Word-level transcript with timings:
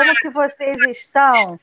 Como 0.00 0.14
que 0.14 0.30
vocês 0.30 0.78
estão? 0.88 1.60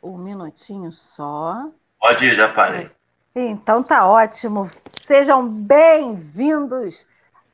Um 0.00 0.16
minutinho 0.16 0.92
só. 0.92 1.66
Pode 1.98 2.24
ir, 2.24 2.36
já 2.36 2.48
parei. 2.48 2.88
Então 3.34 3.82
tá 3.82 4.06
ótimo. 4.06 4.70
Sejam 5.02 5.48
bem-vindos. 5.48 7.04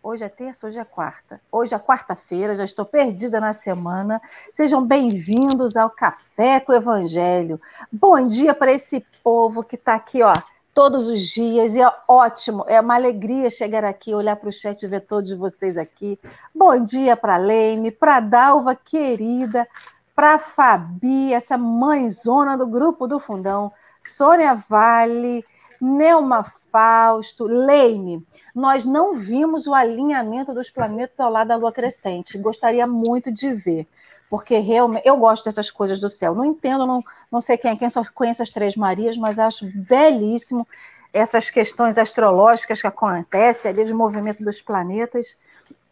Hoje 0.03 0.23
é 0.23 0.29
terça, 0.29 0.67
hoje 0.67 0.79
é 0.79 0.85
quarta. 0.85 1.41
Hoje 1.51 1.75
é 1.75 1.79
quarta-feira, 1.79 2.55
já 2.55 2.67
estou 2.67 2.85
perdida 2.85 3.41
na 3.41 3.55
semana. 3.55 4.21
Sejam 4.53 4.87
bem-vindos 4.87 5.75
ao 5.75 5.89
Café 5.89 6.61
com 6.61 6.73
o 6.73 6.77
Evangelho. 6.77 7.59
Bom 7.91 8.27
dia 8.27 8.53
para 8.53 8.73
esse 8.73 9.01
povo 9.23 9.65
que 9.65 9.77
está 9.77 9.95
aqui, 9.95 10.23
ó, 10.23 10.35
todos 10.75 11.09
os 11.09 11.21
dias, 11.21 11.75
e 11.75 11.81
é 11.81 11.91
ótimo, 12.09 12.65
é 12.67 12.81
uma 12.81 12.97
alegria 12.97 13.49
chegar 13.49 13.85
aqui, 13.85 14.13
olhar 14.13 14.35
para 14.35 14.49
o 14.49 14.53
chat 14.53 14.83
e 14.83 14.89
ver 14.89 15.03
todos 15.03 15.33
vocês 15.33 15.79
aqui. 15.79 16.19
Bom 16.53 16.83
dia 16.83 17.17
para 17.17 17.37
a 17.37 17.39
Leime, 17.39 17.93
para 17.93 18.17
a 18.17 18.21
Dalva 18.21 18.75
querida, 18.75 19.67
para 20.15 20.39
Fabi, 20.39 21.33
essa 21.33 21.59
mãezona 21.59 22.57
do 22.57 22.67
grupo 22.67 23.07
do 23.07 23.19
Fundão, 23.19 23.73
Sônia 24.03 24.55
Vale, 24.69 25.45
Neuma 25.81 26.45
Fausto, 26.71 27.45
Leime. 27.45 28.25
Nós 28.55 28.85
não 28.85 29.15
vimos 29.15 29.67
o 29.67 29.75
alinhamento 29.75 30.55
dos 30.55 30.71
planetas 30.71 31.19
ao 31.21 31.31
lado 31.31 31.49
da 31.49 31.57
Lua 31.57 31.73
crescente, 31.73 32.39
gostaria 32.39 32.87
muito 32.87 33.33
de 33.33 33.53
ver 33.53 33.89
porque 34.35 34.59
realmente 34.59 35.07
eu 35.07 35.17
gosto 35.17 35.45
dessas 35.45 35.71
coisas 35.71 36.01
do 36.01 36.09
céu. 36.09 36.35
Não 36.35 36.45
entendo, 36.45 36.85
não, 36.85 37.05
não 37.31 37.41
sei 37.41 37.57
quem 37.57 37.71
é 37.71 37.77
quem, 37.77 37.89
só 37.89 38.03
conhece 38.13 38.43
as 38.43 38.51
Três 38.51 38.75
Marias, 38.75 39.17
mas 39.17 39.39
acho 39.39 39.65
belíssimo 39.73 40.67
essas 41.13 41.49
questões 41.51 41.97
astrológicas 41.97 42.81
que 42.81 42.87
acontecem 42.89 43.71
ali 43.71 43.85
de 43.85 43.95
movimento 43.95 44.43
dos 44.43 44.61
planetas, 44.61 45.39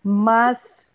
mas 0.02 0.88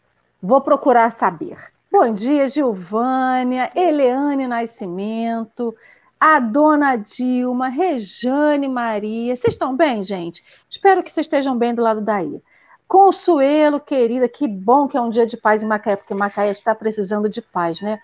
vou 0.43 0.59
procurar 0.59 1.09
saber. 1.09 1.57
Bom 1.89 2.13
dia, 2.13 2.47
Gilvânia, 2.47 3.71
Eleane 3.73 4.45
Nascimento, 4.45 5.73
a 6.19 6.37
dona 6.37 6.97
Dilma, 6.97 7.69
Rejane 7.69 8.67
Maria. 8.67 9.33
Vocês 9.33 9.53
estão 9.53 9.75
bem, 9.75 10.03
gente? 10.03 10.43
Espero 10.69 11.01
que 11.01 11.09
vocês 11.09 11.25
estejam 11.25 11.57
bem 11.57 11.73
do 11.73 11.81
lado 11.81 12.01
daí. 12.01 12.43
Consuelo, 12.89 13.79
querida, 13.79 14.27
que 14.27 14.49
bom 14.49 14.85
que 14.85 14.97
é 14.97 15.01
um 15.01 15.09
dia 15.09 15.25
de 15.25 15.37
paz 15.37 15.63
em 15.63 15.65
Macaé, 15.65 15.95
porque 15.95 16.13
Macaé 16.13 16.51
está 16.51 16.75
precisando 16.75 17.29
de 17.29 17.41
paz, 17.41 17.81
né? 17.81 17.99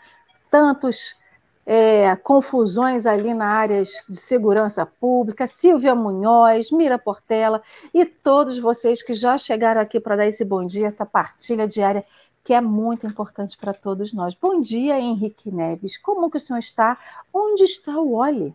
Tantos 0.49 1.17
é, 1.65 2.15
confusões 2.15 3.05
ali 3.05 3.33
na 3.33 3.47
área 3.47 3.83
de 3.83 4.15
segurança 4.15 4.85
pública, 4.85 5.45
Silvia 5.45 5.93
Munhoz, 5.93 6.71
Mira 6.71 6.97
Portela 6.97 7.61
e 7.93 8.05
todos 8.05 8.57
vocês 8.59 9.03
que 9.03 9.13
já 9.13 9.37
chegaram 9.37 9.81
aqui 9.81 9.99
para 9.99 10.15
dar 10.15 10.27
esse 10.27 10.45
bom 10.45 10.65
dia, 10.65 10.87
essa 10.87 11.05
partilha 11.05 11.67
diária 11.67 12.05
que 12.43 12.53
é 12.53 12.59
muito 12.59 13.07
importante 13.07 13.55
para 13.57 13.73
todos 13.73 14.13
nós. 14.13 14.33
Bom 14.33 14.61
dia, 14.61 14.99
Henrique 14.99 15.49
Neves. 15.49 15.97
Como 15.97 16.29
que 16.29 16.37
o 16.37 16.39
senhor 16.39 16.59
está? 16.59 16.97
Onde 17.33 17.63
está 17.63 17.91
o 17.97 18.15
Oli? 18.15 18.53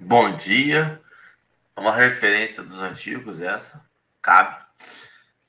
Bom 0.00 0.34
dia. 0.34 1.00
É 1.76 1.80
uma 1.80 1.94
referência 1.94 2.62
dos 2.62 2.80
antigos 2.80 3.42
essa. 3.42 3.84
Cabe. 4.22 4.56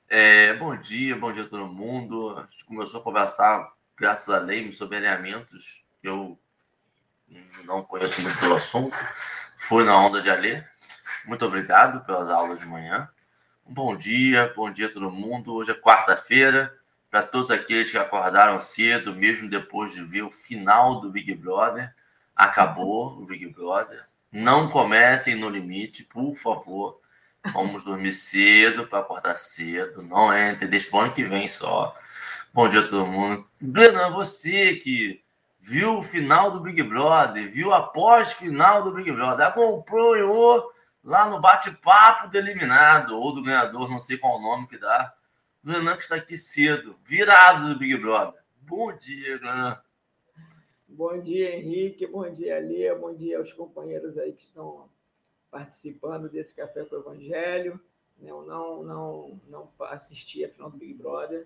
É, 0.10 0.54
bom 0.56 0.76
dia, 0.76 1.16
bom 1.16 1.32
dia 1.32 1.44
a 1.44 1.48
todo 1.48 1.66
mundo. 1.68 2.38
A 2.38 2.42
gente 2.44 2.66
começou 2.66 3.00
a 3.00 3.04
conversar, 3.04 3.72
graças 3.98 4.30
a 4.30 4.40
lei, 4.40 4.72
sobre 4.74 4.98
alinhamentos. 4.98 5.84
Eu 6.04 6.38
não 7.66 7.82
conheço 7.82 8.22
muito 8.22 8.46
o 8.46 8.56
assunto. 8.56 8.96
Fui 9.58 9.84
na 9.84 9.98
onda 9.98 10.22
de 10.22 10.30
Alê. 10.30 10.64
Muito 11.26 11.46
obrigado 11.46 12.06
pelas 12.06 12.30
aulas 12.30 12.60
de 12.60 12.66
manhã. 12.66 13.10
Bom 13.66 13.96
dia, 13.96 14.54
bom 14.56 14.72
dia 14.72 14.88
a 14.88 14.92
todo 14.92 15.12
mundo. 15.12 15.54
Hoje 15.54 15.72
é 15.72 15.74
quarta-feira. 15.74 16.74
Para 17.10 17.24
todos 17.24 17.52
aqueles 17.52 17.92
que 17.92 17.98
acordaram 17.98 18.60
cedo, 18.60 19.16
mesmo 19.16 19.50
depois 19.50 19.94
de 19.94 20.04
ver 20.04 20.24
o 20.24 20.32
final 20.32 21.00
do 21.00 21.10
Big 21.10 21.34
Brother, 21.36 21.94
acabou 22.36 23.18
o 23.22 23.26
Big 23.26 23.48
Brother. 23.48 24.04
Não 24.32 24.70
comecem 24.70 25.36
no 25.36 25.50
limite, 25.50 26.04
por 26.04 26.36
favor 26.36 27.00
Vamos 27.54 27.84
dormir 27.84 28.12
cedo 28.12 28.88
para 28.88 29.00
acordar 29.00 29.36
cedo. 29.36 30.02
Não 30.02 30.32
é, 30.32 30.52
entendeu? 30.52 30.80
Pro 30.90 31.00
ano 31.00 31.12
que 31.12 31.24
vem 31.24 31.48
só. 31.48 31.96
Bom 32.54 32.68
dia 32.68 32.82
a 32.82 32.88
todo 32.88 33.08
mundo. 33.08 33.44
Glenn, 33.62 34.12
você 34.12 34.76
que 34.76 35.22
viu 35.62 36.00
o 36.00 36.04
final 36.04 36.52
do 36.52 36.60
Big 36.60 36.82
Brother, 36.84 37.52
viu 37.52 37.74
a 37.74 37.82
pós-final 37.82 38.84
do 38.84 38.92
Big 38.92 39.12
Brother, 39.12 39.48
acompanhou 39.48 40.72
lá 41.04 41.30
no 41.30 41.40
bate-papo 41.40 42.28
do 42.28 42.38
eliminado 42.38 43.18
ou 43.18 43.34
do 43.34 43.44
ganhador, 43.44 43.90
não 43.90 44.00
sei 44.00 44.18
qual 44.18 44.38
o 44.38 44.42
nome 44.42 44.68
que 44.68 44.78
dá. 44.78 45.14
Glenn 45.68 45.98
que 45.98 46.04
está 46.04 46.16
aqui 46.16 46.38
cedo, 46.38 46.96
virado 47.04 47.68
do 47.68 47.78
Big 47.78 47.98
Brother. 47.98 48.40
Bom 48.62 48.96
dia, 48.96 49.38
Glenn. 49.38 49.76
Bom 50.88 51.20
dia, 51.20 51.58
Henrique. 51.58 52.08
Bom 52.08 52.32
dia, 52.32 52.58
Lia. 52.58 52.96
Bom 52.96 53.14
dia 53.14 53.38
aos 53.38 53.52
companheiros 53.52 54.18
aí 54.18 54.32
que 54.32 54.46
estão 54.46 54.88
participando 55.52 56.30
desse 56.30 56.56
Café 56.56 56.86
com 56.86 56.96
o 56.96 57.00
Evangelho. 57.00 57.78
Né? 58.18 58.32
Eu 58.32 58.44
não, 58.44 58.82
não, 58.82 59.42
não 59.50 59.70
assisti 59.82 60.46
a 60.46 60.50
final 60.50 60.72
do 60.72 60.78
Big 60.78 60.94
Brother. 60.94 61.46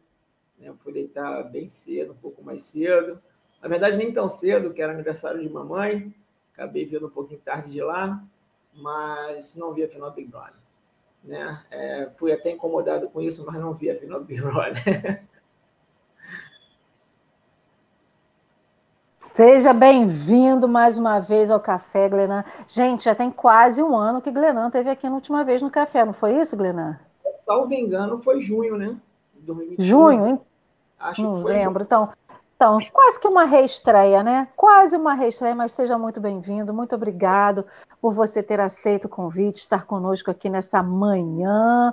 Né? 0.59 0.69
Eu 0.69 0.75
fui 0.75 0.93
deitar 0.93 1.41
bem 1.49 1.67
cedo, 1.67 2.11
um 2.11 2.17
pouco 2.17 2.43
mais 2.43 2.61
cedo. 2.61 3.19
Na 3.59 3.67
verdade, 3.67 3.97
nem 3.97 4.13
tão 4.13 4.29
cedo, 4.29 4.71
que 4.71 4.83
era 4.83 4.93
aniversário 4.93 5.41
de 5.41 5.49
mamãe. 5.49 6.13
Acabei 6.53 6.85
vendo 6.85 7.07
um 7.07 7.11
pouquinho 7.11 7.41
tarde 7.41 7.71
de 7.71 7.81
lá, 7.81 8.23
mas 8.71 9.55
não 9.55 9.73
vi 9.73 9.83
a 9.83 9.89
final 9.89 10.11
do 10.11 10.15
Big 10.15 10.29
Brother. 10.29 10.60
Né? 11.23 11.63
É, 11.69 12.09
fui 12.15 12.31
até 12.31 12.51
incomodado 12.51 13.09
com 13.09 13.21
isso, 13.21 13.45
mas 13.45 13.59
não 13.59 13.73
vi 13.73 13.89
a 13.89 13.99
final 13.99 14.19
do 14.19 14.25
Big 14.25 14.41
Brother. 14.41 15.23
Seja 19.33 19.71
bem-vindo 19.71 20.67
mais 20.67 20.97
uma 20.97 21.19
vez 21.19 21.49
ao 21.49 21.59
Café, 21.59 22.09
Glenan. 22.09 22.43
Gente, 22.67 23.05
já 23.05 23.15
tem 23.15 23.31
quase 23.31 23.81
um 23.81 23.95
ano 23.95 24.21
que 24.21 24.29
Glenan 24.29 24.69
teve 24.69 24.89
aqui 24.89 25.07
na 25.07 25.15
última 25.15 25.43
vez 25.43 25.61
no 25.61 25.71
Café, 25.71 26.03
não 26.03 26.11
foi 26.13 26.37
isso, 26.39 26.57
Glenan? 26.57 26.99
Salvo 27.35 27.73
engano, 27.73 28.17
foi 28.17 28.41
junho, 28.41 28.75
né? 28.75 28.97
2021. 29.35 29.83
Junho, 29.83 30.27
hein? 30.27 30.41
Acho 30.99 31.23
não 31.23 31.35
que 31.35 31.41
foi 31.43 31.53
lembro. 31.53 31.83
Então, 31.83 32.09
então, 32.61 32.77
quase 32.93 33.19
que 33.19 33.27
uma 33.27 33.43
reestreia, 33.43 34.21
né? 34.21 34.47
Quase 34.55 34.95
uma 34.95 35.15
reestreia, 35.15 35.55
mas 35.55 35.71
seja 35.71 35.97
muito 35.97 36.21
bem-vindo. 36.21 36.71
Muito 36.71 36.93
obrigado 36.93 37.65
por 37.99 38.13
você 38.13 38.43
ter 38.43 38.59
aceito 38.59 39.05
o 39.05 39.09
convite, 39.09 39.61
estar 39.61 39.87
conosco 39.87 40.29
aqui 40.29 40.47
nessa 40.47 40.83
manhã. 40.83 41.91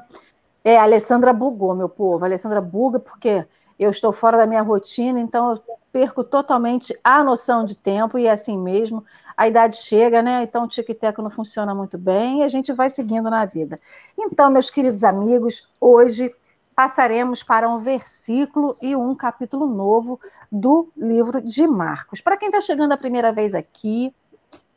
É, 0.63 0.77
a 0.77 0.83
Alessandra 0.83 1.33
bugou, 1.33 1.75
meu 1.75 1.89
povo. 1.89 2.23
A 2.23 2.29
Alessandra 2.29 2.61
buga 2.61 2.99
porque 3.01 3.47
eu 3.79 3.91
estou 3.91 4.13
fora 4.13 4.37
da 4.37 4.47
minha 4.47 4.61
rotina, 4.61 5.19
então 5.19 5.53
eu 5.53 5.79
perco 5.91 6.23
totalmente 6.23 6.95
a 7.03 7.25
noção 7.25 7.65
de 7.65 7.75
tempo 7.75 8.19
e 8.19 8.27
é 8.27 8.31
assim 8.31 8.59
mesmo. 8.59 9.03
A 9.35 9.49
idade 9.49 9.77
chega, 9.77 10.21
né? 10.21 10.43
Então 10.43 10.65
o 10.65 10.69
tic-tac 10.69 11.19
não 11.23 11.31
funciona 11.31 11.75
muito 11.75 11.97
bem 11.97 12.41
e 12.41 12.43
a 12.43 12.49
gente 12.51 12.75
vai 12.75 12.91
seguindo 12.91 13.31
na 13.31 13.47
vida. 13.47 13.81
Então, 14.19 14.51
meus 14.51 14.69
queridos 14.69 15.03
amigos, 15.03 15.67
hoje 15.81 16.31
passaremos 16.79 17.43
para 17.43 17.69
um 17.69 17.81
versículo 17.81 18.77
e 18.81 18.95
um 18.95 19.13
capítulo 19.13 19.67
novo 19.67 20.21
do 20.51 20.89
livro 20.97 21.43
de 21.43 21.67
Marcos. 21.67 22.21
Para 22.21 22.37
quem 22.37 22.51
está 22.51 22.61
chegando 22.61 22.93
a 22.93 22.97
primeira 22.97 23.33
vez 23.33 23.53
aqui, 23.53 24.15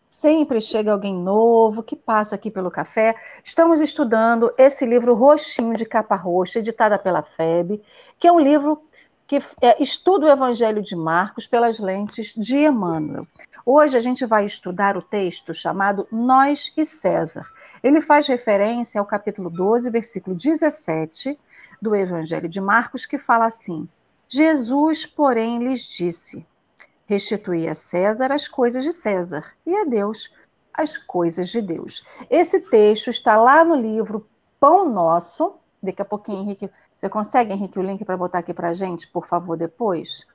sempre 0.10 0.60
chega 0.60 0.92
alguém 0.92 1.14
novo 1.14 1.84
que 1.84 1.96
passa 1.96 2.34
aqui 2.34 2.50
pelo 2.50 2.72
café. 2.72 3.14
Estamos 3.44 3.82
estudando 3.82 4.52
esse 4.58 4.84
livro 4.84 5.14
roxinho 5.14 5.78
de 5.78 5.86
capa 5.86 6.16
roxa, 6.16 6.58
editada 6.58 6.98
pela 6.98 7.22
FEB, 7.22 7.80
que 8.18 8.28
é 8.28 8.32
um 8.32 8.40
livro 8.40 8.82
que 9.28 9.38
é, 9.62 9.80
estuda 9.80 10.26
o 10.26 10.32
Evangelho 10.32 10.82
de 10.82 10.96
Marcos 10.96 11.46
pelas 11.46 11.78
lentes 11.78 12.34
de 12.36 12.66
Emmanuel. 12.66 13.28
Hoje 13.64 13.96
a 13.96 14.00
gente 14.00 14.26
vai 14.26 14.44
estudar 14.44 14.98
o 14.98 15.04
texto 15.04 15.54
chamado 15.54 16.08
Nós 16.12 16.74
e 16.76 16.84
César. 16.84 17.46
Ele 17.84 18.02
faz 18.02 18.26
referência 18.26 19.00
ao 19.00 19.06
capítulo 19.06 19.52
12, 19.52 19.88
versículo 19.92 20.36
17 20.36 21.38
do 21.82 21.96
Evangelho 21.96 22.48
de 22.48 22.62
Marcos, 22.62 23.06
que 23.06 23.18
fala 23.18 23.46
assim: 23.46 23.88
Jesus, 24.30 25.06
porém, 25.06 25.60
lhes 25.60 25.84
disse: 25.84 26.46
Restituí 27.06 27.68
a 27.68 27.74
César 27.74 28.32
as 28.32 28.48
coisas 28.48 28.84
de 28.84 28.94
César 28.94 29.46
e 29.66 29.76
a 29.76 29.84
Deus 29.86 30.30
as 30.74 30.98
coisas 30.98 31.50
de 31.50 31.62
Deus. 31.62 32.06
Esse 32.30 32.60
texto 32.60 33.10
está 33.10 33.36
lá 33.36 33.64
no 33.64 33.76
livro 33.76 34.26
Pão 34.60 34.90
Nosso. 34.90 35.56
Daqui 35.84 36.02
a 36.02 36.06
pouquinho, 36.06 36.44
Henrique 36.44 36.70
você 36.98 37.10
consegue, 37.10 37.52
Henrique, 37.52 37.80
o 37.80 37.82
link 37.82 38.06
para 38.06 38.16
botar 38.16 38.38
aqui 38.40 38.54
para 38.54 38.74
gente, 38.74 39.08
por 39.08 39.26
favor, 39.26 39.58
depois? 39.58 40.26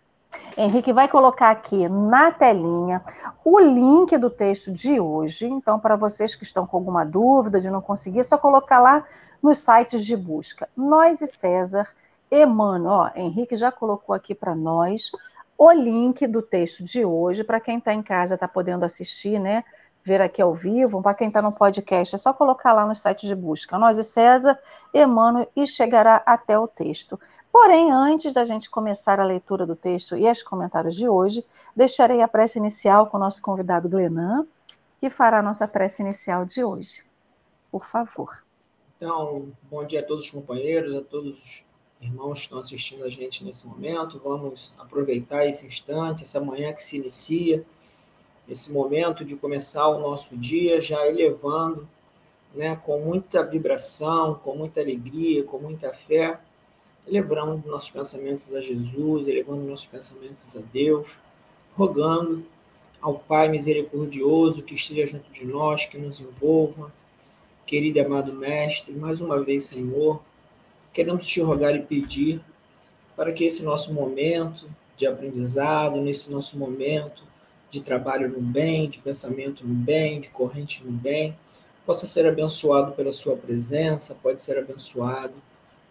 Henrique 0.57 0.93
vai 0.93 1.07
colocar 1.07 1.51
aqui 1.51 1.89
na 1.89 2.33
telinha 2.33 3.03
o 3.45 3.61
link 3.61 4.19
do 4.19 4.29
texto 4.29 4.73
de 4.73 4.99
hoje. 4.99 5.47
Então, 5.47 5.79
para 5.79 5.95
vocês 5.95 6.35
que 6.35 6.43
estão 6.43 6.67
com 6.67 6.77
alguma 6.77 7.05
dúvida 7.05 7.61
de 7.61 7.71
não 7.71 7.81
conseguir, 7.81 8.19
é 8.19 8.23
só 8.25 8.37
colocar 8.37 8.81
lá 8.81 9.05
nos 9.47 9.59
sites 9.59 10.05
de 10.05 10.17
busca. 10.17 10.69
Nós 10.77 11.21
e 11.21 11.27
César, 11.29 11.89
Emmanuel, 12.31 12.93
ó, 12.93 13.11
Henrique 13.15 13.57
já 13.57 13.71
colocou 13.71 14.13
aqui 14.13 14.35
para 14.35 14.57
nós 14.57 15.13
o 15.57 15.71
link 15.71 16.27
do 16.27 16.43
texto 16.43 16.83
de 16.83 17.05
hoje, 17.05 17.45
para 17.45 17.61
quem 17.61 17.79
está 17.79 17.95
em 17.95 18.03
casa, 18.03 18.35
está 18.35 18.49
podendo 18.49 18.85
assistir, 18.85 19.39
né? 19.39 19.65
ver 20.05 20.21
aqui 20.21 20.41
ao 20.41 20.55
vivo, 20.55 21.03
para 21.03 21.15
quem 21.15 21.27
está 21.27 21.43
no 21.43 21.51
podcast, 21.51 22.15
é 22.15 22.19
só 22.19 22.33
colocar 22.33 22.73
lá 22.73 22.87
no 22.87 22.95
site 22.95 23.27
de 23.27 23.35
busca, 23.35 23.77
Nós 23.77 23.99
e 23.99 24.05
César, 24.05 24.57
Emmanuel, 24.95 25.51
e 25.57 25.67
chegará 25.67 26.23
até 26.25 26.57
o 26.57 26.69
texto. 26.69 27.19
Porém, 27.51 27.91
antes 27.91 28.33
da 28.33 28.45
gente 28.45 28.71
começar 28.71 29.19
a 29.19 29.25
leitura 29.25 29.67
do 29.67 29.75
texto 29.75 30.17
e 30.17 30.31
os 30.31 30.45
comentários 30.45 30.95
de 30.95 31.09
hoje, 31.09 31.45
deixarei 31.75 32.23
a 32.23 32.29
prece 32.29 32.57
inicial 32.57 33.09
com 33.09 33.17
o 33.17 33.21
nosso 33.21 33.43
convidado 33.43 33.89
Glenan, 33.89 34.47
que 35.01 35.11
fará 35.11 35.41
a 35.41 35.43
nossa 35.43 35.67
prece 35.67 36.03
inicial 36.03 36.45
de 36.45 36.63
hoje. 36.63 37.05
Por 37.73 37.85
favor. 37.85 38.46
Então, 38.97 39.53
bom 39.71 39.85
dia 39.85 40.01
a 40.01 40.03
todos 40.03 40.25
os 40.25 40.31
companheiros, 40.31 40.97
a 40.97 41.03
todos 41.03 41.39
os 41.39 41.65
irmãos 42.01 42.39
que 42.39 42.45
estão 42.47 42.59
assistindo 42.59 43.05
a 43.05 43.11
gente 43.11 43.45
nesse 43.45 43.67
momento. 43.67 44.19
Vamos 44.25 44.73
aproveitar 44.79 45.47
esse 45.47 45.67
instante, 45.67 46.25
essa 46.25 46.41
manhã 46.41 46.73
que 46.73 46.83
se 46.83 46.97
inicia, 46.97 47.63
esse 48.49 48.73
momento 48.73 49.23
de 49.23 49.37
começar 49.37 49.87
o 49.89 50.01
nosso 50.01 50.35
dia 50.35 50.81
já 50.81 51.07
elevando, 51.07 51.87
né, 52.55 52.81
com 52.87 52.99
muita 53.01 53.43
vibração, 53.43 54.37
com 54.37 54.57
muita 54.57 54.81
alegria, 54.81 55.45
com 55.45 55.59
muita 55.59 55.93
fé, 55.93 56.41
elevando 57.07 57.69
nossos 57.69 57.91
pensamentos 57.91 58.51
a 58.55 58.63
Jesus, 58.63 59.29
elevando 59.29 59.61
nossos 59.65 59.87
pensamentos 59.87 60.57
a 60.57 60.61
Deus, 60.73 61.19
rogando 61.77 62.47
ao 62.99 63.19
Pai 63.19 63.47
misericordioso 63.49 64.63
que 64.63 64.75
esteja 64.75 65.07
junto 65.07 65.31
de 65.31 65.45
nós, 65.45 65.85
que 65.85 65.99
nos 65.99 66.19
envolva. 66.19 66.91
Querido 67.67 67.99
e 67.99 68.01
amado 68.01 68.33
Mestre, 68.33 68.95
mais 68.95 69.21
uma 69.21 69.43
vez, 69.43 69.65
Senhor, 69.65 70.23
queremos 70.93 71.27
te 71.27 71.41
rogar 71.41 71.75
e 71.75 71.83
pedir 71.83 72.41
para 73.17 73.33
que 73.33 73.45
esse 73.45 73.65
nosso 73.65 73.93
momento 73.93 74.71
de 74.97 75.05
aprendizado, 75.05 76.01
nesse 76.01 76.31
nosso 76.31 76.57
momento 76.57 77.25
de 77.69 77.81
trabalho 77.81 78.29
no 78.29 78.41
bem, 78.41 78.89
de 78.89 79.01
pensamento 79.01 79.67
no 79.67 79.75
bem, 79.75 80.21
de 80.21 80.29
corrente 80.29 80.85
no 80.85 80.93
bem, 80.93 81.37
possa 81.85 82.07
ser 82.07 82.25
abençoado 82.25 82.93
pela 82.93 83.13
Sua 83.13 83.37
presença, 83.37 84.15
pode 84.15 84.41
ser 84.41 84.59
abençoado 84.59 85.35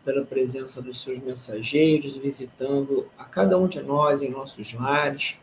pela 0.05 0.23
presença 0.23 0.81
dos 0.81 1.01
seus 1.01 1.21
mensageiros, 1.21 2.15
visitando 2.15 3.05
a 3.17 3.25
cada 3.25 3.57
um 3.57 3.67
de 3.67 3.83
nós 3.83 4.21
em 4.21 4.29
nossos 4.29 4.73
lares, 4.73 5.37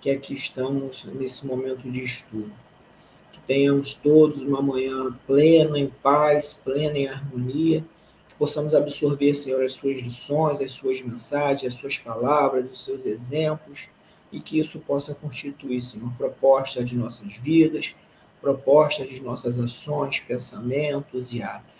que 0.00 0.10
aqui 0.10 0.32
estamos 0.32 1.04
nesse 1.04 1.46
momento 1.46 1.82
de 1.82 2.02
estudo. 2.02 2.65
Que 3.46 3.54
tenhamos 3.54 3.94
todos 3.94 4.42
uma 4.42 4.60
manhã 4.60 5.16
plena 5.26 5.78
em 5.78 5.88
paz, 6.02 6.54
plena 6.54 6.98
em 6.98 7.08
harmonia 7.08 7.84
possamos 8.38 8.74
absorver, 8.74 9.34
Senhor, 9.34 9.64
as 9.64 9.72
suas 9.72 10.00
lições, 10.00 10.60
as 10.60 10.72
suas 10.72 11.00
mensagens, 11.02 11.72
as 11.72 11.78
suas 11.78 11.98
palavras, 11.98 12.70
os 12.70 12.84
seus 12.84 13.06
exemplos, 13.06 13.88
e 14.30 14.40
que 14.40 14.58
isso 14.58 14.80
possa 14.80 15.14
constituir, 15.14 15.80
Senhor, 15.80 16.12
proposta 16.18 16.84
de 16.84 16.96
nossas 16.96 17.34
vidas, 17.36 17.94
proposta 18.40 19.06
de 19.06 19.20
nossas 19.20 19.58
ações, 19.58 20.20
pensamentos 20.20 21.32
e 21.32 21.42
atos. 21.42 21.74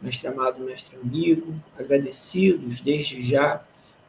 Mestre 0.00 0.28
amado, 0.28 0.62
mestre 0.62 0.96
amigo, 0.96 1.54
agradecidos 1.76 2.80
desde 2.80 3.22
já 3.22 3.64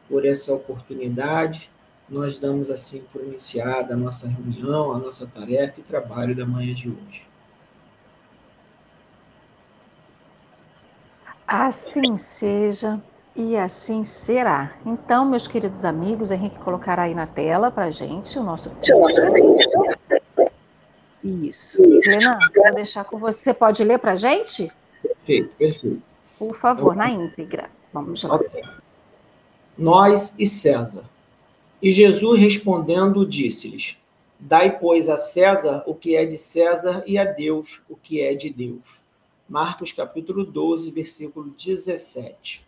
por 0.08 0.26
essa 0.26 0.52
oportunidade, 0.52 1.70
nós 2.10 2.38
damos 2.38 2.70
assim 2.70 3.04
por 3.12 3.22
iniciada 3.22 3.94
a 3.94 3.96
nossa 3.96 4.26
reunião, 4.26 4.92
a 4.92 4.98
nossa 4.98 5.26
tarefa 5.26 5.78
e 5.78 5.82
trabalho 5.82 6.34
da 6.34 6.44
manhã 6.44 6.74
de 6.74 6.88
hoje. 6.88 7.24
Assim 11.46 12.16
seja 12.16 13.00
e 13.34 13.56
assim 13.56 14.04
será. 14.04 14.74
Então, 14.84 15.24
meus 15.24 15.46
queridos 15.46 15.84
amigos, 15.84 16.30
Henrique 16.30 16.58
colocará 16.58 17.02
aí 17.02 17.14
na 17.14 17.26
tela 17.26 17.70
para 17.70 17.84
a 17.84 17.90
gente 17.90 18.38
o 18.38 18.42
nosso 18.42 18.70
texto. 18.70 18.92
Isso. 21.22 21.80
Helena, 21.82 22.38
vou 22.54 22.74
deixar 22.74 23.04
com 23.04 23.18
você. 23.18 23.44
Você 23.44 23.54
pode 23.54 23.84
ler 23.84 23.98
para 23.98 24.12
a 24.12 24.16
gente? 24.16 24.72
Perfeito, 25.02 25.50
perfeito. 25.56 26.02
Por 26.38 26.56
favor, 26.56 26.96
na 26.96 27.10
íntegra. 27.10 27.68
Vamos 27.92 28.22
lá. 28.22 28.36
Okay. 28.36 28.62
Nós 29.76 30.34
e 30.38 30.46
César. 30.46 31.04
E 31.82 31.92
Jesus 31.92 32.38
respondendo 32.38 33.24
disse-lhes: 33.24 33.96
Dai, 34.38 34.78
pois, 34.78 35.08
a 35.08 35.16
César 35.16 35.82
o 35.86 35.94
que 35.94 36.14
é 36.14 36.26
de 36.26 36.36
César 36.36 37.02
e 37.06 37.16
a 37.16 37.24
Deus 37.24 37.80
o 37.88 37.96
que 37.96 38.20
é 38.20 38.34
de 38.34 38.50
Deus. 38.50 39.00
Marcos 39.48 39.90
capítulo 39.90 40.44
12, 40.44 40.90
versículo 40.90 41.50
17. 41.50 42.66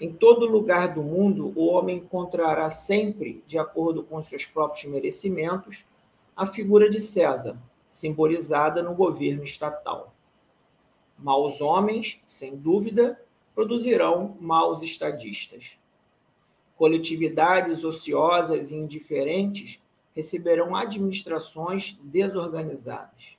Em 0.00 0.12
todo 0.12 0.46
lugar 0.46 0.94
do 0.94 1.02
mundo, 1.02 1.52
o 1.56 1.66
homem 1.66 1.98
encontrará 1.98 2.70
sempre, 2.70 3.42
de 3.46 3.58
acordo 3.58 4.02
com 4.02 4.22
seus 4.22 4.44
próprios 4.44 4.90
merecimentos, 4.90 5.84
a 6.36 6.46
figura 6.46 6.88
de 6.88 7.00
César, 7.00 7.58
simbolizada 7.90 8.82
no 8.82 8.94
governo 8.94 9.44
estatal. 9.44 10.14
Maus 11.18 11.60
homens, 11.60 12.20
sem 12.26 12.56
dúvida, 12.56 13.20
produzirão 13.54 14.36
maus 14.40 14.82
estadistas. 14.82 15.78
Coletividades 16.76 17.84
ociosas 17.84 18.70
e 18.70 18.76
indiferentes 18.76 19.80
receberão 20.14 20.74
administrações 20.74 21.98
desorganizadas. 22.02 23.36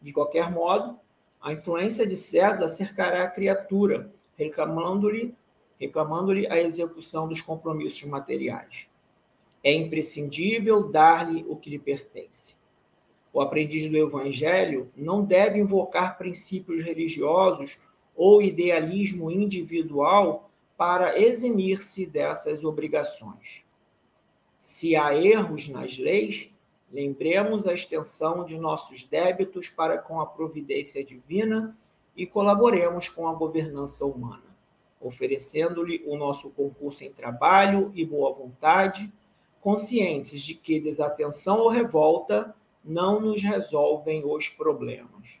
De 0.00 0.12
qualquer 0.12 0.50
modo, 0.50 0.98
a 1.40 1.52
influência 1.52 2.06
de 2.06 2.16
César 2.16 2.68
cercará 2.68 3.24
a 3.24 3.30
criatura, 3.30 4.12
reclamando-lhe 4.36 5.34
reclamando-lhe 5.80 6.46
a 6.46 6.60
execução 6.60 7.26
dos 7.26 7.40
compromissos 7.40 8.04
materiais. 8.04 8.86
É 9.64 9.72
imprescindível 9.72 10.90
dar-lhe 10.90 11.44
o 11.48 11.56
que 11.56 11.70
lhe 11.70 11.78
pertence. 11.78 12.54
O 13.32 13.40
aprendiz 13.40 13.90
do 13.90 13.96
Evangelho 13.96 14.90
não 14.94 15.24
deve 15.24 15.58
invocar 15.58 16.18
princípios 16.18 16.82
religiosos 16.82 17.78
ou 18.14 18.42
idealismo 18.42 19.30
individual 19.30 20.49
para 20.80 21.20
eximir-se 21.20 22.06
dessas 22.06 22.64
obrigações. 22.64 23.62
Se 24.58 24.96
há 24.96 25.14
erros 25.14 25.68
nas 25.68 25.98
leis, 25.98 26.50
Lembremos 26.92 27.68
a 27.68 27.72
extensão 27.72 28.44
de 28.44 28.58
nossos 28.58 29.04
débitos 29.04 29.68
para 29.68 29.96
com 29.96 30.20
a 30.20 30.26
providência 30.26 31.04
divina 31.04 31.76
e 32.16 32.26
colaboremos 32.26 33.08
com 33.08 33.28
a 33.28 33.34
governança 33.34 34.04
humana, 34.04 34.56
oferecendo-lhe 35.00 36.02
o 36.04 36.16
nosso 36.16 36.50
concurso 36.50 37.04
em 37.04 37.12
trabalho 37.12 37.92
e 37.94 38.04
boa 38.04 38.32
vontade, 38.32 39.10
conscientes 39.60 40.40
de 40.40 40.54
que 40.54 40.80
desatenção 40.80 41.60
ou 41.60 41.68
revolta 41.68 42.56
não 42.84 43.20
nos 43.20 43.40
resolvem 43.40 44.24
os 44.24 44.48
problemas. 44.48 45.39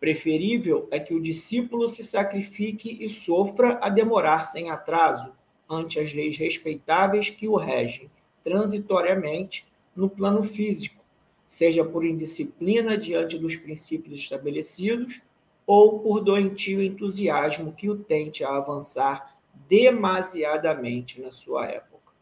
Preferível 0.00 0.88
é 0.90 0.98
que 0.98 1.12
o 1.12 1.20
discípulo 1.20 1.86
se 1.86 2.02
sacrifique 2.02 2.96
e 3.04 3.08
sofra 3.10 3.78
a 3.82 3.90
demorar 3.90 4.44
sem 4.44 4.70
atraso 4.70 5.34
ante 5.68 6.00
as 6.00 6.14
leis 6.14 6.38
respeitáveis 6.38 7.28
que 7.28 7.46
o 7.46 7.54
regem, 7.54 8.10
transitoriamente, 8.42 9.66
no 9.94 10.08
plano 10.08 10.42
físico, 10.42 11.04
seja 11.46 11.84
por 11.84 12.02
indisciplina 12.02 12.96
diante 12.96 13.38
dos 13.38 13.56
princípios 13.56 14.20
estabelecidos 14.20 15.20
ou 15.66 16.00
por 16.00 16.20
doentio 16.20 16.82
entusiasmo 16.82 17.72
que 17.72 17.90
o 17.90 17.98
tente 17.98 18.42
a 18.42 18.56
avançar 18.56 19.36
demasiadamente 19.68 21.20
na 21.20 21.30
sua 21.30 21.66
época. 21.66 22.14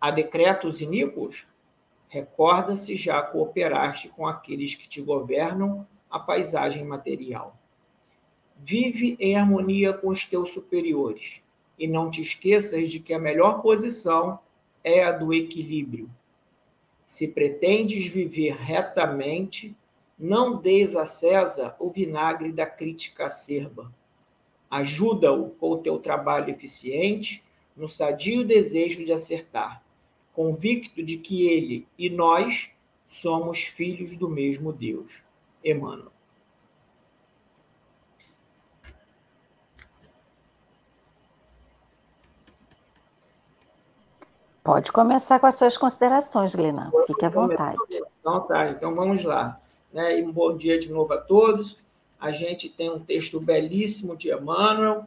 Há 0.00 0.10
decretos 0.10 0.80
iníquos? 0.80 1.46
Recorda-se 2.08 2.96
já 2.96 3.20
cooperaste 3.20 4.08
com 4.08 4.26
aqueles 4.26 4.74
que 4.74 4.88
te 4.88 5.02
governam 5.02 5.86
a 6.16 6.20
paisagem 6.20 6.84
material. 6.84 7.56
Vive 8.56 9.16
em 9.20 9.36
harmonia 9.36 9.92
com 9.92 10.08
os 10.08 10.24
teus 10.24 10.52
superiores 10.52 11.40
e 11.78 11.86
não 11.86 12.10
te 12.10 12.22
esqueças 12.22 12.90
de 12.90 13.00
que 13.00 13.14
a 13.14 13.18
melhor 13.18 13.62
posição 13.62 14.38
é 14.82 15.04
a 15.04 15.12
do 15.12 15.32
equilíbrio 15.32 16.10
se 17.06 17.28
pretendes 17.28 18.06
viver 18.06 18.56
retamente, 18.56 19.74
não 20.18 20.56
des 20.60 20.96
a 20.96 21.04
César 21.04 21.76
o 21.78 21.90
vinagre 21.90 22.52
da 22.52 22.66
crítica 22.66 23.26
acerba. 23.26 23.92
Ajuda-o 24.68 25.50
com 25.50 25.70
o 25.70 25.78
teu 25.78 25.98
trabalho 25.98 26.50
eficiente, 26.50 27.44
no 27.76 27.88
sadio 27.88 28.44
desejo 28.44 29.04
de 29.04 29.12
acertar, 29.12 29.82
convicto 30.32 31.02
de 31.02 31.18
que 31.18 31.46
ele 31.46 31.86
e 31.98 32.10
nós 32.10 32.70
somos 33.06 33.60
filhos 33.60 34.16
do 34.16 34.28
mesmo 34.28 34.72
Deus. 34.72 35.22
Emmanuel. 35.70 36.12
Pode 44.62 44.90
começar 44.90 45.38
com 45.38 45.46
as 45.46 45.54
suas 45.54 45.76
considerações, 45.76 46.54
Glena. 46.54 46.90
Fique 47.06 47.24
à 47.24 47.28
vontade. 47.28 47.78
Então 48.20 48.40
tá, 48.40 48.70
então 48.70 48.94
vamos 48.96 49.22
lá. 49.22 49.60
Né? 49.92 50.18
E 50.18 50.24
um 50.24 50.32
bom 50.32 50.56
dia 50.56 50.76
de 50.76 50.90
novo 50.90 51.12
a 51.12 51.18
todos. 51.18 51.78
A 52.18 52.32
gente 52.32 52.68
tem 52.68 52.90
um 52.90 52.98
texto 52.98 53.38
belíssimo 53.38 54.16
de 54.16 54.32
Emmanuel, 54.32 55.06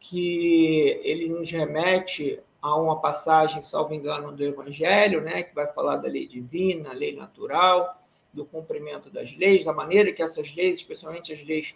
que 0.00 1.00
ele 1.04 1.28
nos 1.28 1.48
remete 1.50 2.40
a 2.60 2.74
uma 2.74 2.98
passagem, 2.98 3.62
salvo 3.62 3.94
engano, 3.94 4.32
do 4.32 4.42
Evangelho, 4.42 5.20
né? 5.20 5.44
que 5.44 5.54
vai 5.54 5.68
falar 5.68 5.98
da 5.98 6.08
lei 6.08 6.26
divina, 6.26 6.92
lei 6.92 7.14
natural, 7.14 8.02
do 8.36 8.44
cumprimento 8.44 9.10
das 9.10 9.34
leis, 9.36 9.64
da 9.64 9.72
maneira 9.72 10.12
que 10.12 10.22
essas 10.22 10.54
leis, 10.54 10.78
especialmente 10.78 11.32
as 11.32 11.42
leis, 11.42 11.74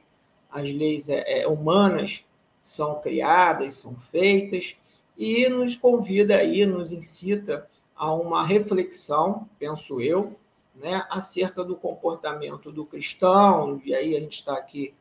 as 0.51 0.71
leis 0.71 1.09
é, 1.09 1.41
é, 1.41 1.49
humanas, 1.49 2.25
são 2.61 3.01
criadas, 3.01 3.75
são 3.75 3.97
feitas, 3.97 4.77
e 5.17 5.49
nos 5.49 5.75
convida 5.75 6.37
aí, 6.37 6.65
nos 6.67 6.93
incita 6.93 7.67
a 7.97 8.13
uma 8.15 8.47
reflexão, 8.47 9.49
penso 9.59 10.01
eu, 10.01 10.37
né, 10.75 11.07
acerca 11.11 11.65
do 11.65 11.75
comportamento 11.75 12.71
do 12.71 12.85
cristão, 12.85 13.81
e 13.85 13.95
aí 13.95 14.15
a 14.15 14.21
gente 14.21 14.37
está 14.37 14.55
aqui 14.55 14.95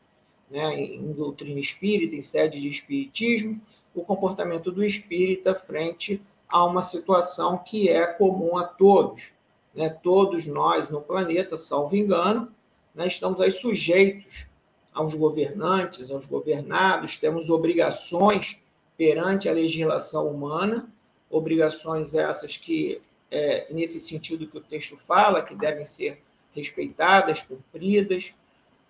né, 0.50 0.80
em 0.80 1.12
doutrina 1.12 1.60
espírita, 1.60 2.16
em 2.16 2.22
sede 2.22 2.60
de 2.60 2.70
espiritismo, 2.70 3.62
o 3.94 4.04
comportamento 4.04 4.72
do 4.72 4.84
espírita 4.84 5.54
frente 5.54 6.22
a 6.48 6.66
uma 6.66 6.82
situação 6.82 7.58
que 7.58 7.90
é 7.90 8.08
comum 8.08 8.58
a 8.58 8.64
todos. 8.64 9.34
Né? 9.74 9.90
Todos 9.90 10.46
nós 10.46 10.90
no 10.90 11.02
planeta, 11.02 11.58
salvo 11.58 11.96
engano, 11.96 12.52
né, 12.94 13.08
estamos 13.08 13.40
aí 13.42 13.52
sujeitos 13.52 14.48
aos 14.94 15.14
governantes, 15.14 16.12
aos 16.12 16.26
governados, 16.26 17.18
temos 17.18 17.50
obrigações 17.50 18.60
perante 18.98 19.48
a 19.48 19.54
legislação 19.54 20.28
humana, 20.28 20.90
obrigações 21.30 22.14
essas 22.14 22.58
que, 22.58 23.02
é, 23.32 23.68
nesse 23.72 24.00
sentido 24.00 24.48
que 24.48 24.58
o 24.58 24.62
texto 24.62 24.98
fala, 24.98 25.42
que 25.42 25.56
devem 25.56 25.86
ser 25.86 26.22
respeitadas, 26.54 27.42
cumpridas, 27.42 28.34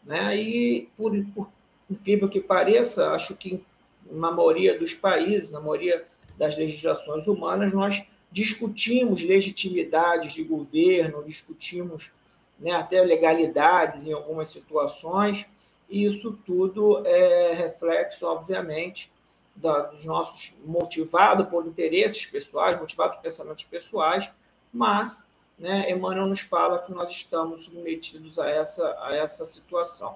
né? 0.03 0.35
e, 0.35 0.89
por, 0.97 1.11
por 1.35 1.49
incrível 1.89 2.29
que 2.29 2.39
pareça, 2.39 3.11
acho 3.11 3.35
que 3.35 3.63
na 4.09 4.31
maioria 4.31 4.79
dos 4.79 4.93
países, 4.93 5.51
na 5.51 5.59
maioria 5.59 6.05
das 6.37 6.57
legislações 6.57 7.27
humanas, 7.27 7.73
nós 7.73 8.03
discutimos 8.31 9.21
legitimidades 9.21 10.33
de 10.33 10.43
governo, 10.43 11.23
discutimos 11.23 12.11
né, 12.59 12.71
até 12.71 13.01
legalidades 13.01 14.05
em 14.05 14.13
algumas 14.13 14.49
situações, 14.49 15.45
e 15.89 16.05
isso 16.05 16.37
tudo 16.45 17.05
é 17.05 17.53
reflexo, 17.53 18.27
obviamente, 18.27 19.11
da, 19.55 19.79
dos 19.81 20.05
nossos 20.05 20.53
motivado 20.65 21.45
por 21.45 21.65
interesses 21.65 22.25
pessoais, 22.25 22.79
motivado 22.79 23.15
por 23.15 23.21
pensamentos 23.21 23.63
pessoais, 23.63 24.29
mas 24.71 25.23
né, 25.57 25.91
Emmanuel 25.91 26.27
nos 26.27 26.39
fala 26.39 26.79
que 26.79 26.93
nós 26.93 27.09
estamos 27.09 27.65
submetidos 27.65 28.39
a 28.39 28.47
essa, 28.49 28.85
a 29.01 29.09
essa 29.15 29.45
situação. 29.45 30.15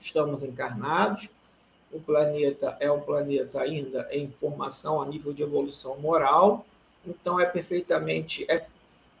Estamos 0.00 0.42
encarnados, 0.42 1.28
o 1.92 2.00
planeta 2.00 2.76
é 2.80 2.90
um 2.90 3.00
planeta 3.00 3.60
ainda 3.60 4.08
em 4.10 4.28
formação 4.28 5.00
a 5.00 5.06
nível 5.06 5.32
de 5.32 5.42
evolução 5.42 5.98
moral, 5.98 6.66
então 7.06 7.38
é 7.40 7.46
perfeitamente, 7.46 8.44
é 8.48 8.64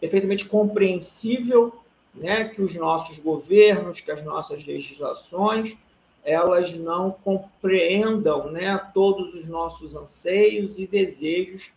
perfeitamente 0.00 0.44
compreensível 0.46 1.74
né, 2.14 2.48
que 2.48 2.62
os 2.62 2.74
nossos 2.74 3.18
governos, 3.18 4.00
que 4.00 4.10
as 4.10 4.22
nossas 4.24 4.64
legislações, 4.64 5.76
elas 6.24 6.74
não 6.74 7.12
compreendam 7.12 8.50
né, 8.50 8.78
todos 8.92 9.34
os 9.34 9.46
nossos 9.48 9.94
anseios 9.94 10.78
e 10.78 10.86
desejos, 10.86 11.70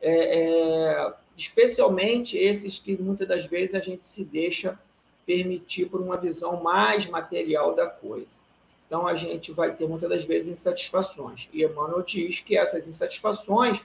é, 0.00 0.40
é, 0.40 1.14
especialmente 1.36 2.38
esses 2.38 2.78
que 2.78 2.96
muitas 2.96 3.26
das 3.26 3.44
vezes 3.46 3.74
a 3.74 3.80
gente 3.80 4.06
se 4.06 4.24
deixa 4.24 4.78
permitir 5.26 5.86
por 5.86 6.00
uma 6.00 6.16
visão 6.16 6.62
mais 6.62 7.06
material 7.06 7.74
da 7.74 7.86
coisa. 7.86 8.38
Então, 8.86 9.06
a 9.06 9.14
gente 9.14 9.52
vai 9.52 9.74
ter 9.74 9.86
muitas 9.86 10.08
das 10.08 10.24
vezes 10.24 10.52
insatisfações. 10.52 11.48
E 11.52 11.62
Emmanuel 11.62 12.02
diz 12.02 12.40
que 12.40 12.56
essas 12.56 12.88
insatisfações 12.88 13.82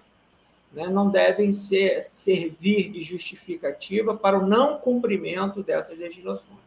né, 0.74 0.88
não 0.88 1.10
devem 1.10 1.52
ser, 1.52 2.02
servir 2.02 2.90
de 2.92 3.02
justificativa 3.02 4.16
para 4.16 4.40
o 4.40 4.48
não 4.48 4.80
cumprimento 4.80 5.62
dessas 5.62 5.98
legislações, 5.98 6.58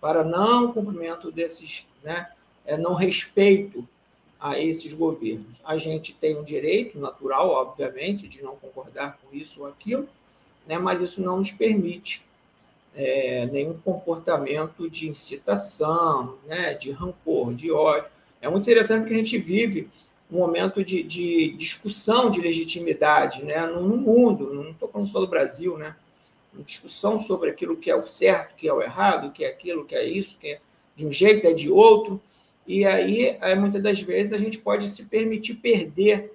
para 0.00 0.22
não 0.22 0.72
cumprimento 0.72 1.32
desses, 1.32 1.86
né, 2.02 2.30
é, 2.66 2.76
não 2.76 2.94
respeito 2.94 3.86
a 4.38 4.58
esses 4.58 4.92
governos. 4.92 5.60
A 5.64 5.76
gente 5.78 6.14
tem 6.14 6.36
um 6.36 6.44
direito 6.44 6.98
natural, 6.98 7.50
obviamente, 7.50 8.28
de 8.28 8.42
não 8.42 8.56
concordar 8.56 9.18
com 9.18 9.34
isso 9.34 9.62
ou 9.62 9.66
aquilo, 9.66 10.08
né, 10.66 10.78
mas 10.78 11.00
isso 11.00 11.22
não 11.22 11.38
nos 11.38 11.50
permite 11.50 12.22
é, 12.94 13.46
nenhum 13.46 13.74
comportamento 13.78 14.88
de 14.88 15.08
incitação, 15.08 16.36
né, 16.46 16.74
de 16.74 16.90
rancor, 16.90 17.54
de 17.54 17.70
ódio. 17.70 18.10
É 18.40 18.48
muito 18.48 18.64
interessante 18.64 19.06
que 19.06 19.14
a 19.14 19.16
gente 19.16 19.38
vive 19.38 19.88
um 20.32 20.38
momento 20.38 20.84
de, 20.84 21.02
de 21.02 21.52
discussão 21.56 22.30
de 22.30 22.40
legitimidade 22.40 23.44
né, 23.44 23.66
no, 23.66 23.82
no 23.82 23.96
mundo, 23.96 24.54
não 24.54 24.70
estou 24.70 24.88
falando 24.88 25.08
só 25.08 25.20
do 25.20 25.26
Brasil, 25.26 25.76
né? 25.76 25.96
Uma 26.52 26.64
discussão 26.64 27.18
sobre 27.18 27.50
aquilo 27.50 27.76
que 27.76 27.90
é 27.90 27.96
o 27.96 28.06
certo, 28.06 28.54
que 28.56 28.68
é 28.68 28.72
o 28.72 28.82
errado, 28.82 29.32
que 29.32 29.44
é 29.44 29.48
aquilo, 29.48 29.84
que 29.84 29.94
é 29.94 30.04
isso, 30.04 30.38
que 30.38 30.48
é 30.48 30.60
de 30.96 31.06
um 31.06 31.12
jeito, 31.12 31.46
é 31.46 31.52
de 31.52 31.70
outro. 31.70 32.20
E 32.66 32.84
aí, 32.84 33.38
muitas 33.56 33.82
das 33.82 34.00
vezes, 34.00 34.32
a 34.32 34.38
gente 34.38 34.58
pode 34.58 34.88
se 34.90 35.06
permitir 35.06 35.54
perder 35.54 36.32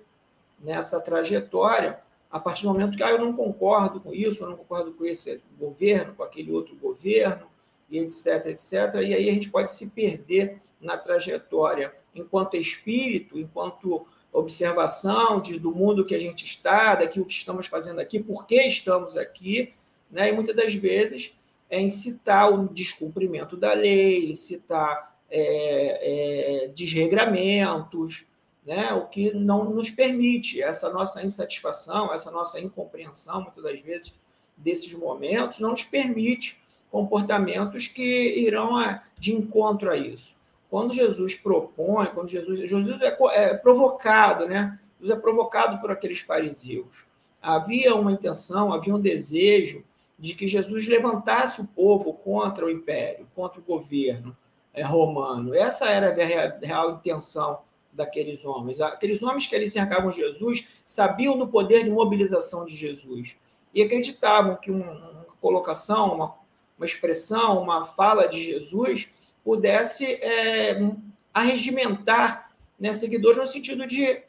nessa 0.60 1.00
trajetória 1.00 2.00
a 2.32 2.40
partir 2.40 2.64
do 2.64 2.70
momento 2.70 2.98
que 2.98 3.04
ah, 3.04 3.12
eu 3.12 3.20
não 3.20 3.32
concordo 3.32 4.02
com 4.02 4.14
isso, 4.14 4.44
eu 4.44 4.50
não 4.50 4.58
concordo 4.58 4.92
com 4.92 5.06
esse 5.06 5.42
governo, 5.58 6.14
com 6.16 6.24
aquele 6.24 6.52
outro 6.52 6.76
governo, 6.76 7.48
e 7.90 8.00
etc, 8.00 8.48
etc. 8.48 8.74
E 8.96 9.14
aí 9.14 9.30
a 9.30 9.34
gente 9.34 9.50
pode 9.50 9.74
se 9.74 9.88
perder 9.88 10.58
na 10.82 10.98
trajetória 10.98 11.94
enquanto 12.16 12.56
espírito, 12.56 13.40
enquanto 13.40 14.06
observação 14.32 15.40
de, 15.40 15.58
do 15.58 15.72
mundo 15.72 16.06
que 16.06 16.16
a 16.16 16.20
gente 16.20 16.46
está, 16.46 16.96
daquilo 16.96 17.26
que 17.26 17.34
estamos 17.34 17.68
fazendo 17.68 18.00
aqui, 18.00 18.20
por 18.20 18.46
que 18.46 18.62
estamos 18.64 19.16
aqui, 19.16 19.74
né? 20.12 20.30
e 20.30 20.32
muitas 20.32 20.56
das 20.56 20.74
vezes 20.76 21.34
é 21.70 21.80
incitar 21.80 22.54
o 22.54 22.68
descumprimento 22.68 23.56
da 23.56 23.74
lei, 23.74 24.32
incitar 24.32 25.16
é, 25.30 26.66
é, 26.66 26.68
desregramentos, 26.70 28.26
né? 28.66 28.94
o 28.94 29.08
que 29.08 29.34
não 29.34 29.64
nos 29.66 29.90
permite 29.90 30.62
essa 30.62 30.92
nossa 30.92 31.24
insatisfação, 31.24 32.14
essa 32.14 32.30
nossa 32.30 32.60
incompreensão, 32.60 33.42
muitas 33.42 33.64
das 33.64 33.80
vezes, 33.80 34.14
desses 34.58 34.94
momentos, 34.94 35.60
não 35.60 35.72
nos 35.72 35.84
permite 35.84 36.58
comportamentos 36.92 37.88
que 37.88 38.40
irão 38.40 38.78
a, 38.78 39.04
de 39.18 39.34
encontro 39.34 39.92
a 39.92 39.98
isso. 39.98 40.35
Quando 40.76 40.94
Jesus 40.94 41.36
propõe, 41.36 42.08
quando 42.08 42.28
Jesus, 42.28 42.70
Jesus 42.70 43.02
é, 43.02 43.18
é 43.32 43.54
provocado, 43.54 44.46
né? 44.46 44.78
Jesus 45.00 45.18
é 45.18 45.22
provocado 45.22 45.80
por 45.80 45.90
aqueles 45.90 46.20
fariseus. 46.20 47.06
Havia 47.42 47.96
uma 47.96 48.12
intenção, 48.12 48.74
havia 48.74 48.94
um 48.94 49.00
desejo 49.00 49.86
de 50.20 50.36
que 50.36 50.50
Jesus 50.50 50.86
levantasse 50.86 51.62
o 51.62 51.66
povo 51.66 52.12
contra 52.12 52.66
o 52.66 52.70
império, 52.70 53.26
contra 53.34 53.58
o 53.58 53.64
governo 53.64 54.36
é, 54.74 54.84
romano. 54.84 55.56
Essa 55.56 55.86
era 55.86 56.10
a 56.10 56.26
real, 56.26 56.60
real 56.62 56.92
intenção 56.96 57.60
daqueles 57.94 58.44
homens. 58.44 58.82
Aqueles 58.82 59.24
homens 59.24 59.48
que 59.48 59.56
ali 59.56 59.70
cercavam 59.70 60.12
Jesus 60.12 60.68
sabiam 60.86 61.38
do 61.38 61.48
poder 61.48 61.86
de 61.86 61.90
mobilização 61.90 62.66
de 62.66 62.76
Jesus 62.76 63.38
e 63.74 63.82
acreditavam 63.82 64.58
que 64.58 64.72
uma 64.72 65.26
colocação, 65.40 66.16
uma, 66.16 66.36
uma 66.78 66.86
expressão, 66.86 67.62
uma 67.62 67.86
fala 67.86 68.28
de 68.28 68.44
Jesus 68.44 69.10
pudesse 69.46 70.06
é, 70.06 70.92
arregimentar 71.32 72.52
né, 72.80 72.94
seguidores 72.96 73.38
no 73.38 73.46
sentido 73.46 73.86
de 73.86 74.24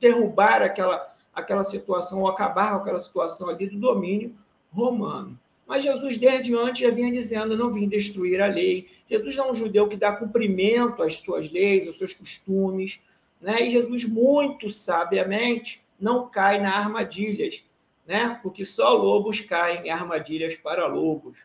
derrubar 0.00 0.62
aquela, 0.62 1.14
aquela 1.34 1.62
situação 1.62 2.22
ou 2.22 2.28
acabar 2.28 2.72
com 2.72 2.78
aquela 2.78 2.98
situação 2.98 3.50
ali 3.50 3.68
do 3.68 3.78
domínio 3.78 4.34
romano. 4.72 5.38
Mas 5.66 5.84
Jesus, 5.84 6.18
desde 6.18 6.54
antes, 6.56 6.82
já 6.82 6.90
vinha 6.90 7.12
dizendo: 7.12 7.56
não 7.56 7.72
vim 7.72 7.88
destruir 7.88 8.40
a 8.40 8.46
lei. 8.46 8.88
Jesus 9.08 9.36
é 9.36 9.42
um 9.42 9.54
judeu 9.54 9.88
que 9.88 9.96
dá 9.96 10.12
cumprimento 10.12 11.02
às 11.02 11.14
suas 11.14 11.50
leis, 11.50 11.86
aos 11.86 11.98
seus 11.98 12.12
costumes, 12.12 13.00
né? 13.40 13.66
E 13.66 13.70
Jesus, 13.70 14.04
muito 14.04 14.70
sabiamente, 14.70 15.82
não 16.00 16.28
cai 16.28 16.60
nas 16.60 16.74
armadilhas, 16.74 17.62
né? 18.06 18.38
porque 18.42 18.64
só 18.64 18.92
lobos 18.94 19.40
caem 19.40 19.86
em 19.86 19.90
armadilhas 19.90 20.56
para 20.56 20.86
lobos. 20.86 21.38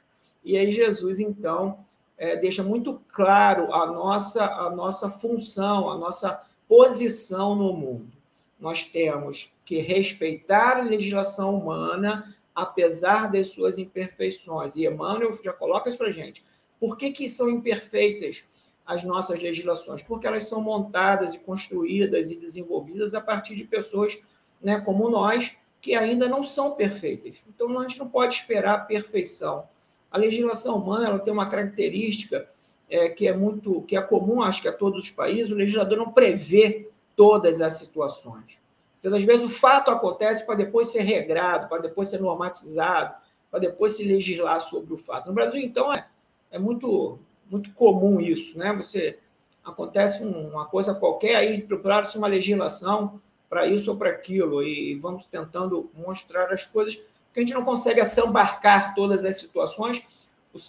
E 0.43 0.57
aí 0.57 0.71
Jesus, 0.71 1.19
então, 1.19 1.85
é, 2.17 2.35
deixa 2.35 2.63
muito 2.63 3.01
claro 3.09 3.73
a 3.73 3.85
nossa, 3.85 4.43
a 4.43 4.69
nossa 4.69 5.09
função, 5.09 5.89
a 5.89 5.97
nossa 5.97 6.41
posição 6.67 7.55
no 7.55 7.73
mundo. 7.73 8.11
Nós 8.59 8.83
temos 8.83 9.53
que 9.63 9.79
respeitar 9.79 10.77
a 10.77 10.83
legislação 10.83 11.55
humana, 11.55 12.35
apesar 12.55 13.31
das 13.31 13.49
suas 13.49 13.77
imperfeições. 13.77 14.75
E 14.75 14.85
Emmanuel 14.85 15.37
já 15.43 15.53
coloca 15.53 15.89
isso 15.89 15.97
para 15.97 16.07
a 16.07 16.11
gente. 16.11 16.43
Por 16.79 16.97
que, 16.97 17.11
que 17.11 17.29
são 17.29 17.49
imperfeitas? 17.49 18.43
as 18.87 19.03
nossas 19.03 19.37
legislações, 19.41 20.01
porque 20.01 20.25
elas 20.25 20.47
são 20.47 20.61
montadas 20.61 21.35
e 21.35 21.39
construídas 21.39 22.31
e 22.31 22.37
desenvolvidas 22.37 23.13
a 23.13 23.19
partir 23.19 23.53
de 23.53 23.65
pessoas 23.65 24.17
né, 24.61 24.79
como 24.79 25.09
nós, 25.09 25.51
que 25.81 25.93
ainda 25.93 26.29
não 26.29 26.41
são 26.41 26.71
perfeitas. 26.71 27.35
Então, 27.49 27.77
a 27.77 27.81
gente 27.85 27.99
não 27.99 28.09
pode 28.09 28.35
esperar 28.35 28.75
a 28.75 28.79
perfeição. 28.79 29.67
A 30.11 30.17
legislação 30.17 30.77
humana 30.77 31.07
ela 31.07 31.19
tem 31.19 31.33
uma 31.33 31.49
característica 31.49 32.49
é, 32.89 33.09
que 33.09 33.27
é 33.27 33.35
muito, 33.35 33.81
que 33.81 33.97
é 33.97 34.01
comum, 34.01 34.41
acho 34.41 34.61
que 34.61 34.67
a 34.67 34.73
todos 34.73 35.05
os 35.05 35.11
países, 35.11 35.51
o 35.51 35.55
legislador 35.55 35.97
não 35.97 36.11
prevê 36.11 36.89
todas 37.15 37.61
as 37.61 37.73
situações. 37.73 38.57
Então, 38.99 39.15
às 39.15 39.23
vezes, 39.23 39.45
o 39.45 39.49
fato 39.49 39.91
acontece 39.91 40.45
para 40.45 40.55
depois 40.55 40.89
ser 40.89 41.01
regrado, 41.01 41.67
para 41.67 41.81
depois 41.81 42.09
ser 42.09 42.19
normatizado, 42.19 43.15
para 43.51 43.59
depois 43.59 43.95
se 43.95 44.03
legislar 44.03 44.59
sobre 44.61 44.93
o 44.93 44.97
fato. 44.97 45.27
No 45.27 45.33
Brasil, 45.33 45.61
então, 45.61 45.93
é, 45.93 46.07
é 46.51 46.57
muito 46.57 47.19
muito 47.49 47.71
comum 47.73 48.19
isso, 48.19 48.57
né? 48.57 48.73
Você 48.73 49.17
acontece 49.63 50.23
uma 50.23 50.65
coisa 50.65 50.93
qualquer, 50.93 51.35
aí 51.35 51.61
procuraram-se 51.61 52.17
uma 52.17 52.27
legislação 52.27 53.19
para 53.49 53.65
isso 53.65 53.91
ou 53.91 53.97
para 53.97 54.09
aquilo, 54.09 54.61
e 54.61 54.95
vamos 54.95 55.25
tentando 55.25 55.89
mostrar 55.93 56.51
as 56.51 56.65
coisas, 56.65 57.01
porque 57.37 57.41
a 57.41 57.45
gente 57.45 57.53
não 57.53 57.63
consegue 57.63 58.01
assambarcar 58.01 58.95
todas 58.95 59.23
as 59.23 59.37
situações, 59.37 60.03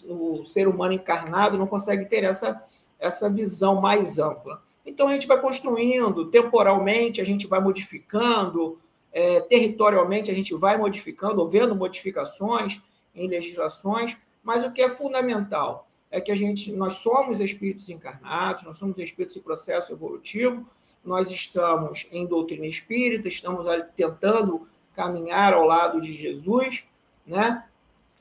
o, 0.06 0.40
o 0.40 0.44
ser 0.44 0.68
humano 0.68 0.92
encarnado 0.92 1.56
não 1.56 1.66
consegue 1.66 2.04
ter 2.04 2.24
essa, 2.24 2.62
essa 2.98 3.30
visão 3.30 3.80
mais 3.80 4.18
ampla. 4.18 4.62
Então 4.84 5.08
a 5.08 5.14
gente 5.14 5.26
vai 5.26 5.40
construindo, 5.40 6.26
temporalmente 6.26 7.22
a 7.22 7.24
gente 7.24 7.46
vai 7.46 7.58
modificando, 7.58 8.78
é, 9.10 9.40
territorialmente 9.40 10.30
a 10.30 10.34
gente 10.34 10.54
vai 10.54 10.76
modificando, 10.76 11.48
vendo 11.48 11.74
modificações 11.74 12.82
em 13.14 13.26
legislações, 13.26 14.14
mas 14.42 14.62
o 14.62 14.70
que 14.70 14.82
é 14.82 14.90
fundamental 14.90 15.88
é 16.10 16.20
que 16.20 16.30
a 16.30 16.34
gente, 16.34 16.70
nós 16.72 16.96
somos 16.96 17.40
espíritos 17.40 17.88
encarnados, 17.88 18.64
nós 18.64 18.76
somos 18.76 18.98
espíritos 18.98 19.34
em 19.38 19.40
processo 19.40 19.90
evolutivo, 19.90 20.66
nós 21.02 21.30
estamos 21.30 22.06
em 22.12 22.26
doutrina 22.26 22.66
espírita, 22.66 23.26
estamos 23.26 23.64
tentando 23.96 24.68
caminhar 24.98 25.54
ao 25.54 25.64
lado 25.64 26.00
de 26.00 26.12
Jesus, 26.12 26.82
né? 27.24 27.64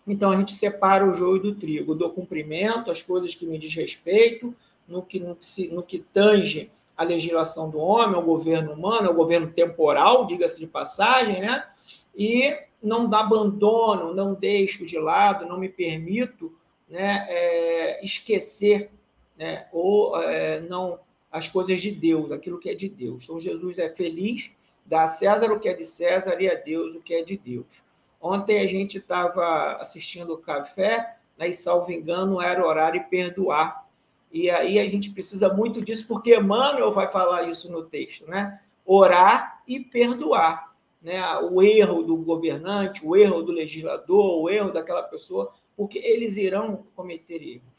Então 0.05 0.29
a 0.29 0.37
gente 0.37 0.53
separa 0.53 1.03
o 1.03 1.15
joio 1.15 1.41
do 1.41 1.55
trigo, 1.55 1.95
do 1.95 2.07
cumprimento, 2.11 2.91
as 2.91 3.01
coisas 3.01 3.33
que 3.33 3.47
me 3.47 3.57
diz 3.57 3.73
respeito, 3.73 4.53
no 4.87 5.01
que, 5.01 5.19
no 5.19 5.35
que, 5.35 5.67
no 5.69 5.81
que 5.81 6.05
tange 6.13 6.69
a 6.95 7.03
legislação 7.03 7.67
do 7.71 7.79
homem, 7.79 8.15
o 8.15 8.21
governo 8.21 8.73
humano, 8.73 9.09
o 9.09 9.15
governo 9.15 9.47
temporal, 9.47 10.27
diga-se 10.27 10.59
de 10.59 10.67
passagem, 10.67 11.41
né? 11.41 11.65
E 12.15 12.55
não 12.81 13.11
abandono, 13.11 14.13
não 14.13 14.35
deixo 14.35 14.85
de 14.85 14.99
lado, 14.99 15.47
não 15.47 15.59
me 15.59 15.67
permito 15.67 16.55
né, 16.87 17.25
é, 17.27 18.05
esquecer 18.05 18.91
né, 19.35 19.67
ou 19.73 20.21
é, 20.21 20.61
não 20.61 20.99
as 21.31 21.47
coisas 21.47 21.81
de 21.81 21.91
Deus, 21.91 22.31
aquilo 22.31 22.59
que 22.59 22.69
é 22.69 22.75
de 22.75 22.87
Deus. 22.87 23.23
Então, 23.23 23.39
Jesus 23.39 23.79
é 23.79 23.89
feliz, 23.89 24.51
dá 24.87 25.03
a 25.03 25.07
César 25.07 25.51
o 25.51 25.59
que 25.59 25.69
é 25.69 25.73
de 25.73 25.85
César 25.85 26.41
e 26.41 26.49
a 26.49 26.55
Deus 26.55 26.95
o 26.95 27.01
que 27.01 27.13
é 27.13 27.23
de 27.23 27.37
Deus. 27.37 27.67
Ontem 28.19 28.61
a 28.61 28.65
gente 28.65 28.97
estava 28.97 29.77
assistindo 29.79 30.33
o 30.33 30.37
café, 30.37 31.17
né, 31.37 31.49
e, 31.49 31.53
salvo 31.53 31.91
engano, 31.91 32.41
era 32.41 32.65
orar 32.65 32.95
e 32.95 32.99
perdoar. 33.01 33.85
E 34.31 34.49
aí 34.49 34.79
a 34.79 34.89
gente 34.89 35.11
precisa 35.11 35.53
muito 35.53 35.81
disso, 35.81 36.07
porque 36.07 36.35
Emmanuel 36.35 36.91
vai 36.91 37.07
falar 37.07 37.43
isso 37.43 37.71
no 37.71 37.83
texto, 37.83 38.27
né? 38.27 38.59
Orar 38.85 39.61
e 39.67 39.79
perdoar. 39.79 40.73
Né? 41.01 41.21
O 41.51 41.61
erro 41.61 42.01
do 42.03 42.17
governante, 42.17 43.05
o 43.05 43.15
erro 43.15 43.43
do 43.43 43.51
legislador, 43.51 44.41
o 44.41 44.49
erro 44.49 44.71
daquela 44.71 45.03
pessoa, 45.03 45.53
porque 45.75 45.99
eles 45.99 46.37
irão 46.37 46.85
cometer 46.95 47.41
erros. 47.41 47.77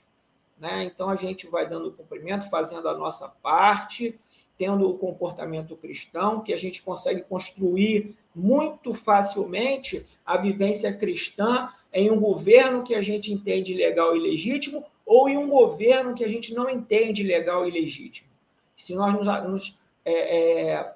Né? 0.59 0.85
Então 0.85 1.11
a 1.11 1.17
gente 1.17 1.47
vai 1.47 1.69
dando 1.69 1.93
cumprimento, 1.93 2.49
fazendo 2.49 2.88
a 2.88 2.97
nossa 2.97 3.29
parte, 3.29 4.19
tendo 4.59 4.91
o 4.91 4.99
comportamento 4.99 5.77
cristão, 5.77 6.41
que 6.41 6.53
a 6.53 6.57
gente 6.57 6.83
consegue 6.83 7.23
construir 7.23 8.17
muito 8.35 8.93
facilmente 8.93 10.05
a 10.27 10.37
vivência 10.37 10.93
cristã 10.93 11.71
em 11.93 12.11
um 12.11 12.21
governo 12.21 12.83
que 12.83 12.95
a 12.95 13.00
gente 13.00 13.33
entende 13.33 13.73
legal 13.73 14.16
e 14.16 14.21
legítimo, 14.21 14.85
ou 15.07 15.29
em 15.29 15.38
um 15.38 15.49
governo 15.49 16.14
que 16.14 16.25
a 16.25 16.29
gente 16.29 16.53
não 16.53 16.68
entende 16.68 17.23
legal 17.23 17.66
e 17.66 17.71
legítimo. 17.71 18.29
Se 18.77 18.94
nós 18.94 19.14
nos, 19.14 19.44
nos, 19.44 19.79
é, 20.05 20.73
é, 20.73 20.94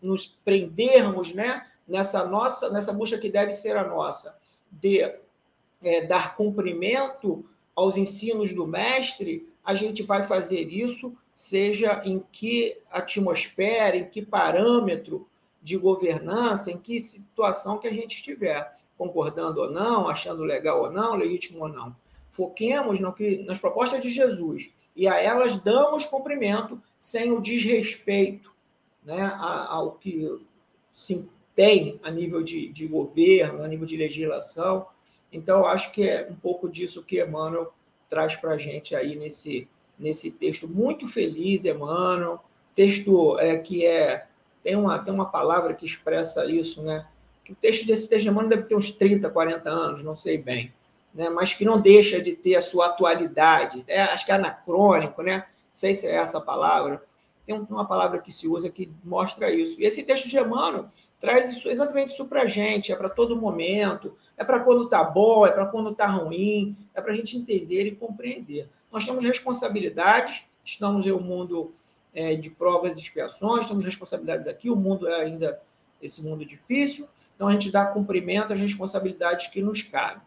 nos 0.00 0.26
prendermos 0.26 1.32
né, 1.32 1.66
nessa 1.86 2.24
nossa 2.24 2.70
nessa 2.70 2.92
busca 2.92 3.18
que 3.18 3.28
deve 3.28 3.52
ser 3.52 3.76
a 3.76 3.86
nossa 3.86 4.36
de 4.70 5.00
é, 5.82 6.06
dar 6.06 6.34
cumprimento 6.36 7.44
aos 7.74 7.96
ensinos 7.96 8.52
do 8.52 8.66
mestre, 8.66 9.48
a 9.64 9.74
gente 9.74 10.02
vai 10.02 10.26
fazer 10.26 10.62
isso, 10.62 11.16
seja 11.34 12.02
em 12.04 12.22
que 12.30 12.78
atmosfera, 12.90 13.96
em 13.96 14.08
que 14.08 14.22
parâmetro 14.22 15.28
de 15.62 15.76
governança, 15.76 16.70
em 16.70 16.78
que 16.78 17.00
situação 17.00 17.78
que 17.78 17.88
a 17.88 17.92
gente 17.92 18.16
estiver, 18.16 18.76
concordando 18.98 19.60
ou 19.60 19.70
não, 19.70 20.08
achando 20.08 20.44
legal 20.44 20.82
ou 20.82 20.90
não, 20.90 21.14
legítimo 21.14 21.62
ou 21.62 21.68
não. 21.68 21.94
Foquemos 22.30 23.00
no 23.00 23.12
que, 23.12 23.38
nas 23.38 23.58
propostas 23.58 24.00
de 24.00 24.10
Jesus 24.10 24.70
e 24.94 25.08
a 25.08 25.20
elas 25.20 25.58
damos 25.58 26.04
cumprimento 26.04 26.80
sem 26.98 27.32
o 27.32 27.40
desrespeito 27.40 28.52
né, 29.02 29.22
ao 29.36 29.92
que 29.92 30.28
se 30.92 31.26
tem 31.54 32.00
a 32.02 32.10
nível 32.10 32.42
de, 32.42 32.68
de 32.68 32.86
governo, 32.86 33.62
a 33.62 33.68
nível 33.68 33.86
de 33.86 33.96
legislação. 33.96 34.86
Então, 35.32 35.66
acho 35.66 35.92
que 35.92 36.08
é 36.08 36.28
um 36.30 36.34
pouco 36.34 36.68
disso 36.68 37.02
que 37.02 37.22
Emmanuel 37.22 37.72
traz 38.08 38.36
para 38.36 38.52
a 38.52 38.58
gente 38.58 38.94
aí 38.94 39.16
nesse, 39.16 39.68
nesse 40.02 40.30
texto. 40.30 40.68
Muito 40.68 41.06
feliz, 41.06 41.64
Emmanuel. 41.64 42.42
Texto 42.74 43.38
é, 43.38 43.56
que 43.56 43.86
é. 43.86 44.26
Tem 44.62 44.76
uma, 44.76 44.98
tem 44.98 45.12
uma 45.12 45.26
palavra 45.26 45.74
que 45.74 45.86
expressa 45.86 46.44
isso, 46.44 46.82
né? 46.82 47.06
Que 47.44 47.52
o 47.52 47.56
texto 47.56 47.86
desse 47.86 48.08
texto 48.08 48.24
de 48.24 48.28
Emmanuel 48.28 48.50
deve 48.50 48.62
ter 48.64 48.74
uns 48.74 48.90
30, 48.90 49.30
40 49.30 49.70
anos, 49.70 50.04
não 50.04 50.14
sei 50.14 50.38
bem. 50.38 50.72
Né? 51.14 51.28
Mas 51.28 51.54
que 51.54 51.64
não 51.64 51.80
deixa 51.80 52.20
de 52.20 52.32
ter 52.32 52.56
a 52.56 52.62
sua 52.62 52.86
atualidade. 52.86 53.84
É, 53.86 54.02
acho 54.02 54.24
que 54.24 54.32
é 54.32 54.34
anacrônico, 54.34 55.22
né? 55.22 55.38
Não 55.38 55.44
sei 55.72 55.94
se 55.94 56.06
é 56.06 56.16
essa 56.16 56.40
palavra. 56.40 57.02
Tem 57.46 57.54
uma 57.54 57.86
palavra 57.86 58.20
que 58.20 58.32
se 58.32 58.46
usa 58.46 58.70
que 58.70 58.90
mostra 59.04 59.50
isso. 59.50 59.80
E 59.80 59.84
esse 59.84 60.02
texto 60.04 60.28
de 60.28 60.38
Emmanuel 60.38 60.86
traz 61.20 61.52
isso, 61.52 61.68
exatamente 61.68 62.10
isso 62.10 62.26
para 62.26 62.42
a 62.42 62.46
gente, 62.46 62.92
é 62.92 62.96
para 62.96 63.08
todo 63.08 63.36
momento, 63.36 64.16
é 64.36 64.44
para 64.44 64.58
quando 64.58 64.84
está 64.84 65.04
bom, 65.04 65.46
é 65.46 65.52
para 65.52 65.66
quando 65.66 65.90
está 65.90 66.06
ruim, 66.06 66.76
é 66.92 67.00
para 67.00 67.12
a 67.12 67.16
gente 67.16 67.36
entender 67.36 67.86
e 67.86 67.94
compreender. 67.94 68.68
Nós 68.92 69.06
temos 69.06 69.24
responsabilidades, 69.24 70.44
estamos 70.62 71.06
em 71.06 71.12
um 71.12 71.20
mundo 71.20 71.74
é, 72.14 72.34
de 72.34 72.50
provas 72.50 72.96
e 72.96 73.00
expiações, 73.00 73.66
temos 73.66 73.84
responsabilidades 73.84 74.46
aqui, 74.46 74.68
o 74.68 74.76
mundo 74.76 75.08
é 75.08 75.22
ainda 75.22 75.60
esse 76.00 76.22
mundo 76.22 76.44
difícil, 76.44 77.08
então 77.34 77.48
a 77.48 77.52
gente 77.52 77.70
dá 77.70 77.86
cumprimento 77.86 78.52
às 78.52 78.60
responsabilidades 78.60 79.46
que 79.46 79.62
nos 79.62 79.80
cabem, 79.80 80.20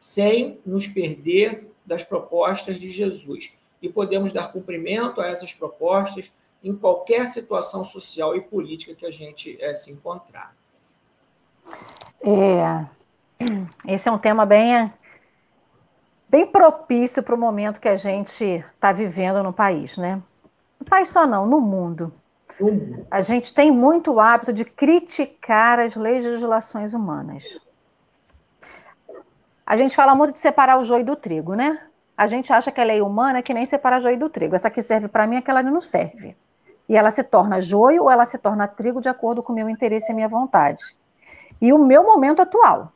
sem 0.00 0.58
nos 0.66 0.88
perder 0.88 1.70
das 1.86 2.02
propostas 2.02 2.80
de 2.80 2.90
Jesus. 2.90 3.52
E 3.80 3.88
podemos 3.88 4.32
dar 4.32 4.52
cumprimento 4.52 5.20
a 5.20 5.28
essas 5.28 5.54
propostas 5.54 6.30
em 6.62 6.74
qualquer 6.74 7.28
situação 7.28 7.84
social 7.84 8.36
e 8.36 8.40
política 8.40 8.94
que 8.94 9.06
a 9.06 9.10
gente 9.10 9.56
é, 9.62 9.72
se 9.72 9.90
encontrar. 9.90 10.54
É, 12.22 12.86
esse 13.86 14.08
é 14.08 14.12
um 14.12 14.18
tema 14.18 14.44
bem, 14.44 14.92
bem 16.30 16.46
propício 16.46 17.22
para 17.22 17.34
o 17.34 17.38
momento 17.38 17.80
que 17.80 17.88
a 17.88 17.96
gente 17.96 18.44
está 18.44 18.92
vivendo 18.92 19.42
no 19.42 19.52
país, 19.52 19.96
né? 19.96 20.22
No 20.78 20.86
país 20.86 21.08
só 21.08 21.26
não, 21.26 21.44
no 21.44 21.60
mundo. 21.60 22.12
A 23.10 23.20
gente 23.20 23.52
tem 23.52 23.70
muito 23.70 24.20
hábito 24.20 24.52
de 24.52 24.64
criticar 24.64 25.80
as 25.80 25.96
legislações 25.96 26.94
humanas. 26.94 27.58
A 29.66 29.76
gente 29.76 29.96
fala 29.96 30.14
muito 30.14 30.32
de 30.32 30.38
separar 30.38 30.78
o 30.78 30.84
joio 30.84 31.04
do 31.04 31.16
trigo, 31.16 31.54
né? 31.54 31.80
A 32.16 32.26
gente 32.26 32.52
acha 32.52 32.70
que 32.70 32.80
a 32.80 32.84
lei 32.84 33.00
humana 33.00 33.38
é 33.38 33.42
que 33.42 33.54
nem 33.54 33.66
separar 33.66 34.00
joio 34.00 34.18
do 34.18 34.28
trigo. 34.28 34.54
Essa 34.54 34.68
aqui 34.68 34.82
serve 34.82 35.08
para 35.08 35.26
mim, 35.26 35.36
aquela 35.36 35.60
ali 35.60 35.70
não 35.70 35.80
serve. 35.80 36.36
E 36.88 36.96
ela 36.96 37.10
se 37.10 37.24
torna 37.24 37.60
joio 37.60 38.04
ou 38.04 38.10
ela 38.10 38.24
se 38.24 38.38
torna 38.38 38.68
trigo 38.68 39.00
de 39.00 39.08
acordo 39.08 39.42
com 39.42 39.52
o 39.52 39.56
meu 39.56 39.68
interesse 39.68 40.10
e 40.10 40.12
a 40.12 40.14
minha 40.14 40.28
vontade. 40.28 40.96
E 41.60 41.72
o 41.72 41.78
meu 41.78 42.04
momento 42.04 42.42
atual 42.42 42.92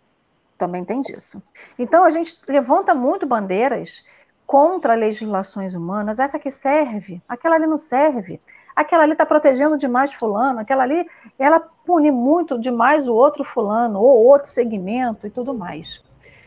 também 0.64 0.85
tem 0.85 1.03
disso. 1.03 1.42
Então 1.79 2.05
a 2.05 2.11
gente 2.11 2.38
levanta 2.48 2.94
muito 2.94 3.27
bandeiras 3.27 4.03
contra 4.46 4.94
legislações 4.94 5.74
humanas, 5.74 6.18
essa 6.18 6.38
que 6.38 6.50
serve, 6.50 7.20
aquela 7.29 7.57
ali 7.57 7.66
não 7.66 7.77
serve, 7.77 8.40
aquela 8.74 9.03
ali 9.03 9.12
está 9.12 9.27
protegendo 9.27 9.77
demais 9.77 10.12
fulano, 10.12 10.61
aquela 10.61 10.83
ali 10.83 11.07
ela 11.38 11.61
pune 11.61 12.11
muito 12.11 12.59
demais 12.59 13.07
o 13.07 13.14
outro 13.14 13.44
fulano 13.44 14.00
ou 14.00 14.24
outro 14.24 14.48
segmento 14.48 15.27
e 15.27 15.31
tudo 15.31 15.53
mais. 15.55 16.03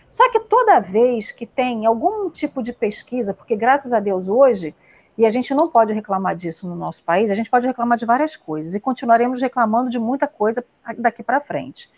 Só 0.09 0.29
que 0.31 0.39
toda 0.39 0.79
vez 0.79 1.31
que 1.31 1.45
tem 1.45 1.85
algum 1.85 2.29
tipo 2.29 2.63
de 2.63 2.73
pesquisa, 2.73 3.33
porque 3.33 3.55
graças 3.55 3.93
a 3.93 3.99
Deus 3.99 4.27
hoje, 4.27 4.73
e 5.17 5.25
a 5.25 5.29
gente 5.29 5.53
não 5.53 5.67
pode 5.67 5.93
reclamar 5.93 6.35
disso 6.35 6.67
no 6.67 6.75
nosso 6.75 7.03
país, 7.03 7.29
a 7.29 7.35
gente 7.35 7.49
pode 7.49 7.67
reclamar 7.67 7.97
de 7.97 8.05
várias 8.05 8.35
coisas 8.35 8.73
e 8.73 8.79
continuaremos 8.79 9.41
reclamando 9.41 9.89
de 9.89 9.99
muita 9.99 10.27
coisa 10.27 10.63
daqui 10.97 11.23
para 11.23 11.41
frente. 11.41 11.89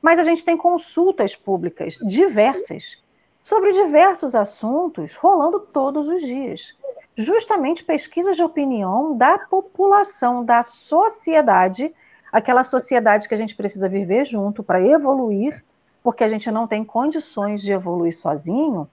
Mas 0.00 0.18
a 0.18 0.22
gente 0.22 0.44
tem 0.44 0.56
consultas 0.56 1.34
públicas 1.34 1.94
diversas 2.02 3.02
sobre 3.40 3.72
diversos 3.72 4.34
assuntos 4.34 5.14
rolando 5.14 5.60
todos 5.60 6.08
os 6.08 6.20
dias. 6.20 6.76
Justamente 7.16 7.84
pesquisas 7.84 8.36
de 8.36 8.42
opinião 8.42 9.16
da 9.16 9.38
população, 9.38 10.44
da 10.44 10.62
sociedade, 10.62 11.94
aquela 12.32 12.62
sociedade 12.62 13.28
que 13.28 13.34
a 13.34 13.38
gente 13.38 13.54
precisa 13.54 13.88
viver 13.88 14.24
junto 14.24 14.62
para 14.62 14.84
evoluir, 14.84 15.64
porque 16.02 16.24
a 16.24 16.28
gente 16.28 16.50
não 16.50 16.66
tem 16.66 16.84
condições 16.84 17.62
de 17.62 17.72
evoluir 17.72 18.16
sozinho, 18.16 18.88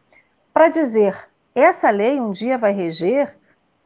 para 0.53 0.69
dizer 0.69 1.27
essa 1.55 1.89
lei 1.89 2.19
um 2.19 2.31
dia 2.31 2.57
vai 2.57 2.71
reger 2.71 3.35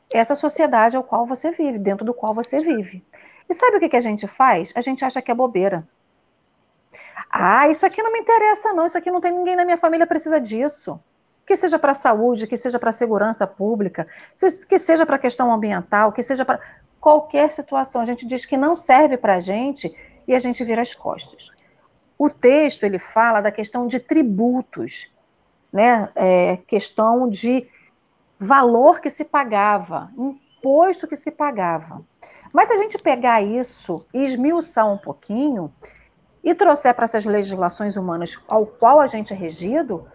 essa 0.10 0.36
sociedade 0.36 0.96
ao 0.96 1.04
qual 1.04 1.26
você 1.26 1.52
vive, 1.52 1.80
dentro 1.80 2.06
do 2.06 2.14
qual 2.14 2.34
você 2.34 2.60
vive. 2.60 3.04
E 3.50 3.54
sabe 3.54 3.78
o 3.78 3.80
que, 3.80 3.96
a 3.96 4.02
gente 4.02 4.28
faz? 4.28 4.72
A 4.76 4.82
gente 4.82 5.04
acha 5.04 5.22
que 5.22 5.32
é 5.32 5.34
bobeira. 5.34 5.88
Ah, 7.40 7.70
isso 7.70 7.86
aqui 7.86 8.02
não 8.02 8.12
me 8.12 8.20
interessa, 8.20 8.74
não. 8.74 8.86
Isso 8.86 8.98
aqui 8.98 9.12
não 9.12 9.22
tem 9.22 9.32
ninguém 9.32 9.56
na 9.56 9.64
minha 9.64 9.78
família 9.78 10.08
precisa 10.08 10.40
disso. 10.42 11.00
que 11.46 11.56
seja 11.56 11.80
para 11.80 11.92
a 11.92 11.96
saúde, 11.96 12.48
que 12.48 12.58
seja 12.58 12.78
para 12.78 12.90
a 12.90 12.94
segurança 12.94 13.48
pública, 13.48 14.06
que 14.68 14.78
seja 14.78 15.06
para 15.06 15.16
a 15.16 15.20
questão 15.20 15.50
ambiental, 15.54 16.12
que 16.12 16.22
seja 16.22 16.44
para 16.44 16.60
qualquer 17.00 17.52
situação. 17.52 18.02
A 18.02 18.06
gente 18.06 18.26
diz 18.26 18.46
que 18.46 18.58
não 18.58 18.76
serve 18.76 19.18
para 19.18 19.36
a 19.36 19.40
gente 19.40 19.96
e 20.28 20.36
a 20.36 20.40
gente 20.40 20.62
vira 20.66 20.82
as 20.82 20.94
costas. 20.94 21.50
O 22.18 22.30
texto 22.30 22.84
ele 22.84 23.00
fala 23.00 23.40
da 23.40 23.52
questão 23.52 23.88
de 23.88 24.00
tributos, 24.00 25.10
né? 25.72 26.10
É, 26.16 26.58
questão 26.68 27.30
de 27.30 27.68
valor 28.40 29.00
que 29.00 29.10
se 29.10 29.24
pagava, 29.24 30.12
imposto 30.18 31.08
que 31.08 31.16
se 31.16 31.32
pagava. 31.32 32.04
Mas 32.52 32.68
se 32.68 32.74
a 32.74 32.78
gente 32.78 32.98
pegar 32.98 33.42
isso 33.42 34.06
e 34.14 34.26
esmiuçar 34.26 34.92
um 34.92 34.98
pouquinho 34.98 35.72
e 36.48 36.56
trouxer 36.56 36.94
para 36.94 37.04
essas 37.04 37.26
legislações 37.26 37.98
humanas 37.98 38.40
ao 38.48 38.66
qual 38.66 39.02
a 39.02 39.06
gente 39.06 39.34
é 39.34 39.36
regido, 39.36 40.08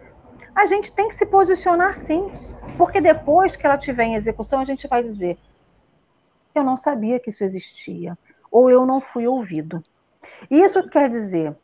a 0.55 0.65
gente 0.65 0.91
tem 0.91 1.07
que 1.07 1.13
se 1.13 1.27
posicionar 1.27 1.95
sim, 1.95 2.27
porque 2.75 2.99
depois 2.99 3.55
que 3.55 3.63
ela 3.67 3.75
estiver 3.75 4.05
em 4.05 4.15
execução, 4.15 4.59
a 4.59 4.63
gente 4.63 4.87
vai 4.87 5.03
dizer: 5.03 5.37
eu 6.55 6.63
não 6.63 6.75
sabia 6.75 7.19
que 7.19 7.29
isso 7.29 7.43
existia, 7.43 8.17
ou 8.49 8.67
eu 8.67 8.83
não 8.83 8.99
fui 8.99 9.27
ouvido. 9.27 9.83
Isso 10.49 10.89
quer 10.89 11.07
dizer 11.07 11.55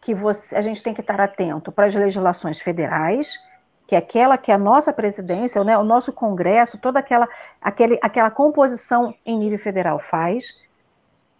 que 0.00 0.14
você, 0.14 0.56
a 0.56 0.62
gente 0.62 0.82
tem 0.82 0.94
que 0.94 1.02
estar 1.02 1.20
atento 1.20 1.70
para 1.70 1.84
as 1.84 1.94
legislações 1.94 2.62
federais, 2.62 3.38
que 3.86 3.94
é 3.94 3.98
aquela 3.98 4.38
que 4.38 4.50
é 4.50 4.54
a 4.54 4.58
nossa 4.58 4.90
presidência, 4.90 5.62
né, 5.62 5.76
o 5.76 5.84
nosso 5.84 6.14
Congresso, 6.14 6.78
toda 6.78 6.98
aquela, 6.98 7.28
aquele, 7.60 7.98
aquela 8.00 8.30
composição 8.30 9.14
em 9.26 9.36
nível 9.36 9.58
federal 9.58 9.98
faz, 9.98 10.46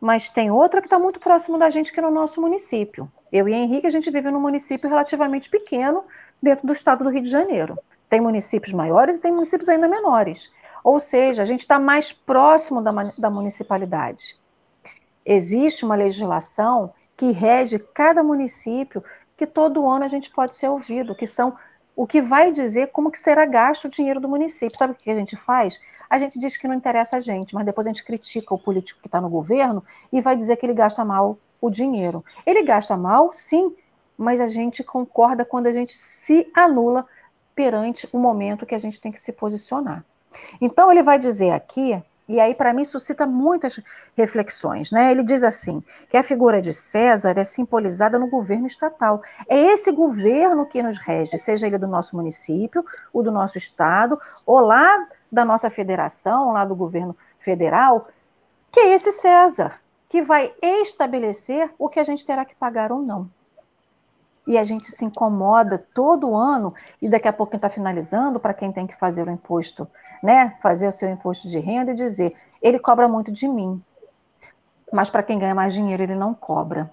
mas 0.04 0.28
tem 0.28 0.50
outra 0.50 0.82
que 0.82 0.86
está 0.86 0.98
muito 0.98 1.18
próximo 1.18 1.56
da 1.56 1.70
gente, 1.70 1.90
que 1.90 1.98
é 1.98 2.02
no 2.02 2.10
nosso 2.10 2.38
município. 2.38 3.10
Eu 3.32 3.48
e 3.48 3.54
Henrique, 3.54 3.86
a 3.86 3.90
gente 3.90 4.10
vive 4.10 4.30
num 4.30 4.38
município 4.38 4.86
relativamente 4.86 5.48
pequeno, 5.48 6.04
dentro 6.42 6.66
do 6.66 6.74
estado 6.74 7.02
do 7.02 7.08
Rio 7.08 7.22
de 7.22 7.30
Janeiro. 7.30 7.78
Tem 8.06 8.20
municípios 8.20 8.74
maiores 8.74 9.16
e 9.16 9.20
tem 9.20 9.32
municípios 9.32 9.66
ainda 9.66 9.88
menores. 9.88 10.52
Ou 10.84 11.00
seja, 11.00 11.40
a 11.40 11.46
gente 11.46 11.60
está 11.60 11.78
mais 11.78 12.12
próximo 12.12 12.82
da, 12.82 12.92
da 13.16 13.30
municipalidade. 13.30 14.36
Existe 15.24 15.86
uma 15.86 15.94
legislação 15.94 16.92
que 17.16 17.30
rege 17.30 17.78
cada 17.78 18.22
município, 18.22 19.02
que 19.38 19.46
todo 19.46 19.88
ano 19.88 20.04
a 20.04 20.08
gente 20.08 20.28
pode 20.28 20.54
ser 20.54 20.68
ouvido, 20.68 21.14
que 21.14 21.26
são 21.26 21.56
o 21.96 22.06
que 22.06 22.20
vai 22.20 22.52
dizer 22.52 22.88
como 22.88 23.10
que 23.10 23.18
será 23.18 23.46
gasto 23.46 23.86
o 23.86 23.88
dinheiro 23.88 24.20
do 24.20 24.28
município. 24.28 24.76
Sabe 24.76 24.92
o 24.92 24.96
que 24.96 25.10
a 25.10 25.16
gente 25.16 25.34
faz? 25.34 25.80
A 26.08 26.18
gente 26.18 26.38
diz 26.38 26.56
que 26.56 26.68
não 26.68 26.74
interessa 26.74 27.16
a 27.16 27.20
gente, 27.20 27.54
mas 27.54 27.64
depois 27.64 27.86
a 27.86 27.90
gente 27.90 28.04
critica 28.04 28.54
o 28.54 28.58
político 28.58 29.00
que 29.00 29.08
está 29.08 29.20
no 29.20 29.28
governo 29.28 29.82
e 30.12 30.20
vai 30.20 30.36
dizer 30.36 30.56
que 30.56 30.66
ele 30.66 30.74
gasta 30.74 31.04
mal 31.04 31.38
o 31.60 31.70
dinheiro. 31.70 32.24
Ele 32.44 32.62
gasta 32.62 32.96
mal, 32.96 33.32
sim, 33.32 33.74
mas 34.16 34.40
a 34.40 34.46
gente 34.46 34.84
concorda 34.84 35.44
quando 35.44 35.66
a 35.66 35.72
gente 35.72 35.92
se 35.96 36.50
anula 36.54 37.06
perante 37.54 38.08
o 38.12 38.18
momento 38.18 38.66
que 38.66 38.74
a 38.74 38.78
gente 38.78 39.00
tem 39.00 39.12
que 39.12 39.20
se 39.20 39.32
posicionar. 39.32 40.04
Então 40.60 40.90
ele 40.90 41.02
vai 41.02 41.18
dizer 41.18 41.50
aqui 41.50 42.02
e 42.26 42.40
aí, 42.40 42.54
para 42.54 42.72
mim, 42.72 42.84
suscita 42.84 43.26
muitas 43.26 43.78
reflexões. 44.16 44.90
Né? 44.90 45.10
Ele 45.10 45.22
diz 45.22 45.42
assim: 45.42 45.82
que 46.08 46.16
a 46.16 46.22
figura 46.22 46.60
de 46.60 46.72
César 46.72 47.34
é 47.36 47.44
simbolizada 47.44 48.18
no 48.18 48.28
governo 48.28 48.66
estatal. 48.66 49.22
É 49.46 49.58
esse 49.58 49.92
governo 49.92 50.66
que 50.66 50.82
nos 50.82 50.98
rege, 50.98 51.36
seja 51.36 51.66
ele 51.66 51.76
do 51.76 51.86
nosso 51.86 52.16
município, 52.16 52.84
ou 53.12 53.22
do 53.22 53.30
nosso 53.30 53.58
estado, 53.58 54.18
ou 54.46 54.60
lá 54.60 55.06
da 55.34 55.44
nossa 55.44 55.68
federação, 55.68 56.52
lá 56.52 56.64
do 56.64 56.74
governo 56.74 57.16
federal, 57.38 58.08
que 58.72 58.80
é 58.80 58.92
esse 58.92 59.12
César, 59.12 59.80
que 60.08 60.22
vai 60.22 60.52
estabelecer 60.62 61.70
o 61.78 61.88
que 61.88 62.00
a 62.00 62.04
gente 62.04 62.24
terá 62.24 62.44
que 62.44 62.54
pagar 62.54 62.90
ou 62.90 63.02
não 63.02 63.28
e 64.46 64.58
a 64.58 64.64
gente 64.64 64.86
se 64.86 65.04
incomoda 65.04 65.78
todo 65.94 66.34
ano, 66.34 66.74
e 67.00 67.08
daqui 67.08 67.26
a 67.26 67.32
pouco 67.32 67.56
está 67.56 67.70
finalizando, 67.70 68.38
para 68.38 68.54
quem 68.54 68.70
tem 68.70 68.86
que 68.86 68.96
fazer 68.96 69.26
o 69.26 69.30
imposto, 69.30 69.88
né? 70.22 70.56
Fazer 70.60 70.86
o 70.86 70.92
seu 70.92 71.08
imposto 71.08 71.48
de 71.48 71.58
renda 71.58 71.92
e 71.92 71.94
dizer, 71.94 72.36
ele 72.60 72.78
cobra 72.78 73.08
muito 73.08 73.32
de 73.32 73.48
mim. 73.48 73.82
Mas 74.92 75.08
para 75.08 75.22
quem 75.22 75.38
ganha 75.38 75.54
mais 75.54 75.72
dinheiro, 75.72 76.02
ele 76.02 76.14
não 76.14 76.34
cobra. 76.34 76.92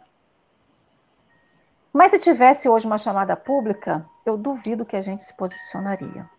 Mas 1.93 2.11
se 2.11 2.19
tivesse 2.19 2.69
hoje 2.69 2.85
uma 2.85 2.97
chamada 2.97 3.35
pública, 3.35 4.05
eu 4.25 4.37
duvido 4.37 4.85
que 4.85 4.95
a 4.95 5.01
gente 5.01 5.23
se 5.23 5.35
posicionaria 5.35 6.29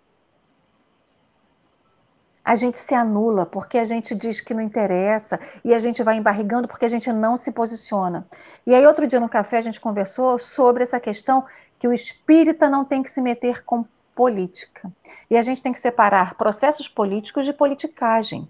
a 2.44 2.54
gente 2.54 2.78
se 2.78 2.94
anula 2.94 3.46
porque 3.46 3.78
a 3.78 3.84
gente 3.84 4.14
diz 4.14 4.40
que 4.40 4.52
não 4.52 4.62
interessa 4.62 5.38
e 5.64 5.72
a 5.72 5.78
gente 5.78 6.02
vai 6.02 6.16
embarrigando 6.16 6.66
porque 6.66 6.84
a 6.84 6.88
gente 6.88 7.12
não 7.12 7.36
se 7.36 7.52
posiciona. 7.52 8.26
E 8.66 8.74
aí, 8.74 8.84
outro 8.86 9.06
dia 9.06 9.20
no 9.20 9.28
café, 9.28 9.58
a 9.58 9.62
gente 9.62 9.80
conversou 9.80 10.38
sobre 10.38 10.82
essa 10.82 10.98
questão 10.98 11.44
que 11.78 11.86
o 11.86 11.92
espírita 11.92 12.68
não 12.68 12.84
tem 12.84 13.02
que 13.02 13.10
se 13.10 13.20
meter 13.20 13.64
com 13.64 13.84
política. 14.14 14.90
E 15.30 15.36
a 15.36 15.42
gente 15.42 15.62
tem 15.62 15.72
que 15.72 15.78
separar 15.78 16.34
processos 16.34 16.88
políticos 16.88 17.44
de 17.44 17.52
politicagem. 17.52 18.48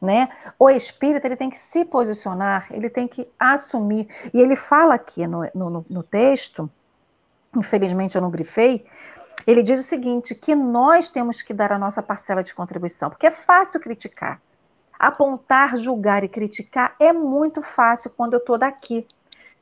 Né? 0.00 0.28
O 0.58 0.68
espírita 0.68 1.26
ele 1.26 1.36
tem 1.36 1.48
que 1.48 1.58
se 1.58 1.84
posicionar, 1.84 2.66
ele 2.70 2.90
tem 2.90 3.08
que 3.08 3.26
assumir. 3.38 4.08
E 4.32 4.40
ele 4.40 4.54
fala 4.54 4.94
aqui 4.94 5.26
no, 5.26 5.48
no, 5.54 5.86
no 5.88 6.02
texto, 6.02 6.70
infelizmente 7.56 8.14
eu 8.14 8.22
não 8.22 8.30
grifei, 8.30 8.84
ele 9.46 9.62
diz 9.62 9.78
o 9.78 9.82
seguinte: 9.82 10.34
que 10.34 10.54
nós 10.54 11.10
temos 11.10 11.42
que 11.42 11.52
dar 11.52 11.72
a 11.72 11.78
nossa 11.78 12.02
parcela 12.02 12.42
de 12.42 12.54
contribuição, 12.54 13.10
porque 13.10 13.26
é 13.26 13.30
fácil 13.30 13.80
criticar. 13.80 14.40
Apontar, 14.98 15.76
julgar 15.76 16.24
e 16.24 16.28
criticar 16.28 16.94
é 16.98 17.12
muito 17.12 17.62
fácil 17.62 18.10
quando 18.10 18.34
eu 18.34 18.38
estou 18.38 18.56
daqui. 18.56 19.06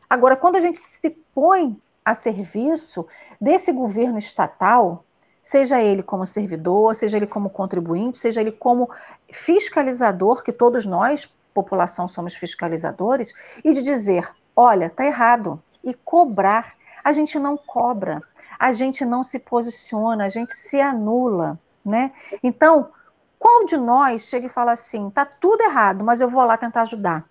Agora, 0.08 0.37
quando 0.37 0.56
a 0.56 0.61
gente 0.61 0.78
se 0.78 1.11
põe 1.35 1.80
a 2.04 2.14
serviço 2.14 3.06
desse 3.40 3.72
governo 3.72 4.18
estatal, 4.18 5.04
seja 5.42 5.82
ele 5.82 6.02
como 6.02 6.26
servidor, 6.26 6.94
seja 6.94 7.16
ele 7.16 7.26
como 7.26 7.50
contribuinte, 7.50 8.18
seja 8.18 8.40
ele 8.40 8.52
como 8.52 8.90
fiscalizador, 9.32 10.42
que 10.42 10.52
todos 10.52 10.85
nós, 10.85 11.26
população, 11.54 12.06
somos 12.06 12.35
fiscalizadores, 12.35 13.32
e 13.64 13.72
de 13.72 13.82
dizer: 13.82 14.30
olha, 14.54 14.87
está 14.87 15.04
errado, 15.04 15.61
e 15.82 15.94
cobrar. 15.94 16.74
A 17.02 17.11
gente 17.11 17.38
não 17.38 17.56
cobra 17.56 18.22
a 18.62 18.70
gente 18.70 19.05
não 19.05 19.25
se 19.25 19.40
posiciona, 19.40 20.25
a 20.25 20.29
gente 20.29 20.55
se 20.55 20.81
anula, 20.81 21.59
né? 21.85 22.12
Então, 22.44 22.90
qual 23.37 23.64
de 23.64 23.77
nós 23.77 24.29
chega 24.29 24.46
e 24.46 24.48
fala 24.48 24.70
assim, 24.70 25.11
tá 25.11 25.25
tudo 25.27 25.62
errado, 25.62 26.05
mas 26.05 26.20
eu 26.20 26.31
vou 26.31 26.44
lá 26.44 26.57
tentar 26.57 26.83
ajudar. 26.83 27.29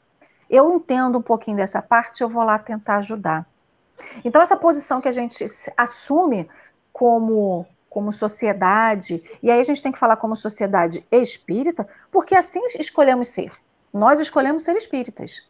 Eu 0.49 0.75
entendo 0.75 1.17
um 1.17 1.21
pouquinho 1.21 1.55
dessa 1.55 1.81
parte, 1.81 2.21
eu 2.21 2.27
vou 2.27 2.43
lá 2.43 2.59
tentar 2.59 2.97
ajudar. 2.97 3.45
Então, 4.25 4.41
essa 4.41 4.57
posição 4.57 4.99
que 4.99 5.07
a 5.07 5.11
gente 5.13 5.45
assume 5.77 6.49
como, 6.91 7.65
como 7.89 8.11
sociedade, 8.11 9.23
e 9.41 9.49
aí 9.49 9.61
a 9.61 9.63
gente 9.63 9.81
tem 9.81 9.93
que 9.93 9.99
falar 9.99 10.17
como 10.17 10.35
sociedade 10.35 11.07
espírita, 11.09 11.87
porque 12.11 12.35
assim 12.35 12.59
escolhemos 12.77 13.29
ser. 13.29 13.53
Nós 13.93 14.19
escolhemos 14.19 14.63
ser 14.63 14.75
espíritas. 14.75 15.47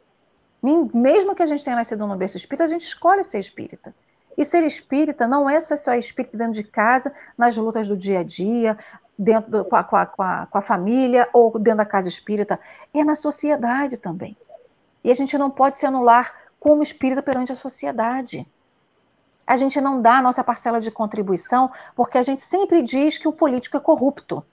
Mesmo 0.62 1.34
que 1.34 1.42
a 1.42 1.48
gente 1.48 1.64
tenha 1.64 1.76
nascido 1.76 2.06
no 2.06 2.16
berço 2.16 2.38
espírita, 2.38 2.66
a 2.66 2.68
gente 2.68 2.86
escolhe 2.86 3.24
ser 3.24 3.40
espírita. 3.40 3.96
E 4.38 4.46
ser 4.46 4.64
espírita 4.64 5.28
não 5.28 5.50
é 5.50 5.60
só 5.60 5.76
ser 5.76 5.98
espírita 5.98 6.38
dentro 6.38 6.54
de 6.54 6.64
casa, 6.64 7.14
nas 7.38 7.56
lutas 7.58 7.88
do 7.88 7.98
dia 7.98 8.20
a 8.20 8.24
dia, 8.24 8.78
dentro 9.18 9.52
do, 9.52 9.66
com, 9.66 9.76
a, 9.76 9.84
com, 9.84 9.96
a, 9.96 10.48
com, 10.50 10.58
a, 10.58 10.62
família 10.62 11.30
ou 11.34 11.58
dentro 11.60 11.78
da 11.78 11.86
casa 11.86 12.08
espírita, 12.08 12.60
é 12.94 13.04
na 13.04 13.16
sociedade 13.16 13.98
também. 13.98 14.36
E 15.04 15.12
a 15.12 15.14
gente 15.14 15.38
não 15.38 15.50
pode 15.50 15.78
se 15.78 15.86
anular 15.86 16.34
como 16.60 16.84
espírita 16.84 17.22
perante 17.22 17.52
a 17.52 17.56
sociedade. 17.56 18.48
A 19.46 19.56
gente 19.56 19.82
não 19.82 20.02
dá 20.02 20.18
a 20.18 20.22
nossa 20.22 20.44
parcela 20.44 20.80
de 20.80 20.92
contribuição 20.92 21.72
porque 21.96 22.18
a 22.18 22.24
gente 22.24 22.42
sempre 22.42 22.82
diz 22.82 23.18
que 23.18 23.28
o 23.28 23.34
político 23.34 23.78
é 23.78 23.80
corrupto. 23.80 24.44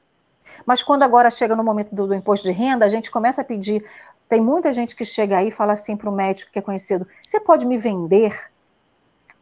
Mas 0.67 0.83
quando 0.83 1.03
agora 1.03 1.31
chega 1.31 1.55
no 1.55 1.63
momento 1.63 1.95
do, 1.95 2.07
do 2.07 2.15
imposto 2.15 2.47
de 2.47 2.53
renda, 2.53 2.85
a 2.85 2.89
gente 2.89 3.11
começa 3.11 3.43
a 3.43 3.45
pedir. 3.45 3.85
Tem 4.29 4.41
muita 4.41 4.73
gente 4.73 4.97
que 4.97 5.05
chega 5.05 5.39
aí 5.39 5.49
e 5.49 5.53
fala 5.53 5.75
assim 5.75 5.97
para 5.97 6.09
o 6.09 6.13
médico 6.13 6.51
que 6.51 6.59
é 6.59 6.63
conhecido: 6.63 7.07
você 7.23 7.39
pode 7.39 7.67
me 7.67 7.79
vender 7.79 8.51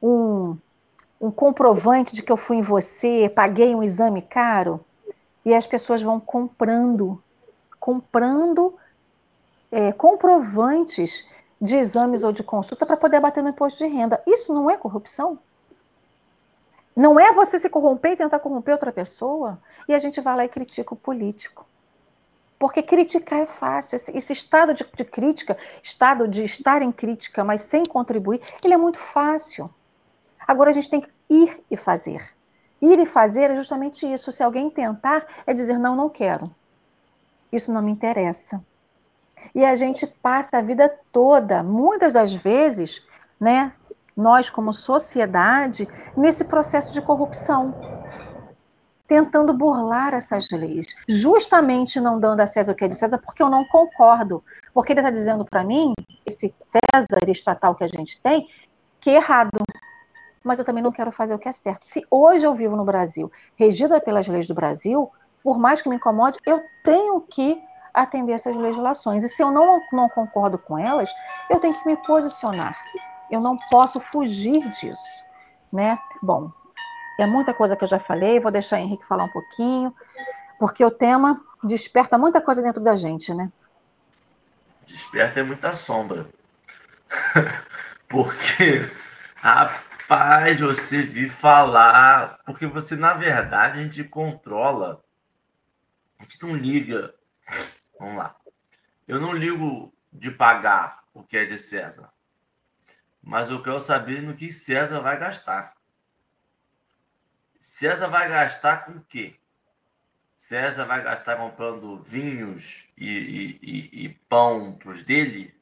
um, 0.03 0.57
um 1.21 1.31
comprovante 1.31 2.15
de 2.15 2.23
que 2.23 2.33
eu 2.33 2.37
fui 2.37 2.57
em 2.57 2.63
você, 2.63 3.29
paguei 3.29 3.75
um 3.75 3.83
exame 3.83 4.23
caro, 4.23 4.85
e 5.45 5.55
as 5.55 5.67
pessoas 5.67 6.03
vão 6.03 6.19
comprando, 6.19 7.23
comprando 7.79 8.75
é, 9.71 9.93
comprovantes 9.93 11.25
de 11.61 11.77
exames 11.77 12.23
ou 12.23 12.33
de 12.33 12.43
consulta 12.43 12.85
para 12.85 12.97
poder 12.97 13.21
bater 13.21 13.43
no 13.43 13.51
imposto 13.51 13.79
de 13.79 13.91
renda. 13.91 14.23
Isso 14.27 14.53
não 14.53 14.71
é 14.71 14.77
corrupção? 14.77 15.39
Não 16.95 17.21
é 17.21 17.33
você 17.33 17.59
se 17.59 17.69
corromper 17.69 18.13
e 18.13 18.17
tentar 18.17 18.39
corromper 18.39 18.73
outra 18.73 18.91
pessoa? 18.91 19.59
E 19.87 19.95
a 19.95 19.99
gente 19.99 20.21
vai 20.21 20.35
lá 20.35 20.45
e 20.45 20.49
critica 20.49 20.95
o 20.95 20.97
político. 20.97 21.67
Porque 22.59 22.83
criticar 22.83 23.41
é 23.41 23.47
fácil. 23.47 23.97
Esse, 23.97 24.17
esse 24.17 24.33
estado 24.33 24.73
de, 24.73 24.85
de, 24.97 25.05
crítica, 25.05 25.59
estado 25.83 26.27
de 26.27 26.43
estar 26.43 26.81
em 26.81 26.91
crítica, 26.91 27.45
mas 27.45 27.61
sem 27.61 27.85
contribuir, 27.85 28.41
ele 28.65 28.73
é 28.73 28.79
muito 28.79 28.99
fácil. 28.99 29.69
Agora 30.47 30.71
a 30.71 30.73
gente 30.73 30.91
tem 30.91 31.01
que 31.01 31.11
ir 31.29 31.63
e 31.71 31.77
fazer. 31.77 32.31
Ir 32.81 32.99
e 32.99 33.07
fazer 33.07 33.51
é 33.51 33.57
justamente 33.57 34.11
isso. 34.11 34.31
Se 34.31 34.43
alguém 34.43 34.71
tentar, 34.71 35.27
é 35.47 35.53
dizer: 35.53 35.79
não, 35.79 35.97
não 35.97 36.09
quero. 36.09 36.51
Isso 37.53 37.73
não 37.73 37.83
me 37.83 37.91
interessa. 37.91 38.63
E 39.55 39.65
a 39.65 39.75
gente 39.75 40.07
passa 40.07 40.59
a 40.59 40.63
vida 40.63 40.93
toda, 41.13 41.63
muitas 41.63 42.13
das 42.13 42.33
vezes, 42.33 43.07
né, 43.39 43.73
nós 44.17 44.49
como 44.51 44.73
sociedade, 44.73 45.87
nesse 46.17 46.45
processo 46.45 46.93
de 46.93 47.03
corrupção. 47.03 47.75
tentando 49.07 49.55
burlar 49.55 50.15
essas 50.15 50.49
leis, 50.51 50.97
justamente 51.09 52.01
não 52.01 52.19
dando 52.19 52.41
a 52.41 52.47
César 52.47 52.73
o 52.73 52.75
que 52.75 52.85
é 52.85 52.89
de 52.89 52.97
César, 52.97 53.19
porque 53.19 53.41
eu 53.41 53.49
não 53.49 53.65
concordo. 53.67 54.43
Porque 54.75 54.93
ele 54.93 55.01
está 55.01 55.11
dizendo 55.11 55.45
para 55.45 55.63
mim, 55.63 55.95
esse 56.27 56.53
César 56.67 57.29
estatal 57.29 57.75
que 57.77 57.85
a 57.85 57.89
gente 57.89 58.21
tem, 58.21 58.49
que 59.01 59.11
é 59.11 59.15
errado. 59.15 59.63
Mas 60.47 60.61
eu 60.61 60.65
também 60.65 60.81
não 60.81 60.93
quero 60.93 61.11
fazer 61.11 61.35
o 61.35 61.39
que 61.41 61.49
é 61.49 61.53
certo. 61.53 61.85
Se 61.85 62.07
hoje 62.09 62.47
eu 62.47 62.55
vivo 62.55 62.77
no 62.77 62.85
Brasil, 62.85 63.33
regida 63.57 64.01
pelas 64.01 64.29
leis 64.29 64.47
do 64.47 64.55
Brasil, 64.55 65.11
por 65.43 65.59
mais 65.59 65.83
que 65.83 65.89
me 65.89 65.97
incomode, 65.97 66.39
eu 66.47 66.63
tenho 66.85 67.21
que 67.21 67.61
atender 67.93 68.33
essas 68.33 68.55
legislações. 68.55 69.25
E 69.25 69.29
se 69.29 69.43
eu 69.43 69.51
não, 69.51 69.81
não 69.93 70.09
concordo 70.09 70.57
com 70.57 70.79
elas, 70.79 71.13
eu 71.51 71.59
tenho 71.59 71.75
que 71.75 71.85
me 71.85 71.97
posicionar. 71.97 72.81
Eu 73.29 73.41
não 73.41 73.59
posso 73.69 73.99
fugir 73.99 74.71
disso. 74.71 75.25
Né? 75.73 75.99
Bom, 76.23 76.53
é 77.19 77.27
muita 77.27 77.53
coisa 77.53 77.75
que 77.75 77.83
eu 77.83 77.89
já 77.89 77.99
falei, 77.99 78.39
vou 78.39 78.53
deixar 78.53 78.77
o 78.77 78.81
Henrique 78.81 79.05
falar 79.05 79.25
um 79.25 79.33
pouquinho, 79.33 79.93
porque 80.61 80.85
o 80.85 80.93
tema 80.93 81.41
desperta 81.65 82.17
muita 82.17 82.41
coisa 82.41 82.63
dentro 82.63 82.85
da 82.85 82.95
gente, 82.95 83.35
né? 83.35 83.51
Desperta 84.87 85.41
é 85.41 85.43
muita 85.43 85.73
sombra. 85.73 86.29
porque, 88.09 88.89
rapaz, 90.07 90.61
você 90.61 91.03
vir 91.03 91.29
falar, 91.29 92.39
porque 92.45 92.65
você, 92.65 92.95
na 92.95 93.15
verdade, 93.15 93.81
a 93.81 93.83
gente 93.83 94.05
controla, 94.05 95.05
a 96.17 96.23
gente 96.23 96.41
não 96.45 96.55
liga. 96.55 97.13
Vamos 97.99 98.17
lá. 98.17 98.37
Eu 99.09 99.21
não 99.21 99.33
ligo 99.33 99.93
de 100.13 100.31
pagar 100.31 101.03
o 101.13 101.25
que 101.25 101.37
é 101.37 101.45
de 101.45 101.59
César, 101.59 102.13
mas 103.21 103.51
eu 103.51 103.61
quero 103.61 103.81
saber 103.81 104.23
no 104.23 104.37
que 104.37 104.53
César 104.53 105.01
vai 105.01 105.19
gastar. 105.19 105.75
César 107.59 108.07
vai 108.07 108.29
gastar 108.29 108.87
com 108.87 108.93
o 108.93 109.05
quê? 109.05 109.35
César 110.37 110.85
vai 110.85 111.03
gastar 111.03 111.37
comprando 111.37 112.01
vinhos 112.01 112.89
e, 112.97 113.09
e, 113.09 113.59
e, 113.61 114.05
e 114.05 114.09
pão 114.29 114.75
para 114.79 114.91
os 114.91 115.03
dele? 115.03 115.53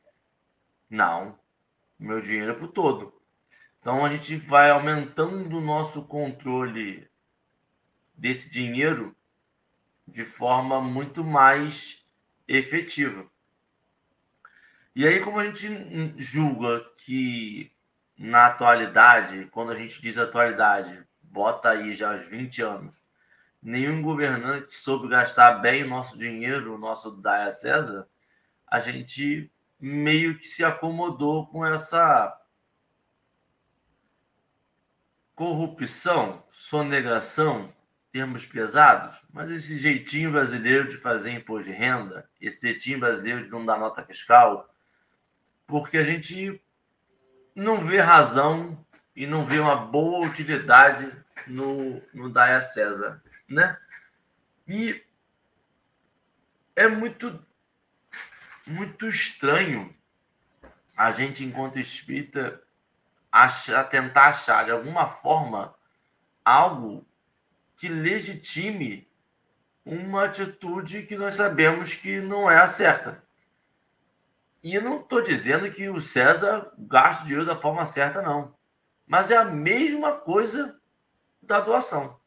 Não. 0.90 1.38
Meu 1.98 2.20
dinheiro 2.20 2.52
é 2.52 2.54
para 2.54 2.68
todo. 2.68 3.23
Então 3.84 4.02
a 4.02 4.08
gente 4.08 4.36
vai 4.36 4.70
aumentando 4.70 5.58
o 5.58 5.60
nosso 5.60 6.06
controle 6.06 7.06
desse 8.16 8.50
dinheiro 8.50 9.14
de 10.08 10.24
forma 10.24 10.80
muito 10.80 11.22
mais 11.22 12.02
efetiva. 12.48 13.26
E 14.96 15.06
aí, 15.06 15.20
como 15.20 15.38
a 15.38 15.44
gente 15.44 15.68
julga 16.16 16.82
que 17.04 17.70
na 18.16 18.46
atualidade, 18.46 19.50
quando 19.52 19.72
a 19.72 19.74
gente 19.74 20.00
diz 20.00 20.16
atualidade, 20.16 21.06
bota 21.22 21.68
aí 21.68 21.92
já 21.92 22.16
os 22.16 22.24
20 22.24 22.62
anos, 22.62 23.04
nenhum 23.62 24.00
governante 24.00 24.72
soube 24.72 25.08
gastar 25.08 25.56
bem 25.60 25.84
o 25.84 25.88
nosso 25.88 26.16
dinheiro, 26.16 26.74
o 26.74 26.78
nosso 26.78 27.20
Daia 27.20 27.50
César, 27.50 28.08
a 28.66 28.80
gente 28.80 29.52
meio 29.78 30.38
que 30.38 30.46
se 30.46 30.64
acomodou 30.64 31.46
com 31.48 31.66
essa 31.66 32.34
corrupção, 35.34 36.44
sonegação, 36.48 37.72
termos 38.12 38.46
pesados, 38.46 39.22
mas 39.32 39.50
esse 39.50 39.76
jeitinho 39.76 40.30
brasileiro 40.30 40.88
de 40.88 40.96
fazer 40.98 41.32
imposto 41.32 41.68
de 41.68 41.76
renda, 41.76 42.28
esse 42.40 42.68
jeitinho 42.68 43.00
brasileiro 43.00 43.42
de 43.42 43.50
não 43.50 43.66
dar 43.66 43.78
nota 43.78 44.04
fiscal, 44.04 44.72
porque 45.66 45.96
a 45.96 46.04
gente 46.04 46.62
não 47.54 47.78
vê 47.80 47.98
razão 47.98 48.84
e 49.16 49.26
não 49.26 49.44
vê 49.44 49.58
uma 49.58 49.74
boa 49.74 50.26
utilidade 50.26 51.10
no, 51.46 52.00
no 52.12 52.30
Daia 52.30 52.60
César, 52.60 53.22
né? 53.48 53.76
E 54.68 55.02
é 56.76 56.86
muito 56.86 57.44
muito 58.66 59.06
estranho 59.06 59.94
a 60.96 61.10
gente, 61.10 61.44
enquanto 61.44 61.78
espírita, 61.78 62.62
achar, 63.34 63.82
tentar 63.88 64.28
achar 64.28 64.64
de 64.64 64.70
alguma 64.70 65.08
forma 65.08 65.74
algo 66.44 67.04
que 67.76 67.88
legitime 67.88 69.10
uma 69.84 70.26
atitude 70.26 71.02
que 71.02 71.16
nós 71.16 71.34
sabemos 71.34 71.96
que 71.96 72.20
não 72.20 72.48
é 72.48 72.58
a 72.58 72.68
certa. 72.68 73.24
E 74.62 74.78
não 74.78 75.00
estou 75.00 75.20
dizendo 75.20 75.70
que 75.70 75.88
o 75.88 76.00
César 76.00 76.72
gasta 76.78 77.24
o 77.24 77.26
dinheiro 77.26 77.44
da 77.44 77.56
forma 77.56 77.84
certa, 77.84 78.22
não. 78.22 78.54
Mas 79.04 79.32
é 79.32 79.36
a 79.36 79.44
mesma 79.44 80.12
coisa 80.12 80.80
da 81.42 81.60
doação. 81.60 82.18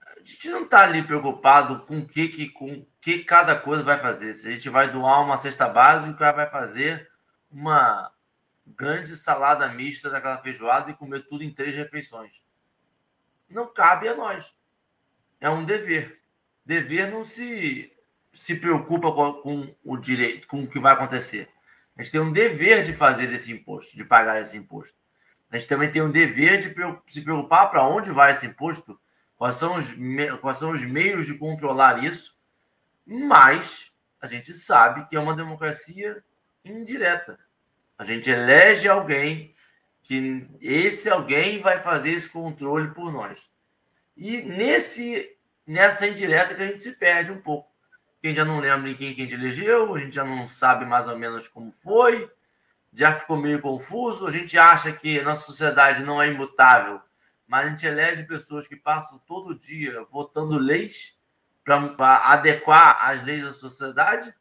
A 0.00 0.20
gente 0.20 0.48
não 0.48 0.62
está 0.62 0.84
ali 0.84 1.02
preocupado 1.02 1.84
com 1.86 1.98
o 1.98 2.06
que, 2.06 2.28
que, 2.28 2.48
com 2.48 2.86
que 3.00 3.24
cada 3.24 3.58
coisa 3.58 3.82
vai 3.82 3.98
fazer. 3.98 4.34
Se 4.34 4.48
a 4.48 4.52
gente 4.52 4.70
vai 4.70 4.90
doar 4.90 5.22
uma 5.22 5.36
cesta 5.36 5.68
básica, 5.68 6.32
vai 6.32 6.48
fazer 6.48 7.10
uma 7.50 8.13
grande 8.66 9.16
salada 9.16 9.68
mista 9.68 10.08
daquela 10.10 10.38
feijoada 10.38 10.90
e 10.90 10.94
comer 10.94 11.26
tudo 11.26 11.44
em 11.44 11.52
três 11.52 11.74
refeições. 11.74 12.44
Não 13.48 13.72
cabe 13.72 14.08
a 14.08 14.14
nós. 14.14 14.56
É 15.40 15.50
um 15.50 15.64
dever. 15.64 16.20
Dever 16.64 17.10
não 17.10 17.22
se 17.22 17.94
se 18.34 18.56
preocupa 18.56 19.12
com, 19.40 19.72
o 19.84 19.96
direito, 19.96 20.48
com 20.48 20.64
o 20.64 20.66
que 20.66 20.80
vai 20.80 20.92
acontecer. 20.92 21.48
A 21.96 22.02
gente 22.02 22.10
tem 22.10 22.20
um 22.20 22.32
dever 22.32 22.82
de 22.82 22.92
fazer 22.92 23.32
esse 23.32 23.52
imposto, 23.52 23.96
de 23.96 24.04
pagar 24.04 24.40
esse 24.40 24.56
imposto. 24.56 24.98
A 25.48 25.56
gente 25.56 25.68
também 25.68 25.90
tem 25.90 26.02
um 26.02 26.10
dever 26.10 26.58
de 26.58 27.12
se 27.12 27.20
preocupar 27.22 27.70
para 27.70 27.86
onde 27.86 28.10
vai 28.10 28.32
esse 28.32 28.46
imposto, 28.46 29.00
quais 29.36 29.54
são, 29.54 29.76
os, 29.76 29.94
quais 30.40 30.58
são 30.58 30.72
os 30.72 30.84
meios 30.84 31.26
de 31.26 31.38
controlar 31.38 32.02
isso, 32.02 32.36
mas 33.06 33.92
a 34.20 34.26
gente 34.26 34.52
sabe 34.52 35.06
que 35.06 35.14
é 35.14 35.20
uma 35.20 35.36
democracia 35.36 36.24
indireta. 36.64 37.38
A 37.98 38.04
gente 38.04 38.30
elege 38.30 38.88
alguém 38.88 39.54
que 40.02 40.46
esse 40.60 41.08
alguém 41.08 41.60
vai 41.60 41.80
fazer 41.80 42.10
esse 42.10 42.28
controle 42.28 42.88
por 42.92 43.12
nós. 43.12 43.52
E 44.16 44.42
nesse 44.42 45.34
nessa 45.66 46.06
indireta 46.06 46.54
que 46.54 46.62
a 46.62 46.66
gente 46.66 46.82
se 46.82 46.92
perde 46.92 47.32
um 47.32 47.40
pouco. 47.40 47.72
Quem 48.20 48.34
já 48.34 48.44
não 48.44 48.60
lembra 48.60 48.90
em 48.90 48.94
quem, 48.94 49.14
quem 49.14 49.26
a 49.26 49.28
gente 49.28 49.38
elegeu, 49.40 49.94
a 49.94 49.98
gente 49.98 50.14
já 50.14 50.24
não 50.24 50.46
sabe 50.46 50.84
mais 50.84 51.08
ou 51.08 51.18
menos 51.18 51.48
como 51.48 51.72
foi, 51.72 52.30
já 52.92 53.14
ficou 53.14 53.36
meio 53.36 53.60
confuso. 53.60 54.26
A 54.26 54.30
gente 54.30 54.58
acha 54.58 54.92
que 54.92 55.20
nossa 55.22 55.44
sociedade 55.44 56.02
não 56.02 56.22
é 56.22 56.28
imutável, 56.28 57.00
mas 57.46 57.66
a 57.66 57.70
gente 57.70 57.86
elege 57.86 58.24
pessoas 58.24 58.66
que 58.66 58.76
passam 58.76 59.18
todo 59.26 59.58
dia 59.58 60.06
votando 60.10 60.58
leis 60.58 61.18
para 61.64 62.16
adequar 62.32 62.98
as 63.08 63.22
leis 63.24 63.44
da 63.44 63.52
sociedade, 63.52 64.34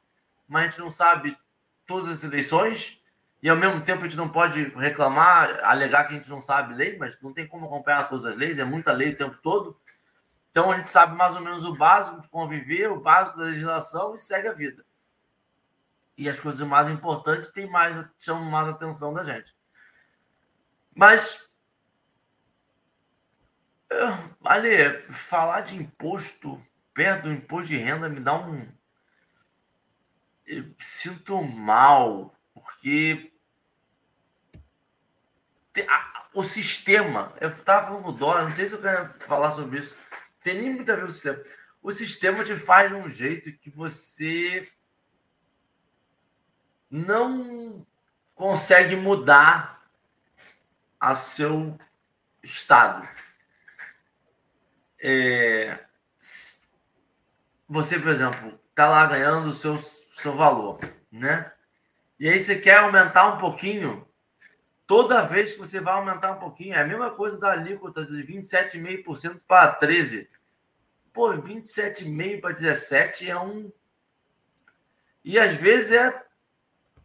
mas 0.48 0.63
a 0.63 0.66
gente 0.70 0.80
não 0.80 0.92
sabe 0.92 1.38
todas 1.86 2.10
as 2.10 2.24
eleições 2.24 3.03
e 3.43 3.49
ao 3.49 3.56
mesmo 3.56 3.82
tempo 3.82 3.99
a 3.99 4.08
gente 4.08 4.17
não 4.17 4.29
pode 4.29 4.69
reclamar, 4.69 5.60
alegar 5.63 6.06
que 6.06 6.13
a 6.13 6.17
gente 6.17 6.29
não 6.32 6.41
sabe 6.41 6.73
lei, 6.73 6.97
mas 6.97 7.21
não 7.21 7.32
tem 7.32 7.45
como 7.45 7.67
acompanhar 7.67 8.08
todas 8.08 8.25
as 8.25 8.36
leis, 8.36 8.58
é 8.58 8.63
muita 8.63 8.91
lei 8.91 9.12
o 9.12 9.17
tempo 9.17 9.38
todo. 9.43 9.79
Então 10.49 10.71
a 10.71 10.77
gente 10.77 10.89
sabe 10.89 11.15
mais 11.15 11.36
ou 11.36 11.41
menos 11.41 11.63
o 11.63 11.75
básico 11.75 12.21
de 12.21 12.29
conviver, 12.29 12.89
o 12.89 12.99
básico 12.99 13.38
da 13.38 13.43
legislação 13.43 14.15
e 14.15 14.17
segue 14.17 14.47
a 14.47 14.53
vida 14.53 14.84
e 16.17 16.29
as 16.29 16.39
coisas 16.39 16.65
mais 16.67 16.89
importantes 16.89 17.51
têm 17.51 17.67
mais, 17.69 18.06
chamam 18.17 18.49
mais 18.49 18.67
atenção 18.67 19.13
da 19.13 19.23
gente. 19.23 19.56
Mas, 20.95 21.58
ali, 24.43 25.01
falar 25.12 25.62
de 25.62 25.75
imposto 25.75 26.63
perto 26.93 27.23
do 27.23 27.34
imposto 27.34 27.69
de 27.69 27.77
renda 27.77 28.08
me 28.08 28.19
dá 28.19 28.36
um. 28.36 28.67
Eu 30.45 30.73
sinto 30.77 31.41
mal, 31.41 32.36
porque 32.53 33.33
o 36.33 36.43
sistema, 36.43 37.33
eu 37.39 37.49
estava 37.49 37.88
falando 37.88 38.03
com 38.03 38.12
o 38.12 38.41
não 38.41 38.51
sei 38.51 38.67
se 38.67 38.73
eu 38.73 38.81
quero 38.81 39.13
falar 39.21 39.51
sobre 39.51 39.79
isso, 39.79 39.95
tem 40.43 40.62
nem 40.62 40.73
muito 40.73 40.91
a 40.91 40.95
ver 40.95 41.01
com 41.01 41.07
o 41.07 41.12
sistema. 41.12 41.43
O 41.81 41.91
sistema 41.91 42.43
te 42.43 42.55
faz 42.55 42.89
de 42.89 42.95
um 42.95 43.09
jeito 43.09 43.51
que 43.53 43.69
você 43.69 44.67
não 46.89 47.86
consegue 48.36 48.95
mudar 48.95 49.83
a 50.99 51.15
seu 51.15 51.77
estado. 52.41 53.07
É, 55.01 55.79
você, 57.67 57.99
por 57.99 58.09
exemplo, 58.09 58.59
está 58.69 58.88
lá 58.88 59.05
ganhando 59.05 59.49
o 59.49 59.53
seu, 59.53 59.77
seu 59.77 60.36
valor, 60.36 60.79
né? 61.12 61.51
E 62.19 62.29
aí 62.29 62.39
você 62.39 62.57
quer 62.59 62.77
aumentar 62.77 63.33
um 63.33 63.38
pouquinho. 63.38 64.07
Toda 64.86 65.26
vez 65.26 65.54
que 65.54 65.60
você 65.60 65.80
vai 65.80 65.93
aumentar 65.93 66.32
um 66.32 66.39
pouquinho, 66.39 66.74
é 66.74 66.82
a 66.82 66.88
mesma 66.88 67.10
coisa 67.12 67.39
da 67.39 67.52
alíquota 67.52 68.06
de 68.06 68.24
27,5% 68.24 69.41
para 69.48 69.80
13%. 69.80 70.28
Pô, 71.12 71.32
27,5% 71.34 72.41
para 72.41 72.56
17% 72.56 73.28
é 73.30 73.39
um. 73.39 73.72
E 75.24 75.39
às 75.39 75.54
vezes 75.56 75.91
é 75.91 76.24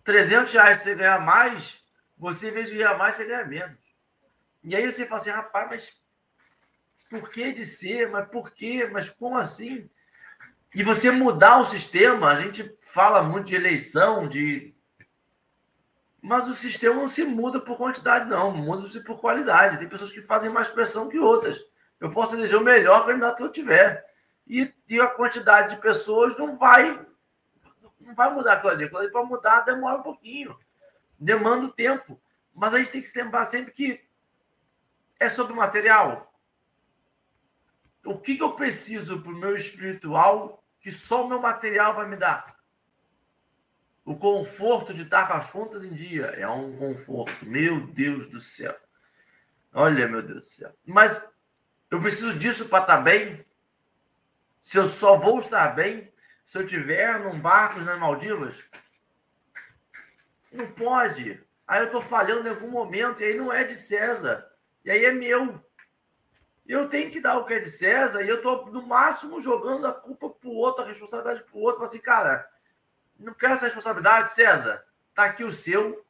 300 0.03 0.53
reais 0.53 0.79
você 0.79 0.95
ganhar 0.95 1.21
mais, 1.21 1.85
você, 2.17 2.49
em 2.49 2.53
vez 2.53 2.71
de 2.71 2.77
ganhar 2.77 2.97
mais, 2.97 3.15
você 3.15 3.27
ganha 3.27 3.45
menos. 3.45 3.95
E 4.65 4.75
aí 4.75 4.91
você 4.91 5.07
fala 5.07 5.21
assim, 5.21 5.31
rapaz, 5.31 5.69
mas 5.71 6.03
por 7.09 7.31
que 7.31 7.53
de 7.53 7.65
ser? 7.65 8.11
Mas 8.11 8.29
por 8.29 8.51
quê? 8.53 8.89
Mas 8.91 9.09
como 9.09 9.37
assim? 9.37 9.89
E 10.75 10.83
você 10.83 11.11
mudar 11.11 11.59
o 11.59 11.65
sistema, 11.65 12.31
a 12.31 12.41
gente 12.41 12.77
fala 12.81 13.23
muito 13.23 13.47
de 13.47 13.57
eleição, 13.57 14.29
de. 14.29 14.75
Mas 16.29 16.47
o 16.47 16.55
sistema 16.55 16.95
não 16.95 17.09
se 17.09 17.25
muda 17.25 17.59
por 17.59 17.79
quantidade, 17.79 18.29
não. 18.29 18.55
Muda-se 18.55 19.03
por 19.03 19.19
qualidade. 19.19 19.79
Tem 19.79 19.89
pessoas 19.89 20.11
que 20.11 20.21
fazem 20.21 20.51
mais 20.51 20.69
pressão 20.69 21.09
que 21.09 21.19
outras. 21.19 21.59
Eu 21.99 22.13
posso 22.13 22.37
eleger 22.37 22.59
o 22.59 22.63
melhor 22.63 23.07
candidato 23.07 23.39
que 23.39 23.43
eu 23.45 23.51
tiver. 23.51 24.05
E, 24.47 24.71
e 24.91 25.01
a 25.01 25.07
quantidade 25.07 25.75
de 25.75 25.81
pessoas 25.81 26.37
não 26.37 26.59
vai 26.59 27.03
não 27.99 28.15
vai 28.15 28.31
mudar 28.31 28.55
aquilo 28.55 28.73
ali. 28.73 28.91
Ali 28.95 29.11
para 29.11 29.25
mudar 29.25 29.61
demora 29.61 30.01
um 30.01 30.03
pouquinho. 30.03 30.55
Demanda 31.19 31.73
tempo. 31.73 32.21
Mas 32.55 32.75
a 32.75 32.79
gente 32.79 32.91
tem 32.91 33.01
que 33.01 33.09
se 33.09 33.23
lembrar 33.23 33.47
sempre 33.47 33.73
que 33.73 34.07
é 35.19 35.31
sobre 35.31 35.55
o 35.55 35.57
material. 35.57 36.31
O 38.05 38.19
que, 38.19 38.37
que 38.37 38.43
eu 38.43 38.53
preciso 38.53 39.23
para 39.23 39.33
o 39.33 39.35
meu 39.35 39.55
espiritual 39.55 40.63
que 40.79 40.93
só 40.93 41.25
o 41.25 41.29
meu 41.29 41.41
material 41.41 41.95
vai 41.95 42.07
me 42.07 42.17
dar? 42.17 42.58
O 44.09 44.17
conforto 44.17 44.95
de 44.95 45.03
estar 45.03 45.29
com 45.29 45.35
as 45.35 45.51
contas 45.51 45.85
em 45.85 45.93
dia 45.93 46.29
é 46.29 46.49
um 46.49 46.75
conforto. 46.79 47.45
Meu 47.45 47.87
Deus 47.89 48.27
do 48.27 48.41
céu. 48.41 48.75
Olha, 49.71 50.09
meu 50.09 50.23
Deus 50.23 50.39
do 50.41 50.47
céu. 50.47 50.73
Mas 50.83 51.31
eu 51.91 52.01
preciso 52.01 52.33
disso 52.39 52.71
para 52.71 52.85
estar 52.85 53.03
bem? 53.03 53.45
Se 54.59 54.79
eu 54.79 54.87
só 54.87 55.19
vou 55.19 55.41
estar 55.41 55.75
bem 55.75 56.11
se 56.43 56.57
eu 56.57 56.67
tiver 56.67 57.21
num 57.21 57.39
barco 57.39 57.81
nas 57.81 57.99
Maldivas? 57.99 58.65
Não 60.55 60.73
pode. 60.73 61.47
Aí 61.67 61.81
eu 61.81 61.89
estou 61.89 62.01
falhando 62.01 62.49
em 62.49 62.51
algum 62.51 62.71
momento, 62.71 63.21
e 63.21 63.27
aí 63.27 63.35
não 63.35 63.53
é 63.53 63.63
de 63.63 63.75
César. 63.75 64.51
E 64.87 64.91
aí 64.91 65.05
é 65.05 65.13
meu. 65.13 65.63
Eu 66.67 66.89
tenho 66.89 67.11
que 67.11 67.21
dar 67.21 67.37
o 67.37 67.45
que 67.45 67.53
é 67.53 67.59
de 67.59 67.71
César, 67.71 68.23
e 68.23 68.29
eu 68.31 68.37
estou, 68.37 68.73
no 68.73 68.87
máximo, 68.87 69.39
jogando 69.39 69.87
a 69.87 69.93
culpa 69.93 70.31
para 70.31 70.49
o 70.49 70.55
outro, 70.55 70.83
a 70.83 70.89
responsabilidade 70.89 71.45
para 71.45 71.59
o 71.59 71.61
outro. 71.61 71.85
Assim, 71.85 72.01
cara, 72.01 72.49
não 73.19 73.35
quero 73.35 73.55
essa 73.55 73.67
responsabilidade, 73.67 74.33
César. 74.33 74.85
Tá 75.15 75.25
aqui 75.25 75.45
o 75.45 75.53
seu. 75.53 76.05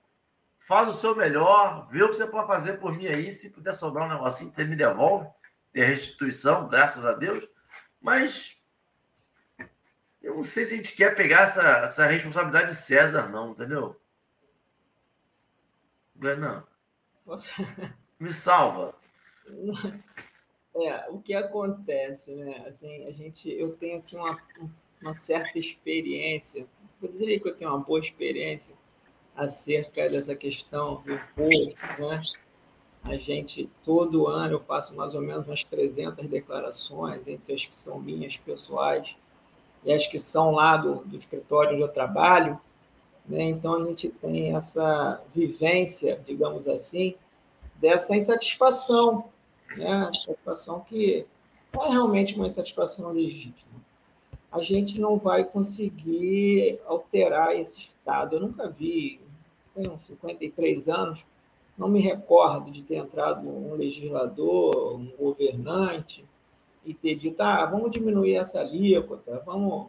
Faz 0.61 0.89
o 0.89 0.93
seu 0.93 1.17
melhor, 1.17 1.89
vê 1.89 2.03
o 2.03 2.11
que 2.11 2.17
você 2.17 2.27
pode 2.27 2.47
fazer 2.47 2.75
por 2.75 2.93
mim 2.93 3.07
aí. 3.07 3.33
Se 3.33 3.51
puder 3.51 3.73
sobrar 3.75 4.07
um 4.07 4.13
negocinho, 4.13 4.53
você 4.53 4.65
me 4.65 4.77
devolve. 4.77 5.27
Tem 5.73 5.83
restituição, 5.83 6.69
graças 6.69 7.07
a 7.07 7.15
Deus. 7.15 7.49
Mas 8.01 8.63
eu 10.23 10.35
não 10.35 10.43
sei 10.43 10.67
se 10.67 10.75
a 10.75 10.77
gente 10.77 10.95
quer 10.95 11.15
pegar 11.15 11.43
essa, 11.43 11.63
essa 11.85 12.07
responsabilidade 12.07 12.71
de 12.71 12.77
César, 12.77 13.29
não, 13.29 13.53
entendeu? 13.53 13.99
Não. 16.15 16.67
Me 18.19 18.33
salva. 18.33 18.95
É, 20.75 21.09
o 21.11 21.21
que 21.21 21.35
acontece, 21.35 22.35
né? 22.35 22.67
Assim, 22.69 23.07
a 23.07 23.13
gente, 23.13 23.51
eu 23.51 23.75
tenho 23.77 23.97
assim 23.97 24.17
uma, 24.17 24.39
uma 25.01 25.15
certa 25.15 25.59
experiência. 25.59 26.67
Vou 27.01 27.11
dizer 27.11 27.39
que 27.41 27.49
eu 27.49 27.55
tenho 27.55 27.71
uma 27.71 27.79
boa 27.79 28.01
experiência 28.01 28.75
acerca 29.37 30.09
dessa 30.09 30.35
questão 30.35 31.03
do 31.03 31.19
povo, 31.37 31.75
né? 31.99 32.23
A 33.05 33.17
gente, 33.17 33.71
todo 33.85 34.27
ano, 34.27 34.55
eu 34.55 34.61
faço 34.61 34.95
mais 34.97 35.15
ou 35.15 35.21
menos 35.21 35.47
umas 35.47 35.63
300 35.63 36.27
declarações, 36.27 37.29
entre 37.29 37.55
as 37.55 37.65
que 37.65 37.79
são 37.79 38.01
minhas 38.01 38.37
pessoais 38.37 39.15
e 39.85 39.93
as 39.93 40.07
que 40.07 40.19
são 40.19 40.51
lá 40.51 40.77
do, 40.77 40.97
do 41.05 41.17
escritório 41.17 41.75
onde 41.75 41.83
eu 41.83 41.89
trabalho. 41.89 42.61
Né? 43.27 43.45
Então, 43.45 43.75
a 43.75 43.87
gente 43.87 44.09
tem 44.09 44.57
essa 44.57 45.23
vivência, 45.33 46.21
digamos 46.27 46.67
assim, 46.67 47.15
dessa 47.77 48.17
insatisfação, 48.17 49.31
né? 49.77 50.11
insatisfação 50.13 50.81
que 50.81 51.25
é 51.73 51.89
realmente 51.89 52.35
uma 52.35 52.49
insatisfação 52.49 53.13
legítima. 53.13 53.88
A 54.51 54.63
gente 54.63 55.01
não 55.01 55.19
vai 55.19 55.45
conseguir 55.45 56.81
alterar 56.87 57.55
esse 57.55 57.81
estado. 57.81 58.37
Eu 58.37 58.41
nunca 58.41 58.69
vi, 58.69 59.21
tenho 59.75 59.99
53 59.99 60.89
anos, 60.89 61.25
não 61.77 61.89
me 61.89 62.01
recordo 62.01 62.71
de 62.71 62.83
ter 62.83 62.97
entrado 62.97 63.47
um 63.49 63.75
legislador, 63.75 64.97
um 64.97 65.11
governante, 65.19 66.25
e 66.85 66.95
ter 66.95 67.15
dito, 67.15 67.41
ah, 67.43 67.67
vamos 67.67 67.91
diminuir 67.91 68.37
essa 68.37 68.61
alíquota, 68.61 69.43
vamos 69.45 69.89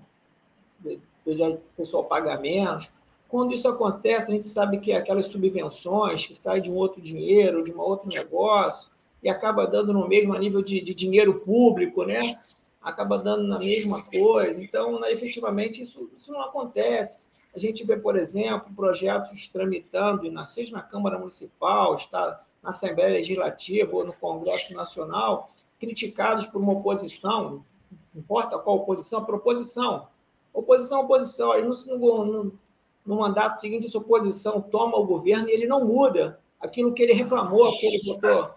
o 0.86 1.60
pessoal 1.76 2.06
paga 2.06 2.38
menos. 2.38 2.90
Quando 3.28 3.54
isso 3.54 3.68
acontece, 3.68 4.32
a 4.32 4.36
gente 4.36 4.48
sabe 4.48 4.80
que 4.80 4.92
aquelas 4.92 5.28
subvenções 5.28 6.26
que 6.26 6.34
saem 6.34 6.64
de 6.64 6.72
um 6.72 6.76
outro 6.76 7.02
dinheiro, 7.02 7.64
de 7.64 7.72
um 7.72 7.80
outro 7.80 8.10
negócio, 8.10 8.90
e 9.22 9.30
acaba 9.30 9.68
dando 9.68 9.94
no 9.94 10.08
mesmo 10.08 10.34
nível 10.36 10.62
de, 10.62 10.82
de 10.82 10.94
dinheiro 10.94 11.40
público, 11.42 12.04
né? 12.04 12.22
Acaba 12.82 13.18
dando 13.18 13.48
na 13.48 13.60
mesma 13.60 14.04
coisa. 14.04 14.62
Então, 14.64 15.00
né, 15.00 15.12
efetivamente, 15.12 15.82
isso, 15.82 16.10
isso 16.18 16.32
não 16.32 16.42
acontece. 16.42 17.20
A 17.56 17.60
gente 17.60 17.84
vê, 17.84 17.98
por 17.98 18.18
exemplo, 18.18 18.74
projetos 18.76 19.48
tramitando, 19.48 20.32
seja 20.48 20.76
na 20.76 20.82
Câmara 20.82 21.18
Municipal, 21.18 21.96
está 21.96 22.44
na 22.62 22.70
Assembleia 22.70 23.14
Legislativa 23.14 23.96
ou 23.96 24.06
no 24.06 24.14
Congresso 24.14 24.76
Nacional, 24.76 25.52
criticados 25.80 26.46
por 26.48 26.62
uma 26.62 26.74
oposição, 26.74 27.64
não 28.14 28.22
importa 28.22 28.58
qual 28.60 28.78
oposição, 28.78 29.24
proposição. 29.24 30.08
Oposição, 30.54 31.02
oposição. 31.02 31.52
Aí 31.52 31.64
no, 31.64 31.76
no, 31.98 32.54
no 33.06 33.16
mandato 33.16 33.60
seguinte, 33.60 33.88
essa 33.88 33.98
oposição 33.98 34.62
toma 34.62 34.98
o 34.98 35.06
governo 35.06 35.50
e 35.50 35.54
ele 35.54 35.68
não 35.68 35.86
muda 35.86 36.40
aquilo 36.60 36.94
que 36.94 37.02
ele 37.02 37.14
reclamou, 37.14 37.72
que 37.78 37.86
ele 37.86 38.04
votou, 38.06 38.52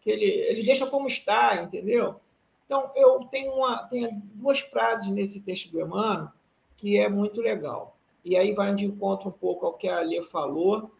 que 0.00 0.10
ele, 0.10 0.24
ele 0.24 0.66
deixa 0.66 0.86
como 0.86 1.06
está, 1.06 1.62
entendeu? 1.62 2.16
Então, 2.64 2.90
eu 2.94 3.20
tenho, 3.30 3.52
uma, 3.52 3.84
tenho 3.88 4.10
duas 4.34 4.60
frases 4.60 5.08
nesse 5.08 5.40
texto 5.40 5.70
do 5.70 5.80
Emmanuel 5.80 6.28
que 6.76 6.98
é 6.98 7.08
muito 7.08 7.40
legal. 7.40 7.96
E 8.24 8.36
aí 8.36 8.52
vai 8.52 8.74
de 8.74 8.86
encontro 8.86 9.28
um 9.28 9.32
pouco 9.32 9.66
ao 9.66 9.74
que 9.74 9.88
a 9.88 9.98
Alê 9.98 10.22
falou, 10.24 10.90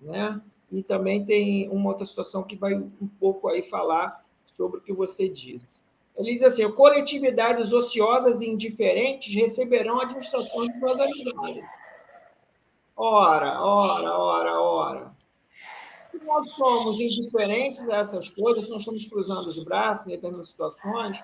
né? 0.00 0.40
E 0.70 0.82
também 0.82 1.24
tem 1.24 1.68
uma 1.70 1.90
outra 1.90 2.06
situação 2.06 2.42
que 2.42 2.56
vai 2.56 2.74
um 2.74 3.08
pouco 3.18 3.48
aí 3.48 3.62
falar 3.62 4.24
sobre 4.56 4.78
o 4.78 4.80
que 4.80 4.92
você 4.92 5.28
disse. 5.28 5.78
Ele 6.16 6.34
diz 6.34 6.42
assim: 6.42 6.70
coletividades 6.72 7.72
ociosas 7.72 8.40
e 8.40 8.48
indiferentes 8.48 9.34
receberão 9.34 10.00
administrações 10.00 10.72
desorganizadas. 10.74 11.64
Ora, 12.96 13.62
ora, 13.62 14.18
ora, 14.18 14.60
ora. 14.60 15.17
Nós 16.28 16.50
somos 16.50 17.00
indiferentes 17.00 17.88
a 17.88 17.96
essas 17.96 18.28
coisas, 18.28 18.68
nós 18.68 18.80
estamos 18.80 19.06
cruzando 19.06 19.48
os 19.48 19.64
braços 19.64 20.06
em 20.06 20.10
determinadas 20.10 20.50
situações, 20.50 21.18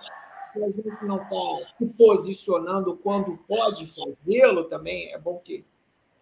se 0.51 0.65
a 0.65 0.67
gente 0.67 1.05
não 1.05 1.17
está 1.17 1.77
se 1.77 1.87
posicionando 1.93 2.97
quando 2.97 3.37
pode 3.47 3.87
fazê-lo, 3.89 4.65
também 4.65 5.13
é 5.13 5.19
bom 5.19 5.39
que 5.45 5.63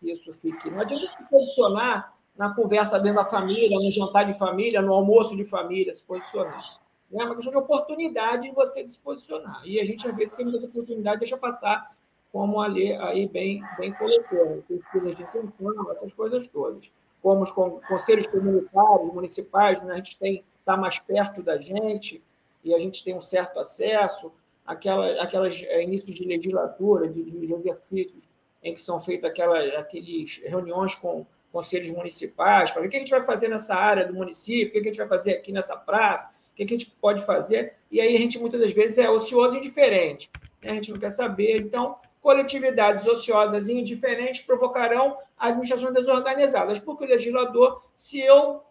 isso 0.03 0.35
fique. 0.35 0.69
Não 0.69 0.81
adianta 0.81 1.07
se 1.07 1.23
posicionar 1.31 2.13
na 2.37 2.53
conversa 2.53 2.99
dentro 2.99 3.23
da 3.23 3.31
família, 3.31 3.79
no 3.79 3.93
jantar 3.93 4.25
de 4.25 4.37
família, 4.37 4.83
no 4.83 4.93
almoço 4.93 5.37
de 5.37 5.45
família, 5.45 5.95
se 5.95 6.03
posicionar. 6.03 6.81
É 7.13 7.25
uma 7.25 7.37
questão 7.37 7.53
de 7.53 7.59
oportunidade 7.59 8.49
de 8.49 8.51
você 8.55 8.89
se 8.89 8.99
posicionar. 8.99 9.63
E 9.65 9.79
a 9.79 9.85
gente, 9.85 10.09
às 10.09 10.17
vezes, 10.17 10.35
tem 10.35 10.45
muita 10.45 10.67
oportunidade, 10.67 11.21
deixa 11.21 11.37
passar, 11.37 11.95
como 12.33 12.61
a 12.61 12.67
lei 12.67 12.97
aí 12.97 13.29
bem, 13.29 13.63
bem 13.79 13.93
colocou, 13.93 14.65
pesquisas 14.67 15.15
de 15.15 15.23
intenção, 15.23 15.93
essas 15.93 16.13
coisas 16.15 16.49
todas. 16.49 16.91
Como 17.23 17.45
os 17.45 17.51
conselhos 17.51 18.27
comunitários, 18.27 19.15
municipais, 19.15 19.83
né, 19.85 19.95
a 19.95 19.97
gente 19.97 20.19
tem 20.19 20.45
está 20.63 20.77
mais 20.77 20.99
perto 20.99 21.43
da 21.43 21.59
gente 21.59 22.23
e 22.65 22.75
a 22.75 22.79
gente 22.79 23.05
tem 23.05 23.15
um 23.15 23.21
certo 23.21 23.59
acesso, 23.59 24.33
aquela, 24.65 25.23
aquelas 25.23 25.61
é, 25.65 25.83
inícios 25.83 26.15
de 26.15 26.25
legislatura, 26.25 27.09
de, 27.09 27.23
de 27.23 27.53
exercícios 27.53 28.23
em 28.63 28.73
que 28.73 28.81
são 28.81 29.01
feitas 29.01 29.29
aquelas 29.31 29.75
aqueles 29.75 30.41
reuniões 30.45 30.95
com 30.95 31.27
conselhos 31.53 31.91
municipais, 31.91 32.71
para 32.71 32.81
ver 32.81 32.87
o 32.87 32.91
que 32.91 32.97
a 32.97 33.01
gente 33.01 33.11
vai 33.11 33.23
fazer 33.25 33.49
nessa 33.49 33.75
área 33.75 34.07
do 34.07 34.15
município, 34.15 34.69
o 34.69 34.73
que 34.73 34.79
a 34.89 34.93
gente 34.93 34.99
vai 34.99 35.09
fazer 35.09 35.33
aqui 35.33 35.53
nessa 35.53 35.77
praça, 35.77 36.33
o 36.53 36.55
que, 36.55 36.63
a 36.63 36.67
gente 36.67 36.91
pode 37.01 37.25
fazer? 37.25 37.75
E 37.91 38.01
aí 38.01 38.15
a 38.15 38.19
gente 38.19 38.39
muitas 38.39 38.61
das 38.61 38.73
vezes 38.73 38.99
é 38.99 39.11
ocioso 39.11 39.57
e 39.57 39.59
indiferente. 39.59 40.31
Né? 40.63 40.71
A 40.71 40.75
gente 40.75 40.93
não 40.93 40.99
quer 40.99 41.11
saber. 41.11 41.61
Então, 41.61 41.97
coletividades 42.23 43.07
ociosas 43.07 43.69
e 43.69 43.73
indiferentes 43.75 44.43
provocarão 44.43 45.19
administrações 45.43 45.93
desorganizadas, 45.93 46.79
porque 46.79 47.05
o 47.05 47.09
legislador, 47.09 47.85
se 47.97 48.21
eu, 48.21 48.63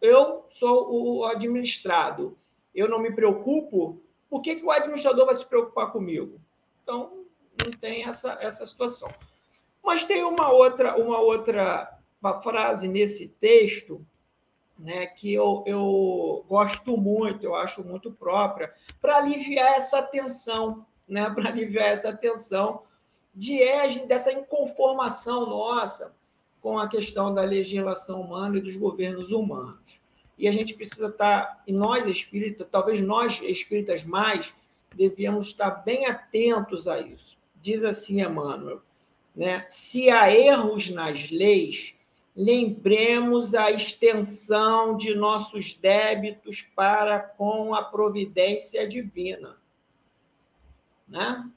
eu 0.00 0.44
sou 0.48 0.92
o 0.92 1.24
administrado, 1.24 2.36
eu 2.74 2.88
não 2.88 2.98
me 2.98 3.12
preocupo, 3.12 4.02
por 4.28 4.42
que, 4.42 4.56
que 4.56 4.64
o 4.64 4.70
administrador 4.70 5.24
vai 5.24 5.36
se 5.36 5.44
preocupar 5.44 5.92
comigo? 5.92 6.40
Então, 6.82 7.24
não 7.64 7.70
tem 7.70 8.04
essa, 8.04 8.36
essa 8.40 8.66
situação. 8.66 9.08
Mas 9.82 10.04
tem 10.04 10.24
uma 10.24 10.50
outra, 10.50 10.96
uma 10.96 11.20
outra 11.20 11.96
uma 12.20 12.42
frase 12.42 12.88
nesse 12.88 13.28
texto 13.28 14.04
né, 14.76 15.06
que 15.06 15.32
eu, 15.32 15.62
eu 15.64 16.44
gosto 16.48 16.96
muito, 16.96 17.44
eu 17.44 17.54
acho 17.54 17.84
muito 17.84 18.10
própria, 18.10 18.74
para 19.00 19.16
aliviar 19.16 19.74
essa 19.74 20.02
tensão, 20.02 20.84
né, 21.08 21.30
para 21.34 21.48
aliviar 21.48 21.88
essa 21.88 22.12
tensão 22.12 22.82
de 23.36 23.58
dessa 24.06 24.32
inconformação 24.32 25.46
nossa 25.46 26.16
com 26.62 26.78
a 26.78 26.88
questão 26.88 27.32
da 27.32 27.42
legislação 27.42 28.22
humana 28.22 28.56
e 28.56 28.62
dos 28.62 28.76
governos 28.76 29.30
humanos. 29.30 30.00
e 30.38 30.48
a 30.48 30.52
gente 30.52 30.74
precisa 30.74 31.08
estar, 31.08 31.46
tá, 31.46 31.62
e 31.66 31.72
nós 31.72 32.06
espíritas, 32.06 32.66
talvez 32.70 33.00
nós 33.00 33.40
espíritas 33.42 34.04
mais, 34.04 34.52
devíamos 34.94 35.48
estar 35.48 35.70
bem 35.70 36.06
atentos 36.06 36.88
a 36.88 37.00
isso. 37.00 37.38
Diz 37.62 37.84
assim 37.84 38.20
Emmanuel, 38.20 38.82
né? 39.34 39.64
se 39.68 40.10
há 40.10 40.30
erros 40.30 40.90
nas 40.90 41.30
leis, 41.30 41.94
lembremos 42.34 43.54
a 43.54 43.70
extensão 43.70 44.96
de 44.96 45.14
nossos 45.14 45.74
débitos 45.74 46.62
para 46.74 47.18
com 47.18 47.74
a 47.74 47.82
providência 47.82 48.86
divina. 48.86 49.56
Né? 51.08 51.48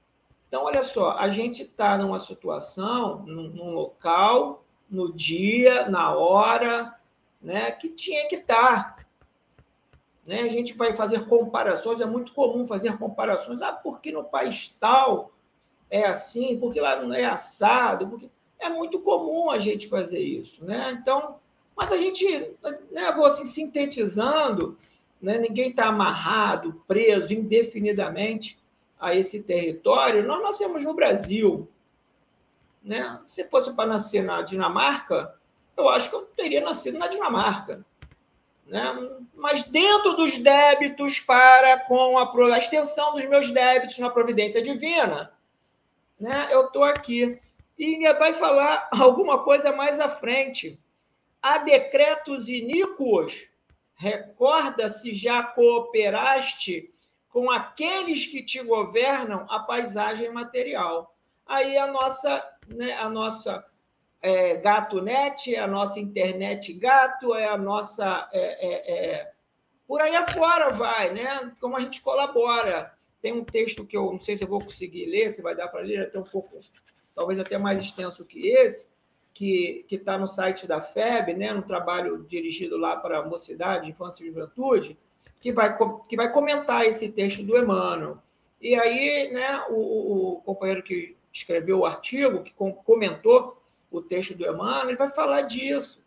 Então, 0.49 0.63
olha 0.63 0.81
só, 0.81 1.11
a 1.11 1.29
gente 1.29 1.61
está 1.61 1.95
numa 1.95 2.17
situação, 2.17 3.19
num, 3.19 3.49
num, 3.49 3.69
local, 3.71 4.65
no 4.89 5.13
dia, 5.13 5.87
na 5.87 6.11
hora, 6.11 6.91
né, 7.39 7.71
que 7.71 7.87
tinha 7.87 8.27
que 8.27 8.37
estar. 8.37 8.95
Tá. 8.95 9.05
Né? 10.25 10.41
A 10.41 10.47
gente 10.47 10.73
vai 10.73 10.95
fazer 10.95 11.27
comparações, 11.27 12.01
é 12.01 12.05
muito 12.05 12.33
comum 12.33 12.65
fazer 12.65 12.97
comparações. 12.97 13.61
Ah, 13.61 13.71
porque 13.71 14.11
no 14.11 14.23
país 14.23 14.75
tal 14.79 15.31
é 15.89 16.07
assim, 16.07 16.59
porque 16.59 16.81
lá 16.81 16.99
não 16.99 17.13
é 17.13 17.25
assado, 17.25 18.07
porque 18.07 18.27
é 18.57 18.69
muito 18.69 18.99
comum 18.99 19.51
a 19.51 19.59
gente 19.59 19.87
fazer 19.87 20.19
isso, 20.19 20.65
né? 20.65 20.97
Então, 20.99 21.35
mas 21.75 21.91
a 21.91 21.97
gente, 21.97 22.25
né, 22.91 23.11
vou 23.15 23.25
assim, 23.25 23.45
sintetizando, 23.45 24.77
né, 25.21 25.37
ninguém 25.37 25.69
está 25.69 25.85
amarrado, 25.85 26.83
preso 26.87 27.33
indefinidamente 27.33 28.58
a 28.99 29.15
esse 29.15 29.43
território. 29.43 30.27
Nós 30.27 30.43
nascemos 30.43 30.83
no 30.83 30.93
Brasil, 30.93 31.69
né? 32.83 33.19
Se 33.25 33.43
fosse 33.45 33.73
para 33.73 33.87
nascer 33.89 34.23
na 34.23 34.41
Dinamarca, 34.41 35.35
eu 35.77 35.87
acho 35.87 36.09
que 36.09 36.15
eu 36.15 36.25
teria 36.35 36.61
nascido 36.61 36.97
na 36.97 37.07
Dinamarca. 37.07 37.85
Né? 38.67 38.83
Mas 39.33 39.63
dentro 39.63 40.15
dos 40.15 40.37
débitos 40.37 41.19
para 41.19 41.79
com 41.79 42.19
a, 42.19 42.31
a 42.53 42.57
extensão 42.59 43.13
dos 43.13 43.25
meus 43.25 43.51
débitos 43.51 43.97
na 43.97 44.09
providência 44.09 44.61
divina, 44.61 45.33
né? 46.19 46.49
eu 46.51 46.67
estou 46.67 46.83
aqui. 46.83 47.39
E 47.77 48.13
vai 48.13 48.33
falar 48.33 48.89
alguma 48.91 49.43
coisa 49.43 49.71
mais 49.71 49.99
à 49.99 50.09
frente. 50.09 50.79
Há 51.41 51.59
decretos 51.59 52.49
iníquos. 52.49 53.47
Recorda 53.95 54.89
se 54.89 55.15
já 55.15 55.41
cooperaste 55.41 56.93
com 57.29 57.49
aqueles 57.49 58.25
que 58.25 58.43
te 58.43 58.61
governam 58.63 59.45
a 59.49 59.59
paisagem 59.59 60.31
material. 60.31 61.15
Aí 61.45 61.77
a 61.77 61.87
nossa, 61.87 62.43
né, 62.67 62.93
a 62.93 63.07
nossa 63.07 63.65
é, 64.21 64.57
Gato 64.57 65.01
Net, 65.01 65.53
é 65.53 65.59
a 65.59 65.67
nossa 65.67 65.99
internet 65.99 66.73
gato, 66.73 67.33
é 67.33 67.47
a 67.47 67.57
nossa. 67.57 68.27
É, 68.31 68.67
é, 68.67 68.93
é, 68.93 69.31
por 69.87 70.01
aí 70.01 70.15
afora 70.15 70.69
vai, 70.69 71.13
né? 71.13 71.51
Como 71.59 71.75
a 71.75 71.79
gente 71.79 72.01
colabora. 72.01 72.93
Tem 73.21 73.33
um 73.33 73.43
texto 73.43 73.85
que 73.85 73.97
eu 73.97 74.11
não 74.11 74.19
sei 74.19 74.37
se 74.37 74.43
eu 74.43 74.47
vou 74.47 74.59
conseguir 74.59 75.05
ler, 75.05 75.31
se 75.31 75.41
vai 75.41 75.53
dar 75.53 75.67
para 75.67 75.81
ler, 75.81 76.03
até 76.03 76.17
um 76.17 76.23
pouco 76.23 76.57
talvez 77.13 77.37
até 77.37 77.57
mais 77.57 77.81
extenso 77.81 78.23
que 78.23 78.47
esse, 78.47 78.87
que 79.33 79.85
está 79.91 80.17
no 80.17 80.27
site 80.27 80.65
da 80.65 80.81
FEB, 80.81 81.33
né, 81.33 81.51
no 81.51 81.61
trabalho 81.61 82.23
dirigido 82.23 82.77
lá 82.77 82.95
para 82.95 83.19
a 83.19 83.25
mocidade, 83.25 83.89
infância 83.89 84.23
e 84.23 84.27
juventude, 84.27 84.97
que 85.41 85.51
vai, 85.51 85.77
que 86.07 86.15
vai 86.15 86.31
comentar 86.31 86.85
esse 86.85 87.11
texto 87.11 87.43
do 87.43 87.57
Emmanuel. 87.57 88.17
E 88.61 88.75
aí, 88.75 89.31
né, 89.31 89.63
o, 89.69 90.33
o 90.33 90.41
companheiro 90.41 90.83
que 90.83 91.15
escreveu 91.31 91.79
o 91.79 91.85
artigo, 91.85 92.43
que 92.43 92.53
comentou 92.53 93.61
o 93.89 94.01
texto 94.01 94.35
do 94.35 94.45
Emmanuel, 94.45 94.89
ele 94.89 94.97
vai 94.97 95.09
falar 95.09 95.41
disso. 95.43 96.03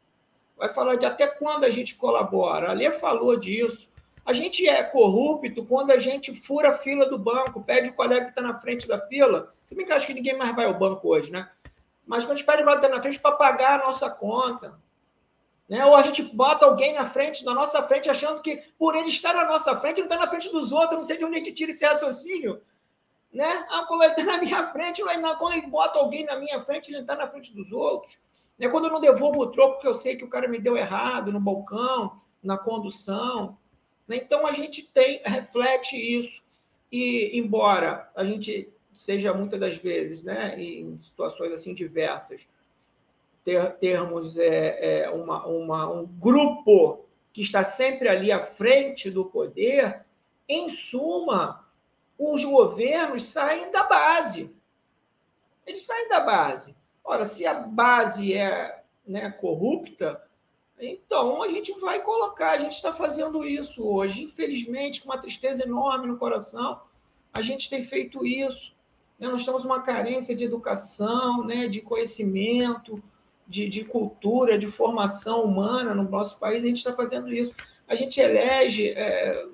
Vai 0.56 0.72
falar 0.72 0.96
de 0.96 1.06
até 1.06 1.26
quando 1.26 1.64
a 1.64 1.70
gente 1.70 1.94
colabora. 1.96 2.70
A 2.70 2.72
Lê 2.72 2.90
falou 2.90 3.36
disso. 3.36 3.90
A 4.24 4.32
gente 4.32 4.68
é 4.68 4.82
corrupto 4.84 5.64
quando 5.64 5.90
a 5.90 5.98
gente 5.98 6.32
fura 6.32 6.70
a 6.70 6.78
fila 6.78 7.06
do 7.06 7.18
banco, 7.18 7.62
pede 7.62 7.88
o 7.88 7.94
colega 7.94 8.26
que 8.26 8.30
está 8.30 8.42
na 8.42 8.54
frente 8.54 8.86
da 8.86 8.98
fila. 9.08 9.52
Se 9.64 9.74
bem 9.74 9.84
que 9.84 9.92
acho 9.92 10.06
que 10.06 10.14
ninguém 10.14 10.36
mais 10.36 10.54
vai 10.54 10.66
ao 10.66 10.78
banco 10.78 11.08
hoje, 11.08 11.32
né? 11.32 11.50
Mas 12.06 12.24
quando 12.24 12.34
a 12.34 12.36
gente 12.36 12.46
pede 12.46 12.62
o 12.62 12.64
colega 12.64 12.80
que 12.80 12.86
está 12.86 12.96
na 12.96 13.02
frente 13.02 13.18
para 13.18 13.32
pagar 13.32 13.80
a 13.80 13.84
nossa 13.84 14.08
conta. 14.08 14.78
Né? 15.68 15.84
Ou 15.84 15.96
a 15.96 16.02
gente 16.02 16.22
bota 16.22 16.66
alguém 16.66 16.94
na 16.94 17.06
frente, 17.06 17.44
na 17.44 17.54
nossa 17.54 17.82
frente, 17.82 18.10
achando 18.10 18.42
que 18.42 18.56
por 18.78 18.94
ele 18.94 19.08
estar 19.08 19.34
na 19.34 19.46
nossa 19.46 19.78
frente, 19.80 19.98
ele 19.98 20.06
está 20.06 20.18
na 20.18 20.28
frente 20.28 20.50
dos 20.50 20.72
outros. 20.72 20.98
não 20.98 21.04
sei 21.04 21.16
de 21.16 21.24
onde 21.24 21.36
a 21.36 21.38
gente 21.38 21.52
tira 21.52 21.70
esse 21.70 21.84
raciocínio. 21.84 22.60
Né? 23.32 23.66
Ah, 23.70 23.84
quando 23.88 24.02
ele 24.02 24.12
está 24.12 24.24
na 24.24 24.38
minha 24.38 24.70
frente, 24.72 25.02
quando 25.38 25.52
ele 25.54 25.66
bota 25.66 25.98
alguém 25.98 26.24
na 26.24 26.36
minha 26.36 26.62
frente, 26.64 26.90
ele 26.90 27.00
está 27.00 27.16
na 27.16 27.26
frente 27.28 27.54
dos 27.54 27.72
outros. 27.72 28.18
Né? 28.58 28.68
Quando 28.68 28.86
eu 28.86 28.92
não 28.92 29.00
devolvo 29.00 29.40
o 29.40 29.50
troco 29.50 29.80
que 29.80 29.86
eu 29.86 29.94
sei 29.94 30.16
que 30.16 30.24
o 30.24 30.28
cara 30.28 30.46
me 30.46 30.58
deu 30.58 30.76
errado 30.76 31.32
no 31.32 31.40
balcão, 31.40 32.20
na 32.42 32.58
condução. 32.58 33.56
Né? 34.06 34.16
Então 34.16 34.46
a 34.46 34.52
gente 34.52 34.86
tem, 34.86 35.22
reflete 35.24 35.96
isso. 35.96 36.42
E 36.90 37.38
embora 37.38 38.10
a 38.14 38.24
gente 38.24 38.70
seja 38.92 39.32
muitas 39.32 39.58
das 39.58 39.76
vezes, 39.76 40.22
né, 40.22 40.54
em 40.60 40.98
situações 40.98 41.52
assim 41.52 41.74
diversas, 41.74 42.46
ter, 43.44 43.72
termos 43.76 44.38
é, 44.38 45.04
é, 45.04 45.10
uma, 45.10 45.46
uma, 45.46 45.90
um 45.90 46.06
grupo 46.06 47.04
que 47.32 47.42
está 47.42 47.64
sempre 47.64 48.08
ali 48.08 48.30
à 48.30 48.44
frente 48.44 49.10
do 49.10 49.24
poder, 49.24 50.04
em 50.48 50.68
suma, 50.68 51.66
os 52.18 52.44
governos 52.44 53.24
saem 53.24 53.70
da 53.70 53.84
base. 53.84 54.54
Eles 55.66 55.84
saem 55.84 56.08
da 56.08 56.20
base. 56.20 56.74
Ora, 57.04 57.24
se 57.24 57.46
a 57.46 57.54
base 57.54 58.34
é 58.34 58.82
né, 59.06 59.30
corrupta, 59.30 60.22
então, 60.78 61.42
a 61.42 61.48
gente 61.48 61.72
vai 61.78 62.02
colocar, 62.02 62.50
a 62.50 62.58
gente 62.58 62.72
está 62.72 62.92
fazendo 62.92 63.44
isso 63.44 63.86
hoje, 63.86 64.24
infelizmente, 64.24 65.00
com 65.00 65.10
uma 65.10 65.18
tristeza 65.18 65.62
enorme 65.62 66.08
no 66.08 66.18
coração, 66.18 66.80
a 67.32 67.40
gente 67.40 67.70
tem 67.70 67.84
feito 67.84 68.26
isso. 68.26 68.74
Né? 69.18 69.28
Nós 69.28 69.44
temos 69.44 69.64
uma 69.64 69.80
carência 69.80 70.34
de 70.34 70.44
educação, 70.44 71.44
né? 71.44 71.68
de 71.68 71.80
conhecimento, 71.80 73.02
de, 73.52 73.68
de 73.68 73.84
cultura, 73.84 74.58
de 74.58 74.66
formação 74.66 75.44
humana 75.44 75.94
no 75.94 76.04
nosso 76.08 76.38
país, 76.38 76.64
a 76.64 76.66
gente 76.66 76.78
está 76.78 76.94
fazendo 76.94 77.30
isso. 77.30 77.54
A 77.86 77.94
gente 77.94 78.18
elege, 78.18 78.88
é, 78.96 79.44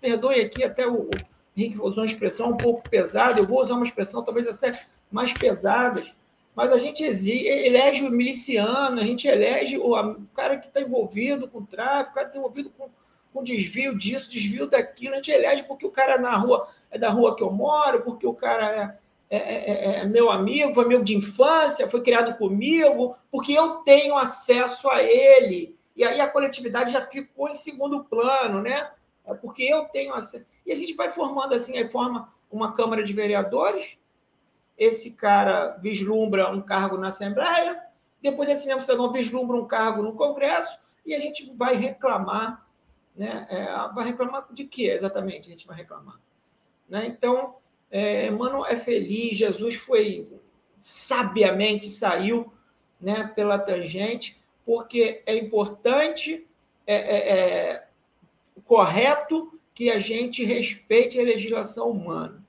perdoe 0.00 0.40
aqui 0.40 0.62
até 0.62 0.86
o, 0.86 1.02
o 1.02 1.10
Henrique 1.56 1.80
usou 1.80 2.04
uma 2.04 2.10
expressão 2.10 2.50
um 2.50 2.56
pouco 2.56 2.88
pesada, 2.88 3.40
eu 3.40 3.46
vou 3.46 3.60
usar 3.60 3.74
uma 3.74 3.84
expressão 3.84 4.22
talvez 4.22 4.46
até 4.46 4.80
mais 5.10 5.32
pesadas, 5.32 6.14
mas 6.54 6.70
a 6.70 6.78
gente 6.78 7.02
elege 7.02 8.04
o 8.04 8.10
miliciano, 8.10 9.00
a 9.00 9.04
gente 9.04 9.26
elege 9.26 9.76
o, 9.76 9.90
cara 10.32 10.56
que 10.56 10.68
está 10.68 10.80
envolvido 10.80 11.48
com 11.48 11.64
tráfico, 11.64 12.12
o 12.12 12.14
cara 12.14 12.26
que 12.26 12.30
está 12.30 12.38
envolvido 12.38 12.70
com, 12.70 12.88
com 13.32 13.42
desvio 13.42 13.98
disso, 13.98 14.30
desvio 14.30 14.68
daquilo, 14.68 15.14
a 15.14 15.16
gente 15.16 15.32
elege 15.32 15.64
porque 15.64 15.84
o 15.84 15.90
cara 15.90 16.14
é 16.14 16.18
na 16.18 16.36
rua 16.36 16.68
é 16.88 16.96
da 16.96 17.10
rua 17.10 17.34
que 17.34 17.42
eu 17.42 17.50
moro, 17.50 18.02
porque 18.02 18.26
o 18.26 18.34
cara 18.34 18.99
é, 19.30 19.36
é, 19.36 19.70
é, 19.70 20.00
é 20.00 20.04
meu 20.04 20.28
amigo, 20.30 20.74
foi 20.74 20.84
amigo 20.84 21.04
de 21.04 21.16
infância, 21.16 21.88
foi 21.88 22.02
criado 22.02 22.36
comigo, 22.36 23.16
porque 23.30 23.52
eu 23.52 23.76
tenho 23.76 24.18
acesso 24.18 24.90
a 24.90 25.00
ele. 25.02 25.78
E 25.94 26.02
aí 26.02 26.20
a 26.20 26.28
coletividade 26.28 26.92
já 26.92 27.06
ficou 27.06 27.48
em 27.48 27.54
segundo 27.54 28.02
plano, 28.04 28.60
né? 28.60 28.90
É 29.24 29.32
porque 29.34 29.62
eu 29.62 29.84
tenho 29.84 30.14
acesso. 30.14 30.44
E 30.66 30.72
a 30.72 30.74
gente 30.74 30.94
vai 30.94 31.10
formando 31.10 31.54
assim, 31.54 31.78
aí 31.78 31.88
forma 31.88 32.32
uma 32.50 32.72
Câmara 32.72 33.04
de 33.04 33.12
Vereadores, 33.12 33.98
esse 34.76 35.12
cara 35.12 35.76
vislumbra 35.80 36.50
um 36.50 36.60
cargo 36.60 36.96
na 36.96 37.08
Assembleia, 37.08 37.80
depois 38.20 38.48
esse 38.48 38.66
mesmo 38.66 38.82
cidadão 38.82 39.12
vislumbra 39.12 39.56
um 39.56 39.66
cargo 39.66 40.02
no 40.02 40.14
Congresso, 40.14 40.80
e 41.06 41.14
a 41.14 41.18
gente 41.18 41.54
vai 41.54 41.76
reclamar, 41.76 42.66
né? 43.14 43.46
É, 43.48 43.94
vai 43.94 44.06
reclamar 44.06 44.46
de 44.50 44.64
que 44.64 44.88
exatamente 44.88 45.48
a 45.48 45.50
gente 45.50 45.66
vai 45.66 45.76
reclamar? 45.76 46.18
Né? 46.88 47.06
Então, 47.06 47.59
é, 47.90 48.30
Mano 48.30 48.64
é 48.64 48.76
feliz, 48.76 49.36
Jesus 49.36 49.74
foi 49.74 50.28
sabiamente 50.80 51.88
saiu 51.88 52.52
né, 53.00 53.30
pela 53.34 53.58
tangente, 53.58 54.38
porque 54.64 55.22
é 55.26 55.36
importante, 55.36 56.46
é, 56.86 56.94
é, 56.94 57.38
é 57.38 57.84
correto 58.64 59.58
que 59.74 59.90
a 59.90 59.98
gente 59.98 60.44
respeite 60.44 61.18
a 61.18 61.22
legislação 61.22 61.90
humana, 61.90 62.44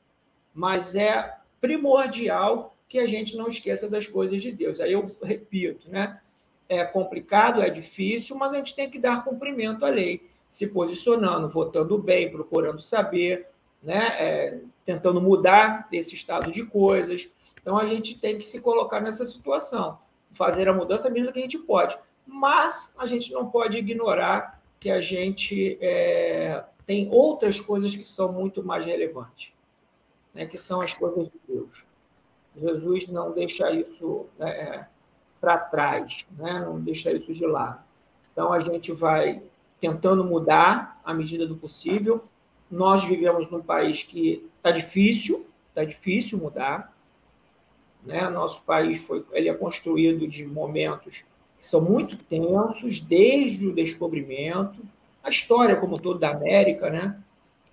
mas 0.54 0.96
é 0.96 1.38
primordial 1.60 2.76
que 2.88 3.00
a 3.00 3.06
gente 3.06 3.38
não 3.38 3.48
esqueça 3.48 3.88
das 3.88 4.06
coisas 4.06 4.42
de 4.42 4.52
Deus. 4.52 4.82
Aí 4.82 4.92
eu 4.92 5.16
repito, 5.24 5.90
né? 5.90 6.20
É 6.68 6.84
complicado, 6.84 7.62
é 7.62 7.70
difícil, 7.70 8.36
mas 8.36 8.52
a 8.52 8.58
gente 8.58 8.76
tem 8.76 8.90
que 8.90 9.00
dar 9.00 9.24
cumprimento 9.24 9.86
à 9.86 9.90
lei, 9.90 10.30
se 10.50 10.68
posicionando, 10.68 11.50
votando 11.50 11.98
bem, 11.98 12.30
procurando 12.30 12.82
saber, 12.82 13.48
né? 13.82 14.08
É, 14.20 14.60
tentando 14.86 15.22
mudar 15.22 15.88
esse 15.92 16.16
estado 16.16 16.52
de 16.52 16.66
coisas. 16.66 17.30
Então 17.62 17.78
a 17.78 17.86
gente 17.86 18.20
tem 18.20 18.38
que 18.38 18.46
se 18.46 18.60
colocar 18.60 19.00
nessa 19.00 19.26
situação, 19.26 20.00
fazer 20.34 20.68
a 20.68 20.74
mudança 20.74 21.10
mesmo 21.10 21.32
que 21.32 21.40
a 21.40 21.44
gente 21.44 21.60
pode, 21.60 21.98
mas 22.26 22.94
a 22.98 23.06
gente 23.06 23.32
não 23.32 23.50
pode 23.50 23.78
ignorar 23.78 24.62
que 24.80 24.90
a 24.90 25.00
gente 25.00 25.78
é, 25.80 26.64
tem 26.86 27.10
outras 27.12 27.60
coisas 27.60 27.96
que 27.96 28.04
são 28.04 28.32
muito 28.32 28.64
mais 28.64 28.86
relevantes 28.86 29.54
né, 30.34 30.46
que 30.46 30.58
são 30.58 30.82
as 30.82 30.94
coisas 30.94 31.30
de 31.30 31.40
Deus. 31.48 31.86
Jesus 32.56 33.08
não 33.08 33.32
deixa 33.32 33.72
isso 33.72 34.28
né, 34.38 34.88
para 35.40 35.58
trás, 35.58 36.26
né, 36.38 36.60
não 36.60 36.80
deixa 36.80 37.12
isso 37.12 37.34
de 37.34 37.46
lado. 37.46 37.82
Então, 38.32 38.52
a 38.52 38.60
gente 38.60 38.92
vai 38.92 39.42
tentando 39.80 40.24
mudar 40.24 41.02
à 41.04 41.14
medida 41.14 41.46
do 41.46 41.58
possível. 41.58 42.24
Nós 42.72 43.04
vivemos 43.04 43.52
num 43.52 43.62
país 43.62 44.02
que 44.04 44.50
está 44.58 44.72
difícil, 44.72 45.46
está 45.70 45.84
difícil 45.84 46.38
mudar. 46.38 46.96
Né? 48.04 48.28
Nosso 48.30 48.62
país 48.64 49.04
foi, 49.06 49.26
ele 49.34 49.50
é 49.50 49.54
construído 49.54 50.28
de 50.28 50.46
momentos 50.46 51.26
que 51.60 51.68
são 51.68 51.82
muito 51.82 52.18
tensos, 52.18 53.02
desde 53.02 53.68
o 53.68 53.74
descobrimento, 53.74 54.82
a 55.24 55.30
história 55.30 55.76
como 55.76 56.00
todo 56.00 56.18
da 56.18 56.32
América, 56.32 56.90
né? 56.90 57.22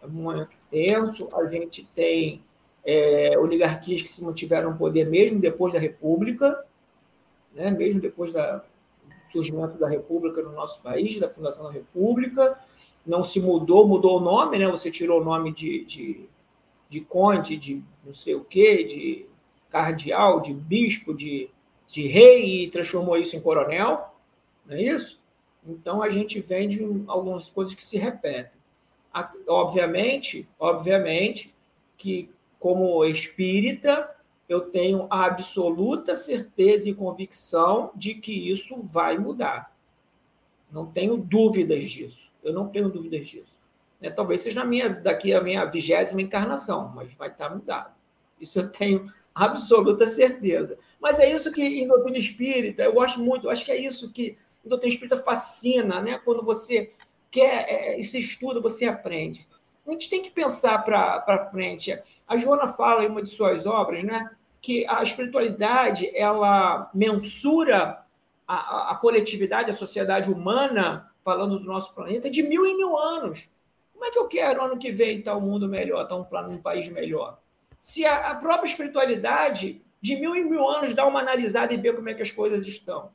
É 0.03 0.07
um 0.07 0.11
momento 0.11 0.51
tenso. 0.70 1.28
A 1.34 1.46
gente 1.46 1.84
tem 1.94 2.42
é, 2.84 3.38
oligarquias 3.38 4.03
que 4.03 4.09
se 4.09 4.22
mantiveram 4.22 4.72
no 4.72 4.76
poder 4.76 5.09
mesmo 5.09 5.40
depois 5.40 5.72
da 5.72 5.78
República, 5.78 6.62
né? 7.55 7.70
mesmo 7.70 8.01
depois 8.01 8.32
do 8.32 8.38
surgimento 9.32 9.78
da 9.78 9.88
República 9.88 10.42
no 10.42 10.53
nosso 10.53 10.82
país, 10.82 11.18
da 11.18 11.28
fundação 11.28 11.64
da 11.64 11.70
República. 11.70 12.59
Não 13.09 13.24
se 13.24 13.40
mudou, 13.40 13.88
mudou 13.88 14.18
o 14.18 14.20
nome, 14.20 14.59
né? 14.59 14.68
Você 14.68 14.90
tirou 14.90 15.22
o 15.22 15.24
nome 15.24 15.50
de, 15.52 15.82
de, 15.86 16.28
de 16.90 17.00
conde, 17.00 17.56
de 17.56 17.82
não 18.04 18.12
sei 18.12 18.34
o 18.34 18.44
quê, 18.44 18.84
de 18.84 19.26
cardeal, 19.70 20.40
de 20.40 20.52
bispo, 20.52 21.14
de, 21.14 21.48
de 21.86 22.06
rei 22.06 22.64
e 22.64 22.70
transformou 22.70 23.16
isso 23.16 23.34
em 23.34 23.40
coronel, 23.40 24.14
não 24.66 24.76
é 24.76 24.82
isso? 24.82 25.18
Então 25.66 26.02
a 26.02 26.11
gente 26.11 26.38
vem 26.40 26.68
de 26.68 26.84
algumas 27.06 27.46
coisas 27.48 27.74
que 27.74 27.84
se 27.84 27.96
repetem. 27.96 28.59
Obviamente, 29.46 30.46
obviamente 30.59 31.54
que 31.96 32.30
como 32.61 33.04
espírita 33.06 34.14
eu 34.48 34.61
tenho 34.61 35.06
a 35.11 35.24
absoluta 35.24 36.14
certeza 36.14 36.88
e 36.88 36.94
convicção 36.94 37.90
de 37.94 38.14
que 38.14 38.32
isso 38.32 38.82
vai 38.82 39.18
mudar. 39.18 39.74
Não 40.70 40.86
tenho 40.86 41.16
dúvidas 41.16 41.90
disso. 41.90 42.27
Eu 42.43 42.53
não 42.53 42.68
tenho 42.68 42.89
dúvidas 42.89 43.26
disso. 43.26 43.59
É, 44.01 44.11
talvez 44.11 44.43
seja 44.43 44.62
a 44.62 44.64
minha, 44.64 44.89
daqui 44.89 45.34
a 45.34 45.41
minha 45.41 45.64
vigésima 45.64 46.22
encarnação, 46.22 46.93
mas 46.95 47.12
vai 47.14 47.28
estar 47.28 47.51
mudado. 47.51 47.93
Isso 48.41 48.59
eu 48.61 48.68
tenho 48.68 49.12
absoluta 49.34 50.07
certeza. 50.07 50.78
Mas 51.01 51.18
é 51.18 51.30
isso 51.30 51.53
que 51.53 51.62
em 51.62 51.86
doutrina 51.86 52.18
espírita 52.18 52.82
eu 52.82 52.93
gosto 52.93 53.18
muito. 53.20 53.47
Eu 53.47 53.51
acho 53.51 53.64
que 53.64 53.72
é 53.72 53.76
isso 53.76 54.12
que 54.12 54.36
em 54.64 54.68
doutrina 54.68 54.93
espírita 54.93 55.22
fascina, 55.22 56.01
né? 56.01 56.20
Quando 56.24 56.45
você 56.45 56.93
quer, 57.30 57.66
é, 57.68 58.03
você 58.03 58.18
estuda, 58.18 58.61
você 58.61 58.86
aprende. 58.86 59.47
A 59.86 59.91
gente 59.91 60.11
tem 60.11 60.22
que 60.22 60.30
pensar 60.30 60.84
para 60.84 61.49
frente. 61.51 61.99
A 62.26 62.36
Joana 62.36 62.72
fala 62.72 63.05
em 63.05 63.09
uma 63.09 63.22
de 63.22 63.30
suas 63.30 63.66
obras, 63.66 64.03
né? 64.03 64.30
que 64.61 64.86
a 64.89 65.03
espiritualidade 65.03 66.11
ela 66.14 66.91
mensura 66.93 68.03
a, 68.47 68.93
a, 68.93 68.97
coletividade, 68.97 69.70
a 69.70 69.74
sociedade 69.74 70.30
humana, 70.30 71.11
falando 71.28 71.58
do 71.58 71.66
nosso 71.66 71.94
planeta, 71.94 72.30
de 72.30 72.42
mil 72.42 72.64
em 72.64 72.74
mil 72.74 72.96
anos. 72.96 73.50
Como 73.92 74.02
é 74.02 74.10
que 74.10 74.18
eu 74.18 74.26
quero 74.26 74.62
ano 74.62 74.78
que 74.78 74.90
vem 74.90 75.18
estar 75.18 75.36
um 75.36 75.42
mundo 75.42 75.68
melhor, 75.68 76.04
estar 76.04 76.16
um, 76.16 76.24
plano, 76.24 76.54
um 76.54 76.62
país 76.62 76.88
melhor? 76.88 77.38
Se 77.82 78.06
a, 78.06 78.30
a 78.30 78.34
própria 78.34 78.66
espiritualidade, 78.66 79.82
de 80.00 80.16
mil 80.16 80.34
em 80.34 80.48
mil 80.48 80.66
anos, 80.66 80.94
dá 80.94 81.06
uma 81.06 81.20
analisada 81.20 81.74
e 81.74 81.76
vê 81.76 81.92
como 81.92 82.08
é 82.08 82.14
que 82.14 82.22
as 82.22 82.30
coisas 82.30 82.66
estão. 82.66 83.10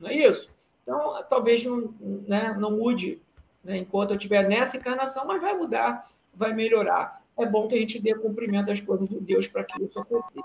Não 0.00 0.08
é 0.08 0.14
isso? 0.14 0.50
Então, 0.82 1.22
talvez 1.28 1.62
não, 1.66 1.94
né, 2.26 2.56
não 2.58 2.70
mude 2.70 3.20
né, 3.62 3.76
enquanto 3.76 4.12
eu 4.12 4.16
estiver 4.16 4.48
nessa 4.48 4.78
encarnação, 4.78 5.26
mas 5.26 5.42
vai 5.42 5.54
mudar, 5.54 6.10
vai 6.34 6.54
melhorar 6.54 7.22
é 7.36 7.44
bom 7.44 7.66
que 7.66 7.74
a 7.74 7.78
gente 7.78 8.00
dê 8.00 8.14
cumprimento 8.14 8.70
às 8.70 8.80
coisas 8.80 9.08
de 9.08 9.20
Deus 9.20 9.48
para 9.48 9.64
que 9.64 9.82
isso 9.82 9.98
aconteça. 9.98 10.44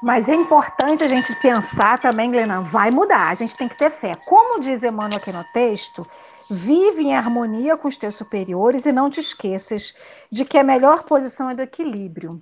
Mas 0.00 0.28
é 0.28 0.34
importante 0.34 1.02
a 1.02 1.08
gente 1.08 1.34
pensar 1.40 1.98
também, 1.98 2.30
Glenã, 2.30 2.62
vai 2.62 2.90
mudar, 2.90 3.30
a 3.30 3.34
gente 3.34 3.56
tem 3.56 3.68
que 3.68 3.76
ter 3.76 3.90
fé. 3.90 4.12
Como 4.26 4.60
diz 4.60 4.84
Emmanuel 4.84 5.18
aqui 5.18 5.32
no 5.32 5.44
texto, 5.52 6.06
vive 6.48 7.02
em 7.02 7.16
harmonia 7.16 7.76
com 7.76 7.88
os 7.88 7.96
teus 7.96 8.14
superiores 8.14 8.86
e 8.86 8.92
não 8.92 9.10
te 9.10 9.18
esqueças 9.18 9.92
de 10.30 10.44
que 10.44 10.56
a 10.56 10.62
melhor 10.62 11.02
posição 11.02 11.50
é 11.50 11.54
do 11.54 11.62
equilíbrio. 11.62 12.40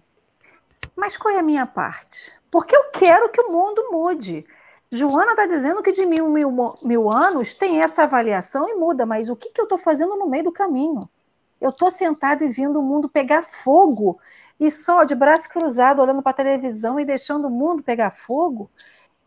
Mas 0.94 1.16
qual 1.16 1.34
é 1.34 1.38
a 1.38 1.42
minha 1.42 1.66
parte? 1.66 2.30
Porque 2.50 2.76
eu 2.76 2.90
quero 2.90 3.30
que 3.30 3.40
o 3.40 3.50
mundo 3.50 3.88
mude. 3.90 4.44
Joana 4.92 5.32
está 5.32 5.46
dizendo 5.46 5.82
que 5.82 5.92
de 5.92 6.04
mil, 6.04 6.28
mil, 6.28 6.74
mil 6.82 7.10
anos 7.10 7.54
tem 7.54 7.82
essa 7.82 8.02
avaliação 8.02 8.68
e 8.68 8.74
muda, 8.74 9.06
mas 9.06 9.30
o 9.30 9.36
que, 9.36 9.50
que 9.50 9.60
eu 9.60 9.64
estou 9.64 9.78
fazendo 9.78 10.14
no 10.14 10.28
meio 10.28 10.44
do 10.44 10.52
caminho? 10.52 11.00
Eu 11.60 11.70
estou 11.70 11.90
sentado 11.90 12.44
e 12.44 12.48
vendo 12.48 12.78
o 12.78 12.82
mundo 12.82 13.08
pegar 13.08 13.42
fogo 13.42 14.20
e 14.58 14.70
só 14.70 15.04
de 15.04 15.14
braço 15.14 15.48
cruzado 15.48 16.00
olhando 16.00 16.22
para 16.22 16.30
a 16.30 16.34
televisão 16.34 16.98
e 16.98 17.04
deixando 17.04 17.46
o 17.48 17.50
mundo 17.50 17.82
pegar 17.82 18.10
fogo. 18.10 18.70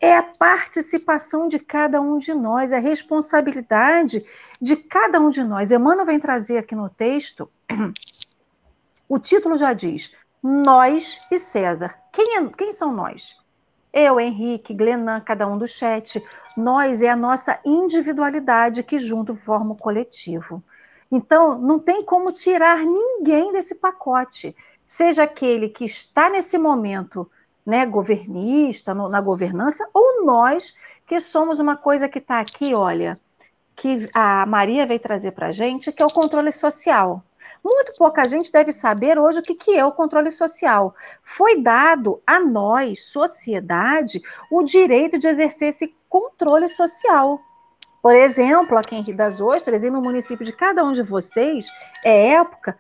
É 0.02 0.16
a 0.16 0.24
participação 0.24 1.48
de 1.48 1.60
cada 1.60 2.00
um 2.00 2.18
de 2.18 2.34
nós, 2.34 2.72
é 2.72 2.78
a 2.78 2.82
responsabilidade 2.82 4.26
de 4.62 4.76
cada 4.76 5.20
um 5.20 5.30
de 5.30 5.44
nós. 5.44 5.72
Emmanuel 5.72 6.06
vem 6.06 6.20
trazer 6.20 6.58
aqui 6.58 6.74
no 6.74 6.90
texto, 6.90 7.50
o 9.10 9.20
título 9.20 9.58
já 9.58 9.74
diz: 9.74 10.14
Nós 10.42 11.20
e 11.30 11.38
César. 11.38 11.96
Quem, 12.14 12.38
é, 12.38 12.48
quem 12.48 12.72
são 12.72 12.94
nós? 12.94 13.38
Eu, 13.92 14.20
Henrique, 14.20 14.74
Glenan, 14.74 15.20
cada 15.20 15.48
um 15.48 15.58
do 15.58 15.68
chat. 15.68 16.24
Nós 16.56 17.02
é 17.02 17.10
a 17.10 17.16
nossa 17.16 17.60
individualidade 17.66 18.84
que 18.84 19.00
junto 19.00 19.36
forma 19.36 19.74
o 19.74 19.78
coletivo. 19.78 20.64
Então, 21.12 21.58
não 21.58 21.80
tem 21.80 22.04
como 22.04 22.32
tirar 22.32 22.86
ninguém 22.86 23.52
desse 23.52 23.74
pacote, 23.74 24.56
seja 24.90 25.22
aquele 25.22 25.70
que 25.70 25.86
está 25.86 26.32
nesse 26.32 26.58
momento 26.58 27.30
né, 27.64 27.86
governista, 27.86 28.92
no, 28.92 29.08
na 29.08 29.22
governança, 29.22 29.88
ou 29.94 30.26
nós 30.26 30.76
que 31.06 31.20
somos 31.20 31.60
uma 31.60 31.78
coisa 31.78 32.10
que 32.10 32.18
está 32.18 32.40
aqui, 32.40 32.74
olha, 32.74 33.16
que 33.76 34.10
a 34.16 34.48
Maria 34.48 34.88
veio 34.88 35.00
trazer 35.00 35.34
para 35.34 35.48
a 35.48 35.52
gente, 35.52 35.92
que 35.92 36.02
é 36.02 36.06
o 36.06 36.12
controle 36.12 36.52
social. 36.52 37.24
Muito 37.64 37.94
pouca 38.00 38.28
gente 38.28 38.52
deve 38.52 38.72
saber 38.72 39.20
hoje 39.20 39.40
o 39.40 39.44
que, 39.44 39.54
que 39.54 39.78
é 39.78 39.86
o 39.86 39.92
controle 39.92 40.32
social. 40.32 40.96
Foi 41.22 41.62
dado 41.62 42.20
a 42.26 42.40
nós, 42.40 43.06
sociedade, 43.06 44.20
o 44.52 44.64
direito 44.64 45.20
de 45.20 45.28
exercer 45.28 45.70
esse 45.70 45.96
controle 46.10 46.68
social. 46.68 47.40
Por 48.02 48.16
exemplo, 48.16 48.76
aqui 48.76 48.96
em 48.96 49.04
Rio 49.04 49.16
das 49.16 49.40
Ostras 49.40 49.84
e 49.84 49.90
no 49.92 50.02
município 50.02 50.44
de 50.44 50.52
cada 50.52 50.84
um 50.84 50.94
de 50.94 51.04
vocês, 51.04 51.68
é 52.04 52.30
época 52.32 52.76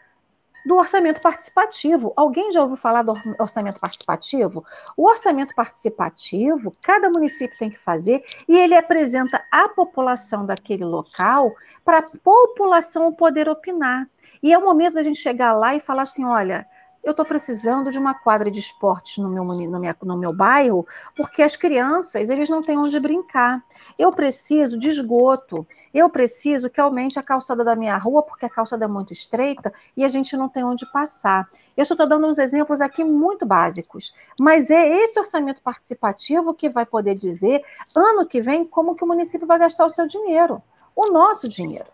do 0.65 0.75
orçamento 0.75 1.21
participativo. 1.21 2.13
Alguém 2.15 2.51
já 2.51 2.61
ouviu 2.61 2.77
falar 2.77 3.03
do 3.03 3.13
orçamento 3.39 3.79
participativo? 3.79 4.65
O 4.95 5.07
orçamento 5.07 5.55
participativo, 5.55 6.71
cada 6.81 7.09
município 7.09 7.57
tem 7.57 7.69
que 7.69 7.79
fazer 7.79 8.23
e 8.47 8.57
ele 8.57 8.75
apresenta 8.75 9.43
a 9.51 9.69
população 9.69 10.45
daquele 10.45 10.85
local 10.85 11.53
para 11.83 11.99
a 11.99 12.09
população 12.23 13.11
poder 13.13 13.49
opinar. 13.49 14.07
E 14.41 14.53
é 14.53 14.57
o 14.57 14.63
momento 14.63 14.93
da 14.93 15.03
gente 15.03 15.19
chegar 15.19 15.53
lá 15.53 15.75
e 15.75 15.79
falar 15.79 16.03
assim: 16.03 16.25
olha, 16.25 16.65
eu 17.03 17.11
estou 17.11 17.25
precisando 17.25 17.91
de 17.91 17.97
uma 17.97 18.13
quadra 18.13 18.51
de 18.51 18.59
esportes 18.59 19.17
no 19.17 19.29
meu, 19.29 19.43
no, 19.43 19.79
minha, 19.79 19.95
no 20.03 20.17
meu 20.17 20.33
bairro, 20.33 20.85
porque 21.15 21.41
as 21.41 21.55
crianças, 21.55 22.29
eles 22.29 22.49
não 22.49 22.61
têm 22.61 22.77
onde 22.77 22.99
brincar. 22.99 23.63
Eu 23.97 24.11
preciso 24.11 24.77
de 24.77 24.89
esgoto, 24.89 25.65
eu 25.93 26.09
preciso 26.09 26.69
que 26.69 26.79
aumente 26.79 27.17
a 27.17 27.23
calçada 27.23 27.63
da 27.63 27.75
minha 27.75 27.97
rua, 27.97 28.21
porque 28.21 28.45
a 28.45 28.49
calçada 28.49 28.85
é 28.85 28.87
muito 28.87 29.13
estreita 29.13 29.73
e 29.95 30.03
a 30.03 30.07
gente 30.07 30.35
não 30.35 30.49
tem 30.49 30.63
onde 30.63 30.85
passar. 30.91 31.49
Eu 31.75 31.83
estou 31.83 32.07
dando 32.07 32.27
uns 32.27 32.37
exemplos 32.37 32.81
aqui 32.81 33.03
muito 33.03 33.45
básicos, 33.45 34.13
mas 34.39 34.69
é 34.69 34.87
esse 34.87 35.19
orçamento 35.19 35.61
participativo 35.61 36.53
que 36.53 36.69
vai 36.69 36.85
poder 36.85 37.15
dizer, 37.15 37.63
ano 37.95 38.25
que 38.25 38.41
vem, 38.41 38.65
como 38.65 38.95
que 38.95 39.03
o 39.03 39.07
município 39.07 39.47
vai 39.47 39.57
gastar 39.57 39.85
o 39.85 39.89
seu 39.89 40.05
dinheiro, 40.05 40.61
o 40.95 41.11
nosso 41.11 41.47
dinheiro. 41.47 41.87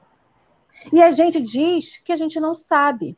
E 0.91 1.01
a 1.01 1.09
gente 1.09 1.41
diz 1.41 1.97
que 1.97 2.11
a 2.11 2.15
gente 2.15 2.39
não 2.39 2.53
sabe. 2.53 3.17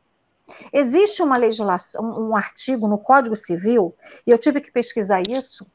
Existe 0.72 1.22
uma 1.22 1.36
legislação, 1.36 2.02
um 2.02 2.36
artigo 2.36 2.88
no 2.88 2.98
Código 2.98 3.36
Civil, 3.36 3.94
e 4.26 4.30
eu 4.30 4.38
tive 4.38 4.60
que 4.60 4.70
pesquisar 4.70 5.22
isso, 5.28 5.66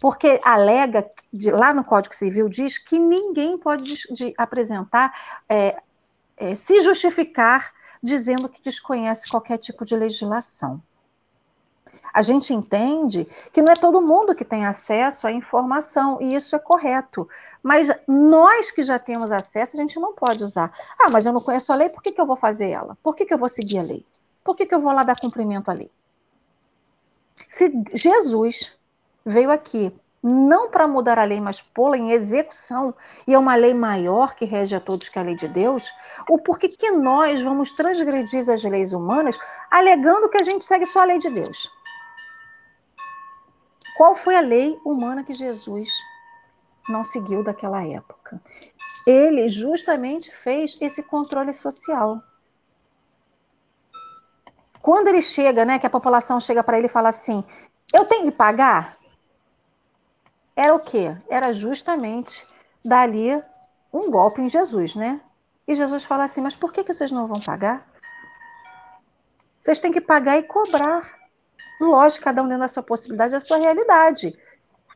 porque 0.00 0.40
alega, 0.44 1.08
de, 1.32 1.50
lá 1.50 1.72
no 1.72 1.84
Código 1.84 2.14
Civil 2.14 2.48
diz 2.48 2.78
que 2.78 2.98
ninguém 2.98 3.56
pode 3.58 3.94
de, 4.12 4.34
apresentar, 4.36 5.14
é, 5.48 5.76
é, 6.36 6.54
se 6.54 6.80
justificar 6.80 7.72
dizendo 8.02 8.48
que 8.48 8.60
desconhece 8.60 9.28
qualquer 9.28 9.58
tipo 9.58 9.84
de 9.84 9.96
legislação. 9.96 10.82
A 12.12 12.22
gente 12.22 12.54
entende 12.54 13.28
que 13.52 13.60
não 13.60 13.72
é 13.72 13.76
todo 13.76 14.00
mundo 14.00 14.34
que 14.34 14.44
tem 14.44 14.64
acesso 14.64 15.26
à 15.26 15.32
informação, 15.32 16.18
e 16.20 16.34
isso 16.34 16.56
é 16.56 16.58
correto. 16.58 17.28
Mas 17.62 17.90
nós 18.08 18.70
que 18.70 18.82
já 18.82 18.98
temos 18.98 19.30
acesso, 19.30 19.76
a 19.76 19.80
gente 19.80 20.00
não 20.00 20.14
pode 20.14 20.42
usar. 20.42 20.72
Ah, 20.98 21.10
mas 21.10 21.26
eu 21.26 21.32
não 21.32 21.42
conheço 21.42 21.72
a 21.72 21.76
lei, 21.76 21.90
por 21.90 22.02
que, 22.02 22.12
que 22.12 22.20
eu 22.20 22.24
vou 22.24 22.36
fazer 22.36 22.70
ela? 22.70 22.96
Por 23.02 23.14
que, 23.14 23.26
que 23.26 23.34
eu 23.34 23.38
vou 23.38 23.50
seguir 23.50 23.78
a 23.78 23.82
lei? 23.82 24.06
Por 24.46 24.56
que, 24.56 24.64
que 24.64 24.74
eu 24.74 24.80
vou 24.80 24.92
lá 24.92 25.02
dar 25.02 25.20
cumprimento 25.20 25.70
ali? 25.70 25.90
Se 27.48 27.70
Jesus 27.92 28.72
veio 29.24 29.50
aqui 29.50 29.92
não 30.22 30.70
para 30.70 30.86
mudar 30.86 31.18
a 31.18 31.24
lei, 31.24 31.40
mas 31.40 31.60
pô-la 31.60 31.98
em 31.98 32.12
execução, 32.12 32.94
e 33.26 33.34
é 33.34 33.38
uma 33.38 33.54
lei 33.54 33.74
maior 33.74 34.34
que 34.34 34.44
rege 34.44 34.74
a 34.74 34.80
todos 34.80 35.08
que 35.08 35.18
é 35.18 35.22
a 35.22 35.24
lei 35.24 35.36
de 35.36 35.46
Deus, 35.46 35.90
o 36.30 36.38
porquê 36.38 36.68
que 36.68 36.90
nós 36.90 37.40
vamos 37.40 37.72
transgredir 37.72 38.48
as 38.50 38.64
leis 38.64 38.92
humanas 38.92 39.36
alegando 39.70 40.28
que 40.28 40.38
a 40.38 40.42
gente 40.42 40.64
segue 40.64 40.86
só 40.86 41.00
a 41.00 41.04
lei 41.04 41.18
de 41.18 41.28
Deus? 41.28 41.70
Qual 43.96 44.14
foi 44.14 44.36
a 44.36 44.40
lei 44.40 44.78
humana 44.84 45.22
que 45.22 45.34
Jesus 45.34 45.90
não 46.88 47.04
seguiu 47.04 47.42
daquela 47.42 47.84
época? 47.84 48.40
ele 49.06 49.48
justamente 49.48 50.34
fez 50.34 50.76
esse 50.80 51.00
controle 51.00 51.54
social. 51.54 52.20
Quando 54.86 55.08
ele 55.08 55.20
chega, 55.20 55.64
né, 55.64 55.80
que 55.80 55.86
a 55.88 55.90
população 55.90 56.38
chega 56.38 56.62
para 56.62 56.78
ele 56.78 56.86
e 56.86 56.88
fala 56.88 57.08
assim: 57.08 57.42
"Eu 57.92 58.04
tenho 58.04 58.26
que 58.26 58.30
pagar?" 58.30 58.96
Era 60.54 60.72
o 60.76 60.78
quê? 60.78 61.12
Era 61.28 61.52
justamente 61.52 62.46
dali 62.84 63.42
um 63.92 64.08
golpe 64.08 64.40
em 64.40 64.48
Jesus, 64.48 64.94
né? 64.94 65.20
E 65.66 65.74
Jesus 65.74 66.04
fala 66.04 66.22
assim: 66.22 66.40
"Mas 66.40 66.54
por 66.54 66.72
que 66.72 66.84
que 66.84 66.92
vocês 66.92 67.10
não 67.10 67.26
vão 67.26 67.40
pagar?" 67.40 67.84
Vocês 69.58 69.80
têm 69.80 69.90
que 69.90 70.00
pagar 70.00 70.36
e 70.36 70.44
cobrar. 70.44 71.02
Lógico, 71.80 72.22
cada 72.22 72.40
um 72.40 72.46
dentro 72.46 72.60
da 72.60 72.68
sua 72.68 72.84
possibilidade, 72.84 73.32
da 73.32 73.40
sua 73.40 73.56
realidade. 73.56 74.38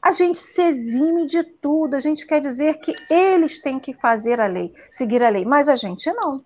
A 0.00 0.12
gente 0.12 0.38
se 0.38 0.62
exime 0.62 1.26
de 1.26 1.42
tudo, 1.42 1.96
a 1.96 2.00
gente 2.00 2.24
quer 2.28 2.40
dizer 2.40 2.78
que 2.78 2.94
eles 3.12 3.58
têm 3.58 3.80
que 3.80 3.92
fazer 3.94 4.40
a 4.40 4.46
lei, 4.46 4.72
seguir 4.88 5.24
a 5.24 5.30
lei, 5.30 5.44
mas 5.44 5.68
a 5.68 5.74
gente 5.74 6.12
não. 6.12 6.44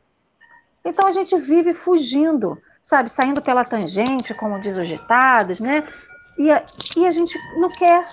Então 0.83 1.07
a 1.07 1.13
gente 1.13 1.37
vive 1.37 1.75
fugindo, 1.75 2.59
sabe, 2.85 3.11
saindo 3.11 3.41
pela 3.41 3.65
tangente, 3.65 4.35
como 4.35 4.61
diz 4.61 4.77
os 4.77 4.87
ditados, 4.87 5.59
né? 5.59 5.89
E 6.37 6.53
a, 6.53 6.63
e 6.97 7.07
a 7.07 7.11
gente 7.11 7.37
não 7.59 7.71
quer, 7.71 8.07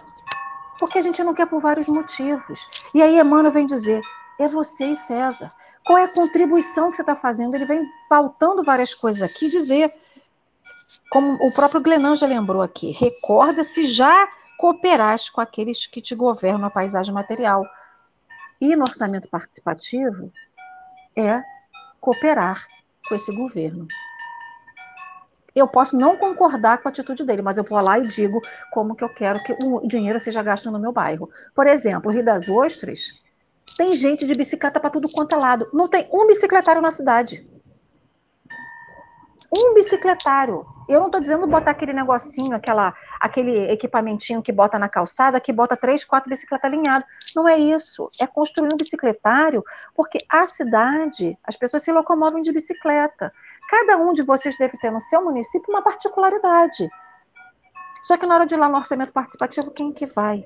porque 0.79 0.97
a 0.97 1.01
gente 1.01 1.21
não 1.21 1.33
quer 1.33 1.45
por 1.45 1.59
vários 1.59 1.89
motivos. 1.89 2.65
E 2.95 3.01
aí 3.01 3.19
Emmanuel 3.19 3.51
vem 3.51 3.65
dizer: 3.65 4.01
é 4.39 4.47
você 4.47 4.85
e 4.85 4.95
César. 4.95 5.51
Qual 5.85 5.97
é 5.97 6.05
a 6.05 6.13
contribuição 6.13 6.89
que 6.89 6.95
você 6.95 7.01
está 7.01 7.15
fazendo? 7.15 7.55
Ele 7.55 7.65
vem 7.65 7.85
pautando 8.07 8.63
várias 8.63 8.93
coisas 8.93 9.21
aqui, 9.21 9.49
dizer, 9.49 9.93
como 11.09 11.33
o 11.45 11.51
próprio 11.51 11.81
Glenan 11.81 12.15
já 12.15 12.27
lembrou 12.27 12.61
aqui, 12.61 12.91
recorda-se 12.91 13.85
já 13.85 14.27
cooperaste 14.57 15.31
com 15.31 15.41
aqueles 15.41 15.87
que 15.87 15.99
te 15.99 16.15
governam 16.15 16.67
a 16.67 16.71
paisagem 16.71 17.13
material. 17.13 17.65
E 18.61 18.75
no 18.75 18.83
orçamento 18.83 19.27
participativo 19.27 20.31
é 21.15 21.41
cooperar 21.99 22.63
com 23.09 23.15
esse 23.15 23.35
governo. 23.35 23.87
Eu 25.55 25.67
posso 25.67 25.97
não 25.97 26.17
concordar 26.17 26.77
com 26.77 26.87
a 26.87 26.91
atitude 26.91 27.25
dele, 27.25 27.41
mas 27.41 27.57
eu 27.57 27.63
vou 27.63 27.79
lá 27.79 27.99
e 27.99 28.07
digo 28.07 28.41
como 28.71 28.95
que 28.95 29.03
eu 29.03 29.09
quero 29.09 29.43
que 29.43 29.53
o 29.61 29.85
dinheiro 29.85 30.19
seja 30.19 30.41
gasto 30.41 30.71
no 30.71 30.79
meu 30.79 30.91
bairro. 30.91 31.29
Por 31.53 31.67
exemplo, 31.67 32.11
Rio 32.11 32.23
das 32.23 32.47
Ostras 32.47 33.01
tem 33.77 33.93
gente 33.93 34.25
de 34.25 34.33
bicicleta 34.33 34.79
para 34.79 34.89
tudo 34.89 35.09
quanto 35.09 35.35
é 35.35 35.37
lado. 35.37 35.67
Não 35.73 35.87
tem 35.87 36.07
um 36.11 36.27
bicicletário 36.27 36.81
na 36.81 36.91
cidade. 36.91 37.47
Um 39.53 39.73
bicicletário. 39.73 40.65
Eu 40.87 40.99
não 40.99 41.07
estou 41.07 41.21
dizendo 41.21 41.45
botar 41.47 41.71
aquele 41.71 41.93
negocinho, 41.93 42.55
aquela, 42.55 42.93
aquele 43.19 43.69
equipamentinho 43.71 44.41
que 44.41 44.51
bota 44.51 44.79
na 44.79 44.87
calçada, 44.87 45.39
que 45.39 45.51
bota 45.51 45.75
três, 45.75 46.03
quatro 46.03 46.29
bicicletas 46.29 46.71
alinhadas. 46.71 47.07
Não 47.35 47.47
é 47.47 47.57
isso. 47.57 48.09
É 48.19 48.25
construir 48.25 48.73
um 48.73 48.77
bicicletário, 48.77 49.63
porque 49.93 50.19
a 50.29 50.45
cidade, 50.45 51.37
as 51.43 51.57
pessoas 51.57 51.83
se 51.83 51.91
locomovem 51.91 52.41
de 52.41 52.51
bicicleta. 52.51 53.33
Cada 53.71 53.95
um 53.95 54.11
de 54.11 54.21
vocês 54.21 54.57
deve 54.57 54.77
ter 54.77 54.91
no 54.91 54.99
seu 54.99 55.23
município 55.23 55.69
uma 55.69 55.81
particularidade. 55.81 56.89
Só 58.03 58.17
que 58.17 58.25
na 58.25 58.35
hora 58.35 58.45
de 58.45 58.53
ir 58.53 58.57
lá 58.57 58.67
no 58.67 58.75
orçamento 58.75 59.13
participativo, 59.13 59.71
quem 59.71 59.93
que 59.93 60.05
vai? 60.05 60.43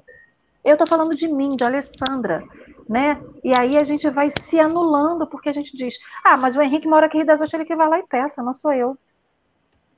Eu 0.64 0.74
estou 0.74 0.86
falando 0.86 1.16
de 1.16 1.28
mim, 1.28 1.56
de 1.56 1.64
Alessandra, 1.64 2.44
né? 2.88 3.20
E 3.44 3.52
aí 3.52 3.80
a 3.80 3.84
gente 3.84 4.08
vai 4.12 4.30
se 4.30 4.60
anulando, 4.60 5.26
porque 5.26 5.50
a 5.50 5.52
gente 5.52 5.76
diz, 5.76 5.96
ah, 6.24 6.38
mas 6.38 6.56
o 6.56 6.62
Henrique 6.62 6.88
mora 6.88 7.08
aqui 7.08 7.18
em 7.18 7.22
Rio 7.22 7.28
das 7.28 7.42
Ostras, 7.42 7.56
ele 7.56 7.66
que 7.66 7.76
vai 7.76 7.90
lá 7.90 7.98
e 7.98 8.04
peça, 8.04 8.44
não 8.44 8.54
sou 8.54 8.72
eu. 8.72 8.96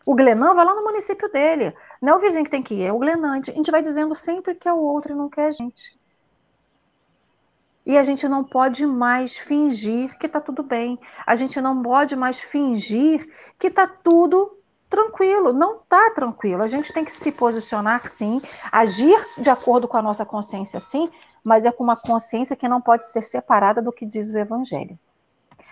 O 0.05 0.15
Glenan 0.15 0.55
vai 0.55 0.63
lá 0.63 0.73
no 0.73 0.85
município 0.85 1.29
dele. 1.29 1.75
Não 2.01 2.13
é 2.13 2.15
o 2.15 2.19
vizinho 2.21 2.45
que 2.45 2.51
tem 2.51 2.63
que 2.63 2.75
ir, 2.75 2.85
é 2.85 2.93
o 2.93 2.99
Glenan. 2.99 3.41
A 3.41 3.43
gente 3.43 3.71
vai 3.71 3.83
dizendo 3.83 4.15
sempre 4.15 4.55
que 4.55 4.69
é 4.69 4.73
o 4.73 4.79
outro 4.79 5.11
e 5.11 5.15
não 5.15 5.29
quer 5.29 5.47
a 5.47 5.51
gente. 5.51 5.99
E 7.87 7.97
a 7.97 8.03
gente 8.03 8.27
não 8.27 8.43
pode 8.43 8.85
mais 8.85 9.37
fingir 9.37 10.17
que 10.19 10.25
está 10.25 10.41
tudo 10.41 10.61
bem. 10.61 10.99
A 11.25 11.35
gente 11.35 11.61
não 11.61 11.81
pode 11.81 12.17
mais 12.17 12.37
fingir 12.37 13.25
que 13.57 13.67
está 13.67 13.87
tudo 13.87 14.59
tranquilo. 14.89 15.53
Não 15.53 15.77
está 15.77 16.11
tranquilo. 16.11 16.61
A 16.61 16.67
gente 16.67 16.91
tem 16.91 17.05
que 17.05 17.11
se 17.13 17.31
posicionar 17.31 18.03
sim, 18.03 18.41
agir 18.73 19.17
de 19.37 19.49
acordo 19.49 19.87
com 19.87 19.95
a 19.95 20.01
nossa 20.01 20.25
consciência 20.25 20.81
sim, 20.81 21.09
mas 21.41 21.63
é 21.63 21.71
com 21.71 21.81
uma 21.81 21.95
consciência 21.95 22.57
que 22.57 22.67
não 22.67 22.81
pode 22.81 23.05
ser 23.05 23.21
separada 23.21 23.81
do 23.81 23.93
que 23.93 24.05
diz 24.05 24.29
o 24.29 24.37
Evangelho. 24.37 24.99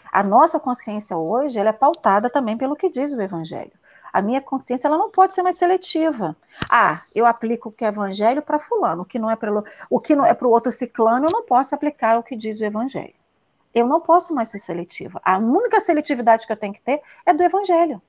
A 0.09 0.23
nossa 0.23 0.57
consciência 0.57 1.17
hoje 1.17 1.59
ela 1.59 1.71
é 1.71 1.73
pautada 1.73 2.29
também 2.29 2.57
pelo 2.57 2.77
que 2.77 2.89
diz 2.89 3.11
o 3.11 3.21
Evangelho 3.21 3.73
a 4.15 4.21
minha 4.21 4.39
consciência 4.39 4.87
ela 4.87 4.97
não 4.97 5.11
pode 5.11 5.35
ser 5.35 5.43
mais 5.43 5.57
seletiva. 5.57 6.37
Ah, 6.69 7.01
eu 7.13 7.25
aplico 7.25 7.67
o 7.67 7.71
que 7.71 7.83
é 7.83 7.89
evangelho 7.89 8.41
para 8.41 8.57
fulano, 8.57 9.01
o 9.01 9.05
que 9.05 9.19
não 9.19 9.29
é 9.29 9.35
para 9.35 9.61
o 9.89 9.99
que 9.99 10.15
não 10.15 10.25
é 10.25 10.33
para 10.33 10.47
o 10.47 10.51
outro 10.51 10.71
ciclano, 10.71 11.25
eu 11.25 11.31
não 11.33 11.43
posso 11.43 11.75
aplicar 11.75 12.17
o 12.17 12.23
que 12.23 12.33
diz 12.33 12.57
o 12.57 12.63
evangelho. 12.63 13.13
Eu 13.73 13.85
não 13.85 13.99
posso 13.99 14.33
mais 14.33 14.47
ser 14.47 14.59
seletiva. 14.59 15.19
A 15.21 15.37
única 15.37 15.81
seletividade 15.81 16.47
que 16.47 16.53
eu 16.53 16.55
tenho 16.55 16.73
que 16.73 16.81
ter 16.81 17.01
é 17.25 17.33
do 17.33 17.43
evangelho 17.43 18.01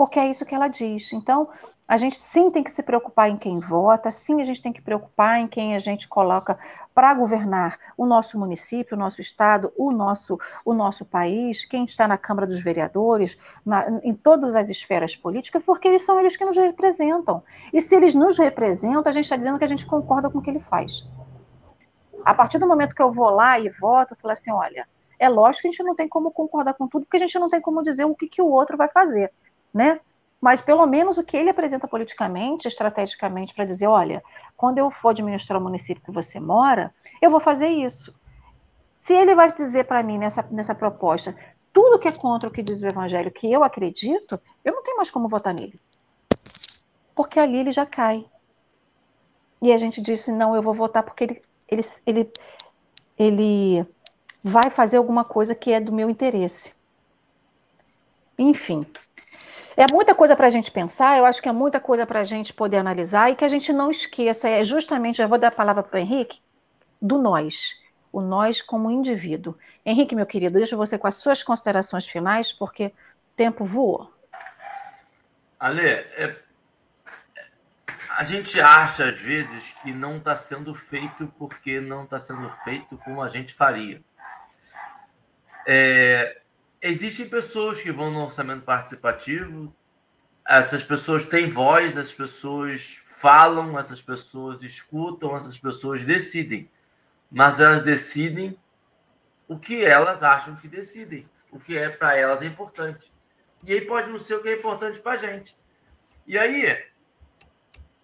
porque 0.00 0.18
é 0.18 0.30
isso 0.30 0.46
que 0.46 0.54
ela 0.54 0.66
diz. 0.66 1.12
Então, 1.12 1.50
a 1.86 1.98
gente 1.98 2.16
sim 2.16 2.50
tem 2.50 2.64
que 2.64 2.72
se 2.72 2.82
preocupar 2.82 3.28
em 3.28 3.36
quem 3.36 3.60
vota, 3.60 4.10
sim 4.10 4.40
a 4.40 4.44
gente 4.44 4.62
tem 4.62 4.72
que 4.72 4.80
preocupar 4.80 5.40
em 5.40 5.46
quem 5.46 5.74
a 5.74 5.78
gente 5.78 6.08
coloca 6.08 6.58
para 6.94 7.12
governar 7.12 7.76
o 7.98 8.06
nosso 8.06 8.38
município, 8.38 8.96
o 8.96 8.98
nosso 8.98 9.20
estado, 9.20 9.70
o 9.76 9.92
nosso, 9.92 10.38
o 10.64 10.72
nosso 10.72 11.04
país, 11.04 11.66
quem 11.66 11.84
está 11.84 12.08
na 12.08 12.16
Câmara 12.16 12.46
dos 12.46 12.62
Vereadores, 12.62 13.36
na, 13.62 14.00
em 14.02 14.14
todas 14.14 14.56
as 14.56 14.70
esferas 14.70 15.14
políticas, 15.14 15.62
porque 15.66 15.86
eles 15.86 16.02
são 16.02 16.18
eles 16.18 16.34
que 16.34 16.46
nos 16.46 16.56
representam. 16.56 17.42
E 17.70 17.78
se 17.78 17.94
eles 17.94 18.14
nos 18.14 18.38
representam, 18.38 19.04
a 19.04 19.12
gente 19.12 19.24
está 19.24 19.36
dizendo 19.36 19.58
que 19.58 19.64
a 19.66 19.68
gente 19.68 19.84
concorda 19.84 20.30
com 20.30 20.38
o 20.38 20.42
que 20.42 20.48
ele 20.48 20.60
faz. 20.60 21.06
A 22.24 22.32
partir 22.32 22.56
do 22.56 22.66
momento 22.66 22.94
que 22.94 23.02
eu 23.02 23.12
vou 23.12 23.28
lá 23.28 23.60
e 23.60 23.68
voto, 23.68 24.14
eu 24.14 24.16
falo 24.16 24.32
assim, 24.32 24.50
olha, 24.50 24.88
é 25.18 25.28
lógico 25.28 25.60
que 25.60 25.68
a 25.68 25.70
gente 25.72 25.82
não 25.82 25.94
tem 25.94 26.08
como 26.08 26.30
concordar 26.30 26.72
com 26.72 26.88
tudo, 26.88 27.04
porque 27.04 27.18
a 27.18 27.26
gente 27.26 27.38
não 27.38 27.50
tem 27.50 27.60
como 27.60 27.82
dizer 27.82 28.06
o 28.06 28.14
que, 28.14 28.26
que 28.26 28.40
o 28.40 28.48
outro 28.48 28.78
vai 28.78 28.88
fazer 28.88 29.30
né? 29.72 30.00
Mas 30.40 30.60
pelo 30.60 30.86
menos 30.86 31.18
o 31.18 31.24
que 31.24 31.36
ele 31.36 31.50
apresenta 31.50 31.86
politicamente, 31.86 32.66
estrategicamente, 32.66 33.54
para 33.54 33.66
dizer, 33.66 33.86
olha, 33.86 34.22
quando 34.56 34.78
eu 34.78 34.90
for 34.90 35.10
administrar 35.10 35.60
o 35.60 35.62
município 35.62 36.02
que 36.02 36.10
você 36.10 36.40
mora, 36.40 36.94
eu 37.20 37.30
vou 37.30 37.40
fazer 37.40 37.68
isso. 37.68 38.14
Se 38.98 39.14
ele 39.14 39.34
vai 39.34 39.52
dizer 39.52 39.84
para 39.84 40.02
mim 40.02 40.18
nessa, 40.18 40.42
nessa 40.50 40.74
proposta 40.74 41.34
tudo 41.72 41.98
que 41.98 42.08
é 42.08 42.12
contra 42.12 42.48
o 42.48 42.52
que 42.52 42.62
diz 42.62 42.80
o 42.80 42.86
evangelho, 42.86 43.30
que 43.30 43.50
eu 43.50 43.62
acredito, 43.62 44.40
eu 44.64 44.74
não 44.74 44.82
tenho 44.82 44.96
mais 44.96 45.10
como 45.10 45.28
votar 45.28 45.54
nele. 45.54 45.78
Porque 47.14 47.38
ali 47.38 47.58
ele 47.58 47.72
já 47.72 47.86
cai. 47.86 48.26
E 49.62 49.72
a 49.72 49.76
gente 49.76 50.00
disse, 50.00 50.32
não, 50.32 50.54
eu 50.54 50.62
vou 50.62 50.74
votar 50.74 51.02
porque 51.02 51.24
ele, 51.24 51.42
ele, 51.68 51.82
ele, 52.06 52.32
ele 53.18 53.86
vai 54.42 54.70
fazer 54.70 54.96
alguma 54.96 55.24
coisa 55.24 55.54
que 55.54 55.72
é 55.72 55.80
do 55.80 55.92
meu 55.92 56.08
interesse. 56.10 56.74
Enfim, 58.38 58.86
é 59.82 59.86
muita 59.90 60.14
coisa 60.14 60.36
para 60.36 60.46
a 60.46 60.50
gente 60.50 60.70
pensar, 60.70 61.16
eu 61.16 61.24
acho 61.24 61.40
que 61.40 61.48
é 61.48 61.52
muita 61.52 61.80
coisa 61.80 62.06
para 62.06 62.20
a 62.20 62.24
gente 62.24 62.52
poder 62.52 62.76
analisar 62.76 63.30
e 63.30 63.34
que 63.34 63.44
a 63.44 63.48
gente 63.48 63.72
não 63.72 63.90
esqueça, 63.90 64.48
é 64.48 64.62
justamente, 64.62 65.16
já 65.16 65.26
vou 65.26 65.38
dar 65.38 65.48
a 65.48 65.52
palavra 65.52 65.82
para 65.82 65.96
o 65.96 66.00
Henrique, 66.00 66.40
do 67.00 67.16
nós, 67.16 67.80
o 68.12 68.20
nós 68.20 68.60
como 68.60 68.90
indivíduo. 68.90 69.56
Henrique, 69.84 70.14
meu 70.14 70.26
querido, 70.26 70.58
deixa 70.58 70.76
você 70.76 70.98
com 70.98 71.06
as 71.06 71.14
suas 71.14 71.42
considerações 71.42 72.06
finais, 72.06 72.52
porque 72.52 72.86
o 72.88 72.92
tempo 73.36 73.64
voou. 73.64 74.12
Ale, 75.58 75.86
é, 75.86 76.36
a 78.18 78.24
gente 78.24 78.60
acha 78.60 79.08
às 79.08 79.18
vezes 79.18 79.72
que 79.82 79.94
não 79.94 80.18
está 80.18 80.36
sendo 80.36 80.74
feito 80.74 81.32
porque 81.38 81.80
não 81.80 82.04
está 82.04 82.18
sendo 82.18 82.50
feito 82.50 82.98
como 82.98 83.22
a 83.22 83.28
gente 83.28 83.54
faria. 83.54 84.02
É, 85.66 86.39
existem 86.80 87.28
pessoas 87.28 87.80
que 87.80 87.92
vão 87.92 88.10
no 88.10 88.24
orçamento 88.24 88.62
participativo, 88.62 89.74
essas 90.46 90.82
pessoas 90.82 91.24
têm 91.24 91.50
voz, 91.50 91.96
essas 91.96 92.12
pessoas 92.12 92.98
falam, 93.06 93.78
essas 93.78 94.00
pessoas 94.00 94.62
escutam, 94.62 95.36
essas 95.36 95.58
pessoas 95.58 96.04
decidem. 96.04 96.70
Mas 97.30 97.60
elas 97.60 97.82
decidem 97.82 98.58
o 99.46 99.58
que 99.58 99.84
elas 99.84 100.22
acham 100.22 100.56
que 100.56 100.66
decidem, 100.66 101.28
o 101.50 101.60
que 101.60 101.76
é 101.76 101.88
para 101.90 102.16
elas 102.16 102.42
é 102.42 102.46
importante. 102.46 103.12
E 103.62 103.72
aí 103.72 103.80
pode 103.82 104.10
não 104.10 104.18
ser 104.18 104.36
o 104.36 104.42
que 104.42 104.48
é 104.48 104.56
importante 104.56 105.00
para 105.00 105.12
a 105.12 105.16
gente. 105.16 105.56
E 106.26 106.38
aí, 106.38 106.84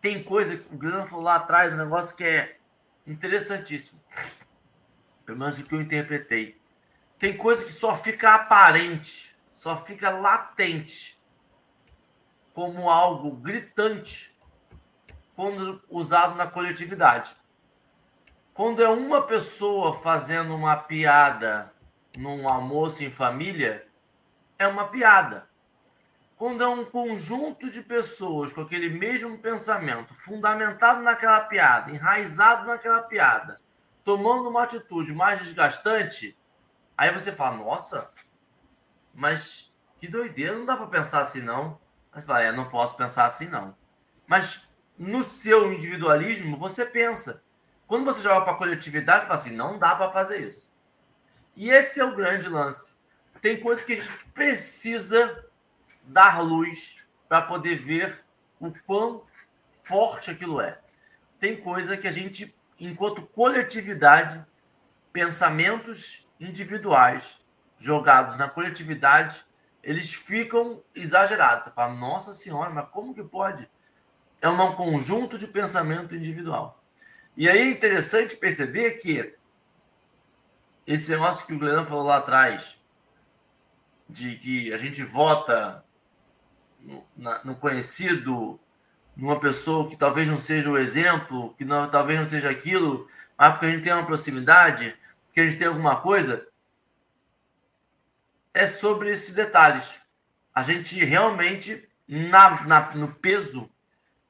tem 0.00 0.22
coisa 0.22 0.56
que 0.56 0.74
o 0.74 0.78
Guilherme 0.78 1.08
falou 1.08 1.24
lá 1.24 1.36
atrás, 1.36 1.72
um 1.72 1.76
negócio 1.76 2.16
que 2.16 2.24
é 2.24 2.58
interessantíssimo. 3.06 4.00
Pelo 5.24 5.38
menos 5.38 5.58
o 5.58 5.64
que 5.64 5.74
eu 5.74 5.80
interpretei 5.80 6.60
tem 7.18 7.36
coisa 7.36 7.64
que 7.64 7.72
só 7.72 7.94
fica 7.94 8.34
aparente, 8.34 9.34
só 9.48 9.76
fica 9.76 10.10
latente, 10.10 11.18
como 12.52 12.90
algo 12.90 13.30
gritante, 13.32 14.36
quando 15.34 15.82
usado 15.88 16.34
na 16.34 16.46
coletividade. 16.46 17.36
Quando 18.52 18.82
é 18.82 18.88
uma 18.88 19.22
pessoa 19.22 19.92
fazendo 19.92 20.54
uma 20.54 20.76
piada 20.76 21.72
num 22.16 22.48
almoço 22.48 23.04
em 23.04 23.10
família, 23.10 23.86
é 24.58 24.66
uma 24.66 24.88
piada. 24.88 25.46
Quando 26.36 26.62
é 26.62 26.68
um 26.68 26.84
conjunto 26.84 27.70
de 27.70 27.82
pessoas 27.82 28.52
com 28.52 28.62
aquele 28.62 28.90
mesmo 28.90 29.38
pensamento, 29.38 30.14
fundamentado 30.14 31.02
naquela 31.02 31.40
piada, 31.42 31.90
enraizado 31.90 32.66
naquela 32.66 33.02
piada, 33.02 33.58
tomando 34.04 34.48
uma 34.48 34.62
atitude 34.62 35.14
mais 35.14 35.40
desgastante, 35.40 36.36
aí 36.96 37.12
você 37.12 37.32
fala, 37.32 37.56
nossa, 37.56 38.12
mas 39.14 39.76
que 39.98 40.08
doideira, 40.08 40.56
não 40.56 40.64
dá 40.64 40.76
para 40.76 40.86
pensar 40.86 41.20
assim 41.20 41.40
não. 41.40 41.80
Aí 42.12 42.20
você 42.20 42.26
fala, 42.26 42.42
é, 42.42 42.52
não 42.52 42.68
posso 42.68 42.96
pensar 42.96 43.26
assim 43.26 43.48
não. 43.48 43.76
Mas 44.26 44.70
no 44.98 45.22
seu 45.22 45.72
individualismo, 45.72 46.56
você 46.56 46.84
pensa. 46.84 47.42
Quando 47.86 48.04
você 48.04 48.20
joga 48.20 48.42
para 48.42 48.54
a 48.54 48.56
coletividade, 48.56 49.20
você 49.22 49.28
fala 49.28 49.40
assim, 49.40 49.56
não 49.56 49.78
dá 49.78 49.94
para 49.94 50.10
fazer 50.10 50.40
isso. 50.40 50.70
E 51.54 51.70
esse 51.70 52.00
é 52.00 52.04
o 52.04 52.14
grande 52.14 52.48
lance. 52.48 52.98
Tem 53.40 53.60
coisas 53.60 53.84
que 53.84 53.94
a 53.94 53.96
gente 53.96 54.24
precisa 54.34 55.46
dar 56.02 56.40
luz 56.40 57.04
para 57.28 57.42
poder 57.42 57.76
ver 57.76 58.24
o 58.58 58.72
quão 58.86 59.24
forte 59.84 60.30
aquilo 60.30 60.60
é. 60.60 60.80
Tem 61.38 61.56
coisa 61.56 61.96
que 61.96 62.08
a 62.08 62.12
gente, 62.12 62.54
enquanto 62.80 63.22
coletividade, 63.22 64.44
pensamentos 65.12 66.25
individuais 66.40 67.40
jogados 67.78 68.36
na 68.36 68.48
coletividade, 68.48 69.44
eles 69.82 70.12
ficam 70.12 70.82
exagerados. 70.94 71.66
Você 71.66 71.70
fala, 71.70 71.94
nossa 71.94 72.32
senhora, 72.32 72.70
mas 72.70 72.88
como 72.90 73.14
que 73.14 73.22
pode? 73.22 73.68
É 74.40 74.48
um 74.48 74.74
conjunto 74.74 75.38
de 75.38 75.46
pensamento 75.46 76.14
individual. 76.14 76.82
E 77.36 77.48
aí 77.48 77.58
é 77.58 77.70
interessante 77.70 78.36
perceber 78.36 78.92
que 78.92 79.34
esse 80.86 81.10
negócio 81.10 81.46
que 81.46 81.54
o 81.54 81.58
Glenn 81.58 81.84
falou 81.84 82.04
lá 82.04 82.16
atrás, 82.18 82.78
de 84.08 84.36
que 84.36 84.72
a 84.72 84.76
gente 84.76 85.02
vota 85.02 85.84
no, 86.80 87.04
na, 87.16 87.44
no 87.44 87.56
conhecido, 87.56 88.58
numa 89.16 89.40
pessoa 89.40 89.88
que 89.88 89.96
talvez 89.96 90.28
não 90.28 90.40
seja 90.40 90.70
o 90.70 90.78
exemplo, 90.78 91.54
que 91.54 91.64
não, 91.64 91.88
talvez 91.90 92.18
não 92.18 92.26
seja 92.26 92.50
aquilo, 92.50 93.08
mas 93.36 93.52
porque 93.52 93.66
a 93.66 93.70
gente 93.70 93.82
tem 93.82 93.92
uma 93.92 94.06
proximidade, 94.06 94.96
porque 95.36 95.42
a 95.42 95.50
gente 95.50 95.58
tem 95.58 95.68
alguma 95.68 96.00
coisa, 96.00 96.48
é 98.54 98.66
sobre 98.66 99.10
esses 99.10 99.34
detalhes. 99.34 100.00
A 100.54 100.62
gente 100.62 100.98
realmente, 101.04 101.86
na, 102.08 102.64
na, 102.64 102.94
no 102.94 103.14
peso, 103.16 103.70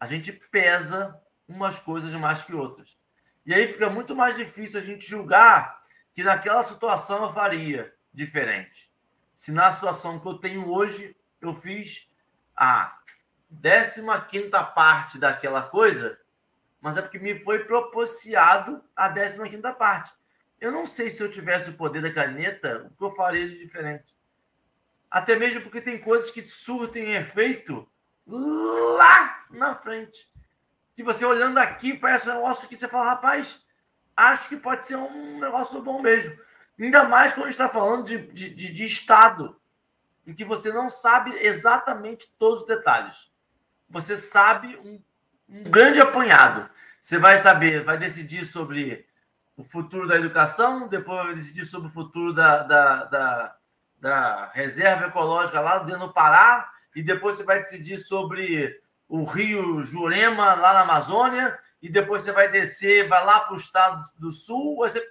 a 0.01 0.07
gente 0.09 0.33
pesa 0.33 1.17
umas 1.47 1.79
coisas 1.79 2.13
mais 2.15 2.43
que 2.43 2.53
outras. 2.53 2.99
E 3.47 3.55
aí 3.55 3.69
fica 3.69 3.89
muito 3.89 4.17
mais 4.17 4.35
difícil 4.35 4.81
a 4.81 4.83
gente 4.83 5.09
julgar 5.09 5.81
que 6.13 6.25
naquela 6.25 6.65
situação 6.65 7.23
eu 7.23 7.33
faria 7.33 7.95
diferente. 8.13 8.93
Se 9.33 9.53
na 9.53 9.71
situação 9.71 10.19
que 10.19 10.27
eu 10.27 10.39
tenho 10.39 10.69
hoje 10.69 11.17
eu 11.41 11.55
fiz 11.55 12.11
a 12.57 12.99
15 14.29 14.51
parte 14.75 15.21
daquela 15.21 15.63
coisa, 15.63 16.19
mas 16.81 16.97
é 16.97 17.03
porque 17.03 17.21
me 17.21 17.39
foi 17.39 17.61
propiciado 17.61 18.83
a 18.97 19.09
15 19.09 19.39
parte. 19.79 20.13
Eu 20.61 20.73
não 20.73 20.87
sei 20.87 21.11
se 21.11 21.23
eu 21.23 21.31
tivesse 21.31 21.71
o 21.71 21.75
poder 21.75 22.01
da 22.01 22.13
caneta, 22.13 22.87
o 22.87 22.97
que 22.97 23.05
eu 23.05 23.11
faria 23.11 23.47
de 23.47 23.59
diferente. 23.59 24.17
Até 25.11 25.37
mesmo 25.37 25.61
porque 25.61 25.81
tem 25.81 25.99
coisas 25.99 26.31
que 26.31 26.43
surtem 26.43 27.15
efeito 27.15 27.89
lá 28.27 29.45
na 29.51 29.75
frente. 29.75 30.31
Que 30.95 31.03
você 31.03 31.25
olhando 31.25 31.59
aqui, 31.59 31.95
parece 31.95 32.29
um 32.29 32.35
negócio 32.35 32.69
que 32.69 32.77
você 32.77 32.89
fala, 32.89 33.11
rapaz, 33.11 33.65
acho 34.17 34.49
que 34.49 34.57
pode 34.57 34.87
ser 34.87 34.97
um 34.97 35.39
negócio 35.39 35.83
bom 35.83 36.01
mesmo. 36.01 36.37
Ainda 36.79 37.05
mais 37.05 37.33
quando 37.33 37.49
está 37.49 37.69
falando 37.69 38.05
de, 38.05 38.19
de, 38.33 38.51
de, 38.51 38.73
de 38.73 38.85
Estado, 38.85 39.61
em 40.27 40.35
que 40.35 40.45
você 40.45 40.73
não 40.73 40.91
sabe 40.91 41.33
exatamente 41.39 42.35
todos 42.39 42.63
os 42.63 42.67
detalhes. 42.67 43.33
Você 43.89 44.17
sabe 44.17 44.77
um, 44.77 45.03
um 45.49 45.65
grande 45.65 46.01
apanhado. 46.01 46.69
Você 47.01 47.19
vai 47.19 47.39
saber, 47.39 47.85
vai 47.85 47.97
decidir 47.97 48.45
sobre 48.45 49.06
o 49.57 49.65
futuro 49.65 50.07
da 50.07 50.17
educação, 50.17 50.87
depois 50.87 51.25
vai 51.25 51.35
decidir 51.35 51.65
sobre 51.65 51.89
o 51.89 51.93
futuro 51.93 52.33
da, 52.33 52.63
da, 52.63 53.05
da, 53.05 53.57
da 53.99 54.51
reserva 54.53 55.07
ecológica 55.07 55.61
lá 55.61 55.79
dentro 55.79 56.09
do 56.09 56.13
Pará, 56.13 56.71
e 56.95 57.03
depois 57.03 57.37
você 57.37 57.45
vai 57.45 57.59
decidir 57.59 57.99
sobre 57.99 58.81
o 59.09 59.25
rio 59.25 59.83
Jurema, 59.83 60.55
lá 60.55 60.75
na 60.75 60.81
Amazônia, 60.81 61.59
e 61.81 61.89
depois 61.89 62.23
você 62.23 62.33
vai 62.33 62.51
descer, 62.51 63.09
vai 63.09 63.25
lá 63.25 63.41
para 63.41 63.55
o 63.55 63.59
estado 63.59 64.03
do 64.19 64.31
sul, 64.31 64.77
você, 64.77 65.03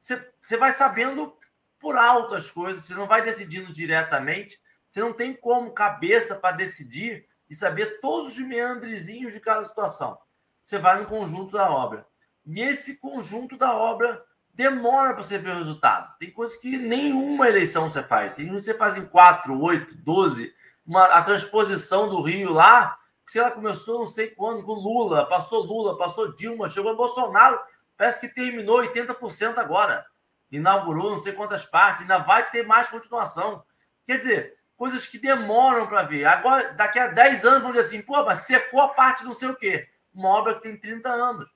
você, 0.00 0.32
você 0.40 0.56
vai 0.56 0.72
sabendo 0.72 1.36
por 1.78 1.96
alto 1.96 2.34
as 2.34 2.50
coisas, 2.50 2.84
você 2.84 2.94
não 2.94 3.06
vai 3.06 3.22
decidindo 3.22 3.72
diretamente, 3.72 4.58
você 4.88 5.00
não 5.00 5.12
tem 5.12 5.34
como 5.34 5.72
cabeça 5.72 6.36
para 6.36 6.56
decidir 6.56 7.26
e 7.48 7.54
saber 7.54 8.00
todos 8.00 8.32
os 8.32 8.38
meandrezinhos 8.38 9.32
de 9.32 9.40
cada 9.40 9.64
situação. 9.64 10.18
Você 10.62 10.78
vai 10.78 11.00
no 11.00 11.06
conjunto 11.06 11.52
da 11.52 11.70
obra. 11.70 12.06
E 12.46 12.60
esse 12.60 12.96
conjunto 12.98 13.56
da 13.56 13.74
obra 13.74 14.24
demora 14.54 15.14
para 15.14 15.22
você 15.22 15.38
ver 15.38 15.50
o 15.50 15.58
resultado. 15.58 16.16
Tem 16.18 16.30
coisas 16.30 16.56
que 16.58 16.76
nenhuma 16.76 17.48
eleição 17.48 17.88
você 17.88 18.02
faz. 18.02 18.34
Tem 18.34 18.50
você 18.50 18.74
faz 18.74 18.96
em 18.96 19.06
4, 19.06 19.58
8, 19.58 19.94
12. 19.96 20.54
Uma, 20.86 21.04
a 21.06 21.22
transposição 21.22 22.08
do 22.08 22.20
Rio 22.22 22.52
lá, 22.52 22.98
sei 23.26 23.40
lá, 23.40 23.50
começou 23.50 24.00
não 24.00 24.06
sei 24.06 24.28
quando, 24.28 24.64
com 24.64 24.72
Lula, 24.72 25.26
passou 25.26 25.64
Lula, 25.64 25.96
passou 25.96 26.34
Dilma, 26.34 26.68
chegou 26.68 26.96
Bolsonaro, 26.96 27.60
parece 27.96 28.20
que 28.20 28.34
terminou 28.34 28.80
80% 28.80 29.58
agora. 29.58 30.04
Inaugurou 30.50 31.10
não 31.10 31.18
sei 31.18 31.32
quantas 31.32 31.64
partes, 31.64 32.02
ainda 32.02 32.18
vai 32.18 32.50
ter 32.50 32.66
mais 32.66 32.88
continuação. 32.88 33.62
Quer 34.04 34.18
dizer, 34.18 34.58
coisas 34.76 35.06
que 35.06 35.18
demoram 35.18 35.86
para 35.86 36.02
ver. 36.02 36.24
Agora, 36.24 36.72
daqui 36.72 36.98
a 36.98 37.08
10 37.08 37.44
anos, 37.44 37.60
vamos 37.60 37.76
dizer 37.76 37.86
assim, 37.86 38.02
pô, 38.02 38.24
mas 38.24 38.40
secou 38.40 38.80
a 38.80 38.88
parte 38.88 39.24
não 39.24 39.34
sei 39.34 39.50
o 39.50 39.54
quê. 39.54 39.88
Uma 40.12 40.30
obra 40.30 40.54
que 40.54 40.62
tem 40.62 40.76
30 40.76 41.08
anos. 41.08 41.50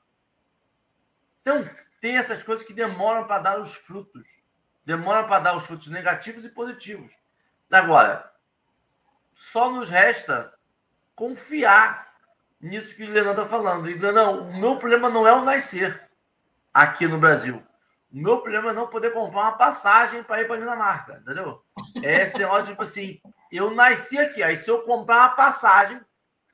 Então, 1.45 1.63
tem 2.01 2.17
essas 2.17 2.43
coisas 2.43 2.65
que 2.65 2.73
demoram 2.73 3.27
para 3.27 3.39
dar 3.39 3.61
os 3.61 3.75
frutos. 3.75 4.43
Demoram 4.83 5.29
para 5.29 5.41
dar 5.41 5.57
os 5.57 5.67
frutos 5.67 5.89
negativos 5.89 6.43
e 6.43 6.49
positivos. 6.49 7.13
Agora, 7.71 8.33
só 9.35 9.71
nos 9.71 9.91
resta 9.91 10.55
confiar 11.15 12.15
nisso 12.59 12.97
que 12.97 13.05
o 13.05 13.11
Leandro 13.11 13.33
está 13.33 13.47
falando. 13.47 13.91
E, 13.91 13.95
o 13.95 14.59
meu 14.59 14.79
problema 14.79 15.11
não 15.11 15.29
é 15.29 15.35
o 15.35 15.45
nascer 15.45 16.09
aqui 16.73 17.07
no 17.07 17.19
Brasil. 17.19 17.63
O 18.11 18.17
meu 18.17 18.41
problema 18.41 18.71
é 18.71 18.75
não 18.75 18.87
poder 18.87 19.13
comprar 19.13 19.41
uma 19.43 19.59
passagem 19.59 20.23
para 20.23 20.41
ir 20.41 20.47
para 20.47 20.57
Dinamarca, 20.57 21.19
entendeu? 21.21 21.63
É 22.03 22.23
esse 22.23 22.39
tipo 22.65 22.83
assim, 22.83 23.21
eu 23.53 23.71
nasci 23.71 24.19
aqui, 24.19 24.43
aí 24.43 24.57
se 24.57 24.71
eu 24.71 24.81
comprar 24.83 25.19
uma 25.19 25.29
passagem, 25.31 26.01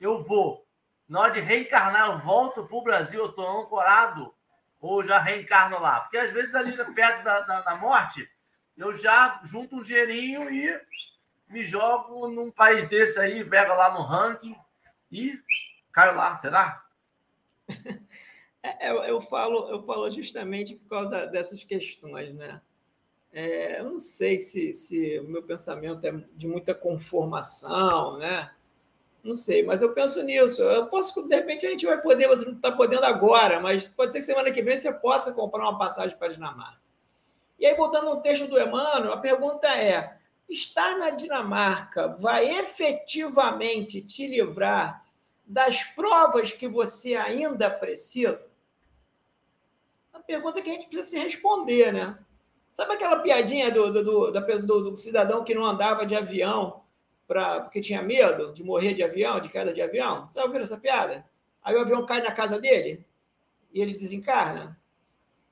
eu 0.01 0.21
vou. 0.21 0.65
Na 1.07 1.21
hora 1.21 1.31
de 1.31 1.39
reencarnar, 1.39 2.09
eu 2.09 2.19
volto 2.19 2.65
para 2.65 2.75
o 2.75 2.83
Brasil, 2.83 3.21
eu 3.21 3.29
estou 3.29 3.61
ancorado, 3.61 4.33
ou 4.81 5.03
já 5.03 5.19
reencarno 5.19 5.79
lá. 5.79 6.01
Porque 6.01 6.17
às 6.17 6.31
vezes 6.31 6.55
ali 6.55 6.75
perto 6.93 7.23
da, 7.23 7.39
da, 7.41 7.61
da 7.61 7.75
morte, 7.75 8.27
eu 8.75 8.93
já 8.93 9.39
junto 9.43 9.75
um 9.75 9.81
dinheirinho 9.83 10.49
e 10.49 10.81
me 11.47 11.63
jogo 11.63 12.27
num 12.27 12.49
país 12.49 12.89
desse 12.89 13.19
aí, 13.19 13.45
pega 13.45 13.73
lá 13.75 13.93
no 13.93 14.01
ranking 14.01 14.55
e 15.11 15.39
caio 15.91 16.15
lá, 16.15 16.33
será? 16.35 16.83
É, 18.63 18.91
eu, 18.91 18.97
eu, 19.03 19.21
falo, 19.23 19.67
eu 19.71 19.81
falo 19.81 20.11
justamente 20.11 20.75
por 20.75 20.87
causa 20.87 21.25
dessas 21.25 21.63
questões, 21.63 22.31
né? 22.35 22.61
É, 23.33 23.79
eu 23.79 23.85
não 23.85 23.99
sei 23.99 24.37
se, 24.37 24.71
se 24.71 25.17
o 25.19 25.23
meu 25.23 25.41
pensamento 25.41 26.05
é 26.05 26.11
de 26.11 26.47
muita 26.47 26.75
conformação, 26.75 28.19
né? 28.19 28.53
Não 29.23 29.35
sei, 29.35 29.63
mas 29.63 29.81
eu 29.81 29.93
penso 29.93 30.21
nisso. 30.23 30.61
Eu 30.63 30.87
posso, 30.87 31.21
de 31.27 31.35
repente, 31.35 31.65
a 31.65 31.69
gente 31.69 31.85
vai 31.85 32.01
poder, 32.01 32.27
você 32.27 32.43
não 32.45 32.53
está 32.53 32.71
podendo 32.71 33.05
agora, 33.05 33.59
mas 33.59 33.87
pode 33.87 34.11
ser 34.11 34.19
que 34.19 34.25
semana 34.25 34.51
que 34.51 34.63
vem 34.63 34.77
você 34.77 34.91
possa 34.91 35.31
comprar 35.31 35.63
uma 35.63 35.77
passagem 35.77 36.17
para 36.17 36.27
a 36.27 36.31
Dinamarca. 36.31 36.81
E 37.59 37.65
aí, 37.65 37.75
voltando 37.75 38.09
ao 38.09 38.21
texto 38.21 38.47
do 38.47 38.59
Emmanuel, 38.59 39.13
a 39.13 39.17
pergunta 39.17 39.67
é: 39.67 40.17
estar 40.49 40.97
na 40.97 41.11
Dinamarca 41.11 42.07
vai 42.07 42.49
efetivamente 42.49 44.01
te 44.01 44.27
livrar 44.27 45.05
das 45.45 45.83
provas 45.83 46.51
que 46.51 46.67
você 46.67 47.13
ainda 47.13 47.69
precisa? 47.69 48.49
É 50.11 50.17
uma 50.17 50.23
pergunta 50.23 50.61
que 50.61 50.69
a 50.69 50.73
gente 50.73 50.87
precisa 50.87 51.09
se 51.09 51.19
responder, 51.19 51.93
né? 51.93 52.17
Sabe 52.73 52.93
aquela 52.93 53.19
piadinha 53.19 53.69
do, 53.69 53.91
do, 53.91 54.31
do, 54.31 54.31
do, 54.31 54.91
do 54.91 54.97
cidadão 54.97 55.43
que 55.43 55.53
não 55.53 55.65
andava 55.65 56.05
de 56.05 56.15
avião 56.15 56.81
pra, 57.31 57.61
porque 57.61 57.79
tinha 57.79 58.01
medo 58.01 58.51
de 58.51 58.61
morrer 58.61 58.93
de 58.93 59.01
avião, 59.01 59.39
de 59.39 59.47
queda 59.47 59.73
de 59.73 59.81
avião? 59.81 60.27
Você 60.27 60.37
já 60.37 60.43
ouviu 60.43 60.59
essa 60.59 60.77
piada? 60.77 61.25
Aí 61.63 61.73
o 61.73 61.79
avião 61.79 62.05
cai 62.05 62.21
na 62.21 62.33
casa 62.33 62.59
dele 62.59 63.05
e 63.73 63.81
ele 63.81 63.93
desencarna. 63.93 64.77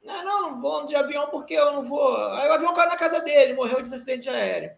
Não, 0.04 0.26
não, 0.26 0.42
não 0.52 0.62
vou 0.62 0.86
de 0.86 0.94
avião 0.94 1.30
porque 1.30 1.54
eu 1.54 1.72
não 1.72 1.84
vou. 1.84 2.18
Aí 2.34 2.50
o 2.50 2.52
avião 2.52 2.76
cai 2.76 2.86
na 2.90 2.98
casa 2.98 3.22
dele, 3.22 3.54
morreu 3.54 3.82
de 3.82 3.96
acidente 3.96 4.30
aéreo. 4.30 4.76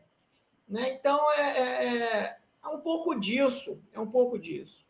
Né? 0.70 0.92
Então, 0.92 1.20
é, 1.32 1.42
é, 1.42 1.98
é, 1.98 2.38
é 2.64 2.68
um 2.68 2.80
pouco 2.80 3.20
disso, 3.20 3.84
é 3.92 4.00
um 4.00 4.08
pouco 4.08 4.38
disso. 4.38 4.86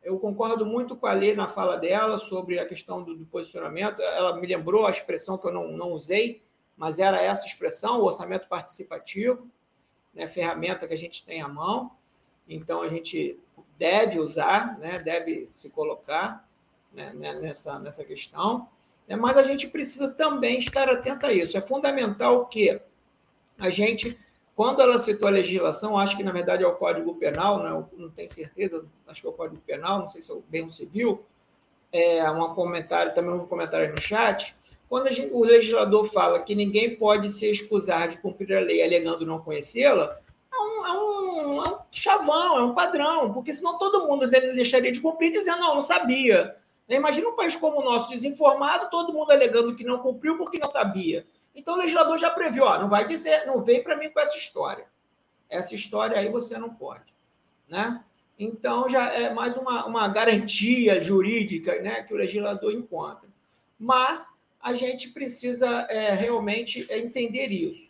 Eu 0.00 0.20
concordo 0.20 0.64
muito 0.64 0.94
com 0.94 1.08
a 1.08 1.12
Lê 1.14 1.34
na 1.34 1.48
fala 1.48 1.76
dela 1.76 2.16
sobre 2.16 2.60
a 2.60 2.66
questão 2.66 3.02
do, 3.02 3.16
do, 3.16 3.26
posicionamento. 3.26 4.00
Ela 4.00 4.36
me 4.36 4.46
lembrou 4.46 4.86
a 4.86 4.90
expressão 4.90 5.36
que 5.36 5.48
eu 5.48 5.52
não, 5.52 5.72
não 5.72 5.90
usei, 5.90 6.44
mas 6.76 7.00
era 7.00 7.20
essa 7.20 7.44
expressão, 7.44 7.98
o 7.98 8.04
orçamento 8.04 8.46
participativo, 8.46 9.50
né, 10.14 10.28
ferramenta 10.28 10.86
que 10.86 10.94
a 10.94 10.98
gente 10.98 11.24
tem 11.24 11.42
à 11.42 11.48
mão. 11.48 11.90
Então, 12.48 12.82
a 12.82 12.88
gente 12.88 13.38
deve 13.78 14.18
usar, 14.18 14.78
né, 14.78 14.98
deve 14.98 15.48
se 15.52 15.68
colocar 15.70 16.46
né, 16.92 17.12
né 17.14 17.34
nessa, 17.34 17.78
nessa 17.78 18.04
questão. 18.04 18.68
Né? 19.08 19.16
Mas 19.16 19.36
a 19.36 19.42
gente 19.42 19.68
precisa 19.68 20.08
também 20.08 20.58
estar 20.58 20.88
atento 20.88 21.26
a 21.26 21.32
isso. 21.32 21.56
É 21.56 21.60
fundamental 21.60 22.46
que 22.46 22.80
a 23.58 23.70
gente, 23.70 24.18
quando 24.54 24.80
ela 24.80 24.98
citou 24.98 25.28
a 25.28 25.32
legislação, 25.32 25.98
acho 25.98 26.16
que 26.16 26.22
na 26.22 26.32
verdade 26.32 26.64
é 26.64 26.66
o 26.66 26.74
Código 26.74 27.14
Penal, 27.14 27.62
né? 27.62 27.86
não 27.96 28.10
tenho 28.10 28.30
certeza, 28.30 28.84
acho 29.06 29.20
que 29.20 29.26
é 29.26 29.30
o 29.30 29.34
Código 29.34 29.60
Penal, 29.64 30.00
não 30.00 30.08
sei 30.08 30.22
se 30.22 30.30
é 30.30 30.34
o 30.34 30.42
bem 30.48 30.68
civil, 30.70 31.24
é 31.92 32.28
um 32.28 32.54
comentário, 32.54 33.14
também 33.14 33.32
um 33.32 33.46
comentário 33.46 33.90
no 33.90 34.00
chat. 34.00 34.56
Quando 34.88 35.10
gente, 35.10 35.32
o 35.32 35.44
legislador 35.44 36.06
fala 36.10 36.40
que 36.40 36.54
ninguém 36.54 36.96
pode 36.96 37.30
se 37.30 37.46
excusar 37.46 38.08
de 38.08 38.18
cumprir 38.18 38.56
a 38.56 38.60
lei 38.60 38.82
alegando 38.82 39.26
não 39.26 39.40
conhecê-la, 39.40 40.18
é 40.52 40.56
um, 40.56 40.86
é, 40.86 40.92
um, 40.92 41.64
é 41.64 41.70
um 41.70 41.78
chavão, 41.90 42.58
é 42.58 42.62
um 42.62 42.74
padrão, 42.74 43.32
porque 43.32 43.52
senão 43.52 43.78
todo 43.78 44.06
mundo 44.06 44.28
deixaria 44.28 44.92
de 44.92 45.00
cumprir 45.00 45.32
dizendo, 45.32 45.58
não, 45.58 45.74
não 45.74 45.82
sabia. 45.82 46.56
Né? 46.88 46.96
Imagina 46.96 47.28
um 47.28 47.36
país 47.36 47.56
como 47.56 47.80
o 47.80 47.84
nosso, 47.84 48.10
desinformado, 48.10 48.90
todo 48.90 49.12
mundo 49.12 49.32
alegando 49.32 49.74
que 49.74 49.84
não 49.84 49.98
cumpriu 49.98 50.36
porque 50.36 50.58
não 50.58 50.68
sabia. 50.68 51.26
Então 51.54 51.74
o 51.74 51.78
legislador 51.78 52.18
já 52.18 52.30
previu, 52.30 52.64
ó, 52.64 52.78
não 52.78 52.88
vai 52.88 53.06
dizer, 53.06 53.46
não 53.46 53.62
vem 53.62 53.82
para 53.82 53.96
mim 53.96 54.10
com 54.10 54.20
essa 54.20 54.36
história. 54.36 54.86
Essa 55.48 55.74
história 55.74 56.18
aí 56.18 56.28
você 56.28 56.58
não 56.58 56.70
pode. 56.70 57.14
Né? 57.68 58.02
Então 58.38 58.88
já 58.88 59.12
é 59.12 59.32
mais 59.32 59.56
uma, 59.56 59.86
uma 59.86 60.08
garantia 60.08 61.00
jurídica 61.00 61.80
né, 61.80 62.02
que 62.02 62.12
o 62.12 62.16
legislador 62.16 62.72
encontra. 62.72 63.28
Mas 63.78 64.26
a 64.64 64.72
gente 64.72 65.10
precisa 65.10 65.68
é, 65.90 66.14
realmente 66.14 66.86
entender 66.90 67.48
isso. 67.48 67.86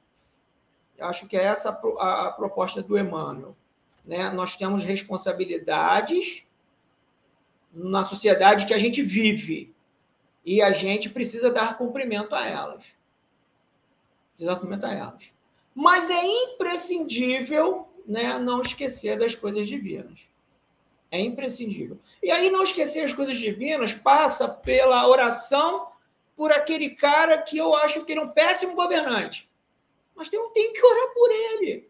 Acho 0.98 1.28
que 1.28 1.36
é 1.36 1.44
essa 1.44 1.70
a, 1.70 2.32
proposta 2.32 2.82
do 2.82 2.98
Emmanuel. 2.98 3.56
Né? 4.04 4.28
Nós 4.32 4.56
temos 4.56 4.82
responsabilidades 4.82 6.42
na 7.72 8.02
sociedade 8.02 8.66
que 8.66 8.74
a 8.74 8.78
gente 8.78 9.02
vive. 9.02 9.72
E 10.44 10.60
a 10.60 10.72
gente 10.72 11.08
precisa 11.08 11.48
dar 11.48 11.78
cumprimento 11.78 12.34
a 12.34 12.44
elas. 12.44 12.84
Precisa 14.34 14.56
cumprimento 14.56 14.86
a 14.86 14.92
elas. 14.92 15.32
Mas 15.72 16.10
é 16.10 16.24
imprescindível 16.24 17.88
né, 18.04 18.36
não 18.36 18.60
esquecer 18.60 19.16
das 19.16 19.36
coisas 19.36 19.68
divinas. 19.68 20.18
É 21.08 21.20
imprescindível. 21.20 21.98
E 22.20 22.32
aí, 22.32 22.50
não 22.50 22.64
esquecer 22.64 23.04
as 23.04 23.12
coisas 23.12 23.36
divinas 23.38 23.92
passa 23.92 24.48
pela 24.48 25.06
oração 25.08 25.93
por 26.36 26.52
aquele 26.52 26.90
cara 26.90 27.40
que 27.42 27.56
eu 27.56 27.74
acho 27.74 28.04
que 28.04 28.12
ele 28.12 28.20
é 28.20 28.24
um 28.24 28.30
péssimo 28.30 28.74
governante. 28.74 29.48
Mas 30.14 30.32
eu 30.32 30.48
tenho 30.48 30.72
que 30.72 30.84
orar 30.84 31.14
por 31.14 31.30
ele. 31.30 31.88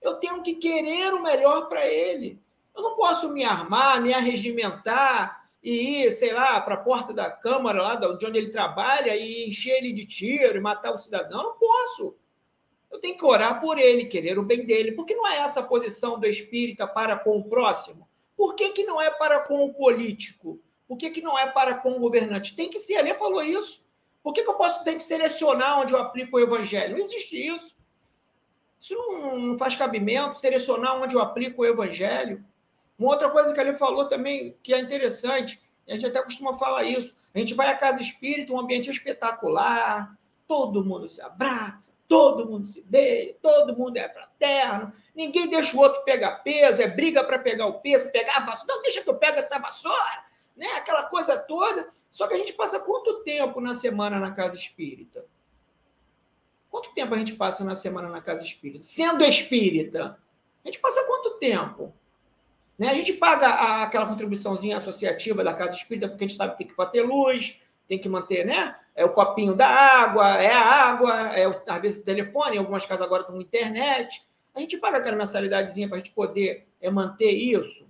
Eu 0.00 0.14
tenho 0.14 0.42
que 0.42 0.54
querer 0.54 1.12
o 1.12 1.22
melhor 1.22 1.68
para 1.68 1.86
ele. 1.86 2.38
Eu 2.74 2.82
não 2.82 2.96
posso 2.96 3.28
me 3.30 3.44
armar, 3.44 4.00
me 4.00 4.14
arregimentar 4.14 5.48
e 5.62 6.04
ir, 6.04 6.12
sei 6.12 6.32
lá, 6.32 6.60
para 6.60 6.74
a 6.74 6.78
porta 6.78 7.12
da 7.12 7.30
Câmara, 7.30 7.82
lá 7.82 7.94
de 7.96 8.26
onde 8.26 8.38
ele 8.38 8.50
trabalha, 8.50 9.14
e 9.14 9.46
encher 9.46 9.76
ele 9.78 9.92
de 9.92 10.06
tiro 10.06 10.56
e 10.56 10.60
matar 10.60 10.92
o 10.92 10.98
cidadão. 10.98 11.40
Eu 11.40 11.44
não 11.50 11.58
posso. 11.58 12.16
Eu 12.90 12.98
tenho 12.98 13.16
que 13.16 13.24
orar 13.24 13.60
por 13.60 13.78
ele, 13.78 14.06
querer 14.06 14.38
o 14.38 14.42
bem 14.42 14.66
dele. 14.66 14.92
Por 14.92 15.04
que 15.04 15.14
não 15.14 15.26
é 15.26 15.38
essa 15.38 15.60
a 15.60 15.64
posição 15.64 16.18
do 16.18 16.26
espírita 16.26 16.86
para 16.86 17.16
com 17.16 17.38
o 17.38 17.44
próximo? 17.44 18.08
Por 18.36 18.54
que, 18.54 18.70
que 18.70 18.84
não 18.84 19.00
é 19.00 19.10
para 19.10 19.40
com 19.40 19.64
o 19.64 19.74
político? 19.74 20.58
Por 20.90 20.98
que, 20.98 21.08
que 21.08 21.22
não 21.22 21.38
é 21.38 21.46
para 21.46 21.76
com 21.76 21.92
o 21.92 22.00
governante? 22.00 22.56
Tem 22.56 22.68
que 22.68 22.80
ser, 22.80 23.00
Lê 23.00 23.14
falou 23.14 23.44
isso. 23.44 23.86
Por 24.24 24.32
que, 24.32 24.42
que 24.42 24.50
eu 24.50 24.54
posso 24.54 24.82
ter 24.82 24.96
que 24.96 25.04
selecionar 25.04 25.78
onde 25.78 25.92
eu 25.92 26.00
aplico 26.00 26.36
o 26.36 26.40
evangelho? 26.40 26.96
Não 26.96 26.98
existe 26.98 27.36
isso. 27.36 27.76
Isso 28.80 28.96
não, 28.96 29.38
não 29.38 29.56
faz 29.56 29.76
cabimento, 29.76 30.40
selecionar 30.40 31.00
onde 31.00 31.14
eu 31.14 31.20
aplico 31.20 31.62
o 31.62 31.64
evangelho. 31.64 32.44
Uma 32.98 33.12
outra 33.12 33.30
coisa 33.30 33.54
que 33.54 33.60
ele 33.60 33.74
falou 33.74 34.08
também, 34.08 34.56
que 34.64 34.74
é 34.74 34.80
interessante, 34.80 35.62
a 35.88 35.92
gente 35.92 36.06
até 36.06 36.20
costuma 36.22 36.54
falar 36.54 36.82
isso, 36.82 37.16
a 37.32 37.38
gente 37.38 37.54
vai 37.54 37.68
à 37.68 37.76
casa 37.76 38.00
espírita, 38.00 38.52
um 38.52 38.58
ambiente 38.58 38.90
espetacular, 38.90 40.12
todo 40.48 40.84
mundo 40.84 41.08
se 41.08 41.22
abraça, 41.22 41.94
todo 42.08 42.50
mundo 42.50 42.66
se 42.66 42.82
beija, 42.82 43.36
todo 43.40 43.76
mundo 43.76 43.96
é 43.96 44.08
fraterno, 44.08 44.92
ninguém 45.14 45.48
deixa 45.48 45.76
o 45.76 45.78
outro 45.78 46.02
pegar 46.02 46.42
peso, 46.42 46.82
é 46.82 46.88
briga 46.88 47.22
para 47.22 47.38
pegar 47.38 47.66
o 47.66 47.74
peso, 47.74 48.10
pegar 48.10 48.38
a 48.38 48.40
vassoura, 48.40 48.74
não 48.74 48.82
deixa 48.82 49.02
que 49.02 49.08
eu 49.08 49.14
pegue 49.14 49.38
essa 49.38 49.56
vassoura, 49.60 50.29
né? 50.60 50.66
aquela 50.76 51.04
coisa 51.04 51.38
toda. 51.38 51.88
Só 52.10 52.28
que 52.28 52.34
a 52.34 52.38
gente 52.38 52.52
passa 52.52 52.80
quanto 52.80 53.22
tempo 53.24 53.60
na 53.60 53.72
semana 53.72 54.20
na 54.20 54.32
casa 54.32 54.56
espírita? 54.56 55.24
Quanto 56.70 56.92
tempo 56.92 57.14
a 57.14 57.18
gente 57.18 57.32
passa 57.32 57.64
na 57.64 57.74
semana 57.74 58.10
na 58.10 58.20
casa 58.20 58.44
espírita? 58.44 58.84
Sendo 58.84 59.24
espírita, 59.24 60.18
a 60.62 60.68
gente 60.68 60.78
passa 60.78 61.02
quanto 61.06 61.38
tempo? 61.38 61.94
Né? 62.78 62.88
A 62.88 62.94
gente 62.94 63.14
paga 63.14 63.48
a, 63.48 63.82
aquela 63.84 64.06
contribuiçãozinha 64.06 64.76
associativa 64.76 65.42
da 65.42 65.54
casa 65.54 65.76
espírita, 65.76 66.08
porque 66.08 66.24
a 66.24 66.28
gente 66.28 66.36
sabe 66.36 66.52
que 66.52 66.58
tem 66.58 66.66
que 66.66 66.76
bater 66.76 67.02
luz, 67.02 67.58
tem 67.88 67.98
que 67.98 68.08
manter 68.08 68.44
né? 68.44 68.76
é 68.94 69.04
o 69.04 69.14
copinho 69.14 69.54
da 69.54 69.66
água, 69.66 70.36
é 70.42 70.52
a 70.52 70.60
água, 70.60 71.14
é 71.34 71.48
o, 71.48 71.62
às 71.66 71.80
vezes 71.80 72.02
o 72.02 72.04
telefone, 72.04 72.56
em 72.56 72.58
algumas 72.58 72.84
casas 72.84 73.04
agora 73.04 73.22
estão 73.22 73.34
com 73.34 73.40
internet. 73.40 74.22
A 74.54 74.60
gente 74.60 74.76
paga 74.76 74.98
aquela 74.98 75.16
mensalidadezinha 75.16 75.88
para 75.88 75.96
a 75.96 76.00
gente 76.00 76.12
poder 76.12 76.66
é, 76.80 76.90
manter 76.90 77.30
isso. 77.30 77.89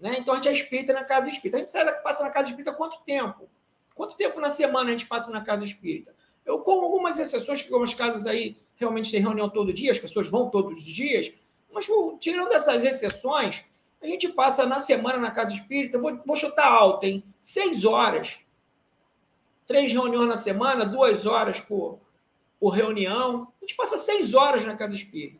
Né? 0.00 0.16
Então 0.18 0.32
a 0.32 0.36
gente 0.36 0.48
é 0.48 0.52
espírita 0.52 0.92
na 0.92 1.04
casa 1.04 1.28
espírita. 1.28 1.58
A 1.58 1.60
gente 1.60 1.70
sai, 1.70 1.84
passa 2.00 2.22
na 2.22 2.30
casa 2.30 2.48
espírita 2.48 2.72
quanto 2.72 3.00
tempo? 3.04 3.48
Quanto 3.94 4.16
tempo 4.16 4.40
na 4.40 4.48
semana 4.48 4.88
a 4.88 4.92
gente 4.92 5.06
passa 5.06 5.30
na 5.30 5.42
casa 5.42 5.64
espírita? 5.64 6.14
Eu, 6.44 6.60
com 6.60 6.72
algumas 6.72 7.18
exceções, 7.18 7.60
que 7.60 7.68
algumas 7.68 7.92
casas 7.92 8.26
aí 8.26 8.56
realmente 8.76 9.10
têm 9.10 9.20
reunião 9.20 9.48
todo 9.50 9.74
dia, 9.74 9.92
as 9.92 9.98
pessoas 9.98 10.28
vão 10.28 10.48
todos 10.48 10.78
os 10.78 10.84
dias, 10.84 11.30
mas 11.70 11.86
tirando 12.18 12.52
essas 12.52 12.82
exceções, 12.82 13.62
a 14.02 14.06
gente 14.06 14.30
passa 14.30 14.64
na 14.64 14.80
semana 14.80 15.18
na 15.18 15.30
casa 15.30 15.52
espírita, 15.52 15.98
vou, 15.98 16.16
vou 16.24 16.34
chutar 16.34 16.66
alto, 16.66 17.04
hein? 17.04 17.22
Seis 17.42 17.84
horas. 17.84 18.38
Três 19.66 19.92
reuniões 19.92 20.28
na 20.28 20.38
semana, 20.38 20.86
duas 20.86 21.26
horas 21.26 21.60
por, 21.60 22.00
por 22.58 22.70
reunião. 22.70 23.52
A 23.60 23.64
gente 23.64 23.76
passa 23.76 23.98
seis 23.98 24.34
horas 24.34 24.64
na 24.64 24.74
casa 24.74 24.94
espírita. 24.94 25.38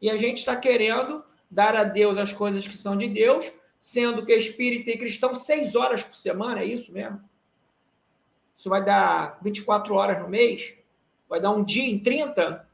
E 0.00 0.10
a 0.10 0.16
gente 0.16 0.38
está 0.38 0.56
querendo 0.56 1.24
dar 1.48 1.76
a 1.76 1.84
Deus 1.84 2.18
as 2.18 2.32
coisas 2.32 2.66
que 2.66 2.76
são 2.76 2.96
de 2.96 3.06
Deus, 3.06 3.50
sendo 3.82 4.24
que 4.24 4.32
espírita 4.32 4.92
e 4.92 4.96
cristão, 4.96 5.34
seis 5.34 5.74
horas 5.74 6.04
por 6.04 6.14
semana, 6.14 6.60
é 6.60 6.64
isso 6.64 6.92
mesmo? 6.92 7.20
Isso 8.56 8.70
vai 8.70 8.84
dar 8.84 9.40
24 9.42 9.92
horas 9.92 10.22
no 10.22 10.28
mês? 10.28 10.72
Vai 11.28 11.40
dar 11.40 11.50
um 11.50 11.64
dia 11.64 11.82
em 11.82 11.98
30? 11.98 12.64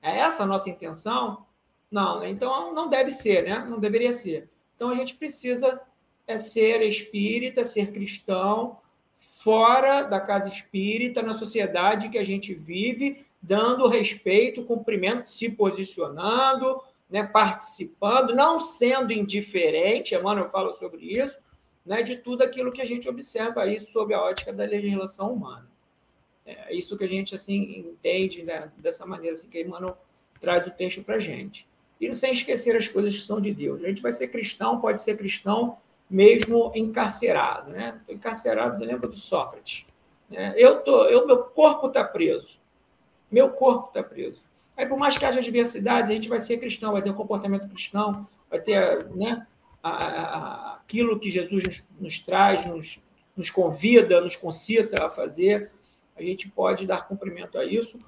É 0.00 0.20
essa 0.20 0.44
a 0.44 0.46
nossa 0.46 0.70
intenção? 0.70 1.44
Não, 1.90 2.20
né? 2.20 2.30
então 2.30 2.72
não 2.72 2.88
deve 2.88 3.10
ser, 3.10 3.44
né? 3.44 3.66
Não 3.68 3.78
deveria 3.78 4.10
ser. 4.10 4.48
Então 4.74 4.88
a 4.88 4.94
gente 4.94 5.14
precisa 5.16 5.82
é 6.26 6.38
ser 6.38 6.80
espírita, 6.80 7.62
ser 7.62 7.92
cristão, 7.92 8.78
fora 9.44 10.02
da 10.02 10.18
casa 10.18 10.48
espírita, 10.48 11.20
na 11.20 11.34
sociedade 11.34 12.08
que 12.08 12.16
a 12.16 12.24
gente 12.24 12.54
vive, 12.54 13.26
dando 13.42 13.86
respeito, 13.86 14.64
cumprimento, 14.64 15.30
se 15.30 15.50
posicionando, 15.50 16.82
né, 17.08 17.24
participando, 17.24 18.34
não 18.34 18.58
sendo 18.58 19.12
indiferente, 19.12 20.14
Emmanuel 20.14 20.50
fala 20.50 20.72
sobre 20.74 21.04
isso, 21.04 21.38
né, 21.84 22.02
de 22.02 22.16
tudo 22.16 22.42
aquilo 22.42 22.72
que 22.72 22.82
a 22.82 22.86
gente 22.86 23.08
observa 23.08 23.62
aí 23.62 23.80
sob 23.80 24.12
a 24.12 24.20
ótica 24.20 24.52
da 24.52 24.64
legislação 24.64 25.32
humana. 25.32 25.68
É 26.44 26.74
isso 26.74 26.96
que 26.96 27.04
a 27.04 27.08
gente 27.08 27.34
assim 27.34 27.78
entende 27.78 28.42
né, 28.42 28.70
dessa 28.76 29.04
maneira 29.04 29.34
assim, 29.34 29.48
que 29.48 29.60
Emmanuel 29.60 29.96
traz 30.40 30.66
o 30.66 30.70
texto 30.70 31.02
para 31.02 31.16
a 31.16 31.20
gente 31.20 31.66
e 32.00 32.14
sem 32.14 32.32
esquecer 32.32 32.76
as 32.76 32.88
coisas 32.88 33.16
que 33.16 33.22
são 33.22 33.40
de 33.40 33.52
Deus. 33.52 33.82
A 33.82 33.88
gente 33.88 34.02
vai 34.02 34.12
ser 34.12 34.28
cristão, 34.28 34.80
pode 34.80 35.02
ser 35.02 35.16
cristão 35.16 35.78
mesmo 36.08 36.70
encarcerado, 36.74 37.70
né? 37.70 38.00
Encarcerado, 38.08 38.84
lembra 38.84 39.08
do 39.08 39.16
Sócrates. 39.16 39.86
Né? 40.30 40.54
Eu 40.56 40.80
tô, 40.82 41.04
eu, 41.06 41.26
meu 41.26 41.38
corpo 41.38 41.88
está 41.88 42.04
preso, 42.04 42.60
meu 43.30 43.50
corpo 43.50 43.88
está 43.88 44.02
preso. 44.02 44.42
Aí, 44.76 44.86
por 44.86 44.98
mais 44.98 45.16
que 45.16 45.24
haja 45.24 45.40
diversidades, 45.40 46.10
a 46.10 46.14
gente 46.14 46.28
vai 46.28 46.40
ser 46.40 46.58
cristão, 46.58 46.92
vai 46.92 47.02
ter 47.02 47.10
um 47.10 47.14
comportamento 47.14 47.68
cristão, 47.68 48.26
vai 48.50 48.60
ter, 48.60 49.06
né? 49.14 49.46
A, 49.82 49.90
a, 49.90 50.74
aquilo 50.76 51.18
que 51.18 51.30
Jesus 51.30 51.64
nos, 51.64 51.84
nos 51.98 52.20
traz, 52.20 52.66
nos, 52.66 53.00
nos 53.36 53.50
convida, 53.50 54.20
nos 54.20 54.36
concita 54.36 55.06
a 55.06 55.10
fazer, 55.10 55.70
a 56.16 56.22
gente 56.22 56.48
pode 56.48 56.86
dar 56.86 57.06
cumprimento 57.06 57.56
a 57.58 57.64
isso 57.64 58.00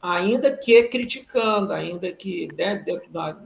ainda 0.00 0.56
que 0.56 0.84
criticando, 0.84 1.72
ainda 1.72 2.12
que 2.12 2.48
né, 2.56 2.76
dentro 2.76 3.10
da, 3.10 3.36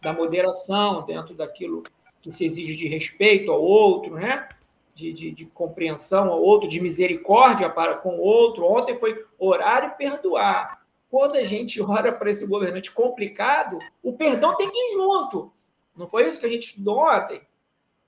da 0.00 0.12
moderação, 0.12 1.04
dentro 1.04 1.34
daquilo 1.34 1.82
que 2.22 2.32
se 2.32 2.44
exige 2.44 2.76
de 2.76 2.88
respeito 2.88 3.50
ao 3.50 3.62
outro, 3.62 4.14
né? 4.14 4.48
De, 4.94 5.12
de, 5.12 5.30
de, 5.30 5.44
compreensão 5.44 6.30
ao 6.30 6.40
outro, 6.40 6.70
de 6.70 6.80
misericórdia 6.80 7.68
para 7.68 7.96
com 7.96 8.16
o 8.16 8.22
outro. 8.22 8.64
Ontem 8.64 8.98
foi 8.98 9.26
orar 9.38 9.84
e 9.84 9.98
perdoar. 9.98 10.80
Quando 11.16 11.36
a 11.36 11.44
gente 11.44 11.80
ora 11.80 12.12
para 12.12 12.30
esse 12.30 12.46
governante 12.46 12.92
complicado, 12.92 13.78
o 14.02 14.12
perdão 14.12 14.54
tem 14.54 14.70
que 14.70 14.78
ir 14.78 14.92
junto. 14.92 15.50
Não 15.96 16.06
foi 16.06 16.28
isso 16.28 16.38
que 16.38 16.44
a 16.44 16.50
gente 16.50 16.66
estudou 16.66 16.98
ontem? 16.98 17.40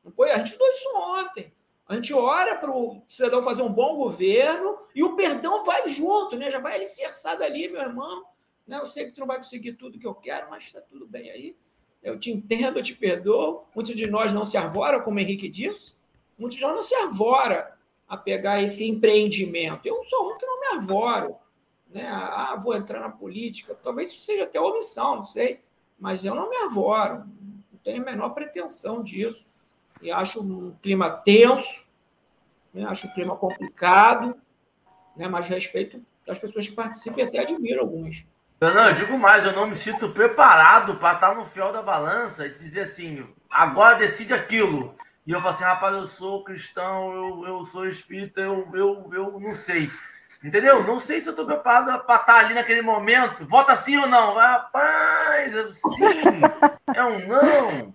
Não 0.05 0.13
foi? 0.13 0.31
A 0.31 0.37
gente 0.37 0.49
estudou 0.49 0.69
isso 0.69 0.89
ontem. 0.95 1.51
A 1.87 1.95
gente 1.95 2.13
ora 2.13 2.57
para 2.57 2.71
o 2.71 3.01
cidadão 3.09 3.43
fazer 3.43 3.63
um 3.63 3.73
bom 3.73 3.97
governo 3.97 4.77
e 4.95 5.03
o 5.03 5.17
perdão 5.17 5.65
vai 5.65 5.89
junto, 5.89 6.37
né? 6.37 6.51
Já 6.51 6.59
vai 6.59 6.75
alicerçado 6.75 7.43
ali, 7.43 7.67
meu 7.69 7.81
irmão. 7.81 8.27
Né? 8.67 8.79
Eu 8.79 8.85
sei 8.85 9.07
que 9.07 9.13
tu 9.13 9.21
não 9.21 9.27
vai 9.27 9.39
conseguir 9.39 9.73
tudo 9.73 9.99
que 9.99 10.07
eu 10.07 10.15
quero, 10.15 10.51
mas 10.51 10.65
está 10.65 10.83
tudo 10.83 11.07
bem 11.07 11.31
aí. 11.31 11.57
Eu 12.03 12.21
te 12.21 12.31
entendo, 12.31 12.79
eu 12.79 12.83
te 12.83 12.95
perdoo. 12.95 13.65
Muitos 13.75 13.97
de 13.97 14.07
nós 14.07 14.35
não 14.35 14.45
se 14.45 14.59
arvora, 14.59 15.01
como 15.01 15.17
o 15.17 15.21
Henrique 15.21 15.49
disse. 15.49 15.95
Muitos 16.39 16.59
de 16.59 16.63
nós 16.63 16.75
não 16.75 16.83
se 16.83 16.95
arvora. 16.95 17.75
a 18.07 18.19
pegar 18.19 18.63
esse 18.63 18.87
empreendimento. 18.87 19.87
Eu 19.87 20.03
sou 20.03 20.31
um 20.31 20.37
que 20.37 20.45
não 20.45 20.61
me 20.61 20.67
avoro. 20.83 21.39
Né? 21.91 22.07
Ah, 22.09 22.59
vou 22.63 22.77
entrar 22.77 23.01
na 23.01 23.11
política. 23.11 23.77
Talvez 23.83 24.11
isso 24.11 24.23
seja 24.23 24.45
até 24.45 24.61
omissão, 24.61 25.17
não 25.17 25.25
sei. 25.25 25.61
Mas 25.99 26.25
eu 26.25 26.35
não 26.35 26.49
me 26.49 26.57
avoro. 26.57 27.25
Não 27.73 27.79
tenho 27.83 28.03
a 28.03 28.05
menor 28.05 28.31
pretensão 28.31 29.03
disso. 29.03 29.47
E 30.01 30.11
acho 30.11 30.41
um 30.41 30.77
clima 30.83 31.11
tenso, 31.11 31.89
né? 32.73 32.85
acho 32.85 33.07
um 33.07 33.15
clima 33.15 33.37
complicado, 33.37 34.37
né? 35.17 35.27
mas 35.27 35.49
respeito 35.49 36.01
as 36.29 36.39
pessoas 36.39 36.69
que 36.69 36.75
participam 36.75 37.21
e 37.21 37.23
até 37.23 37.39
admiro 37.39 37.81
algumas. 37.81 38.25
Eu 38.61 38.75
não, 38.75 38.89
eu 38.89 38.95
digo 38.95 39.19
mais, 39.19 39.45
eu 39.45 39.53
não 39.53 39.67
me 39.67 39.77
sinto 39.77 40.11
preparado 40.11 40.97
para 40.97 41.15
estar 41.15 41.35
no 41.35 41.47
fiel 41.47 41.73
da 41.73 41.81
balança 41.81 42.47
e 42.47 42.55
dizer 42.55 42.81
assim, 42.81 43.27
agora 43.49 43.97
decide 43.97 44.35
aquilo. 44.35 44.95
E 45.27 45.33
eu 45.33 45.41
falo 45.41 45.55
assim, 45.55 45.65
rapaz, 45.65 45.95
eu 45.95 46.05
sou 46.05 46.45
cristão, 46.45 47.13
eu, 47.13 47.47
eu 47.47 47.65
sou 47.65 47.87
espírita, 47.87 48.41
eu, 48.41 48.69
eu, 48.75 49.11
eu 49.13 49.41
não 49.41 49.55
sei. 49.55 49.89
Entendeu? 50.43 50.85
Não 50.85 51.01
sei 51.01 51.21
se 51.21 51.29
eu 51.29 51.33
estou 51.33 51.45
preparado 51.45 52.05
para 52.05 52.17
estar 52.17 52.37
ali 52.37 52.55
naquele 52.55 52.83
momento. 52.83 53.45
Vota 53.47 53.75
sim 53.75 53.97
ou 53.99 54.07
não? 54.07 54.35
Rapaz, 54.35 55.53
sim. 55.73 56.41
É 56.95 57.05
um 57.05 57.27
não. 57.27 57.95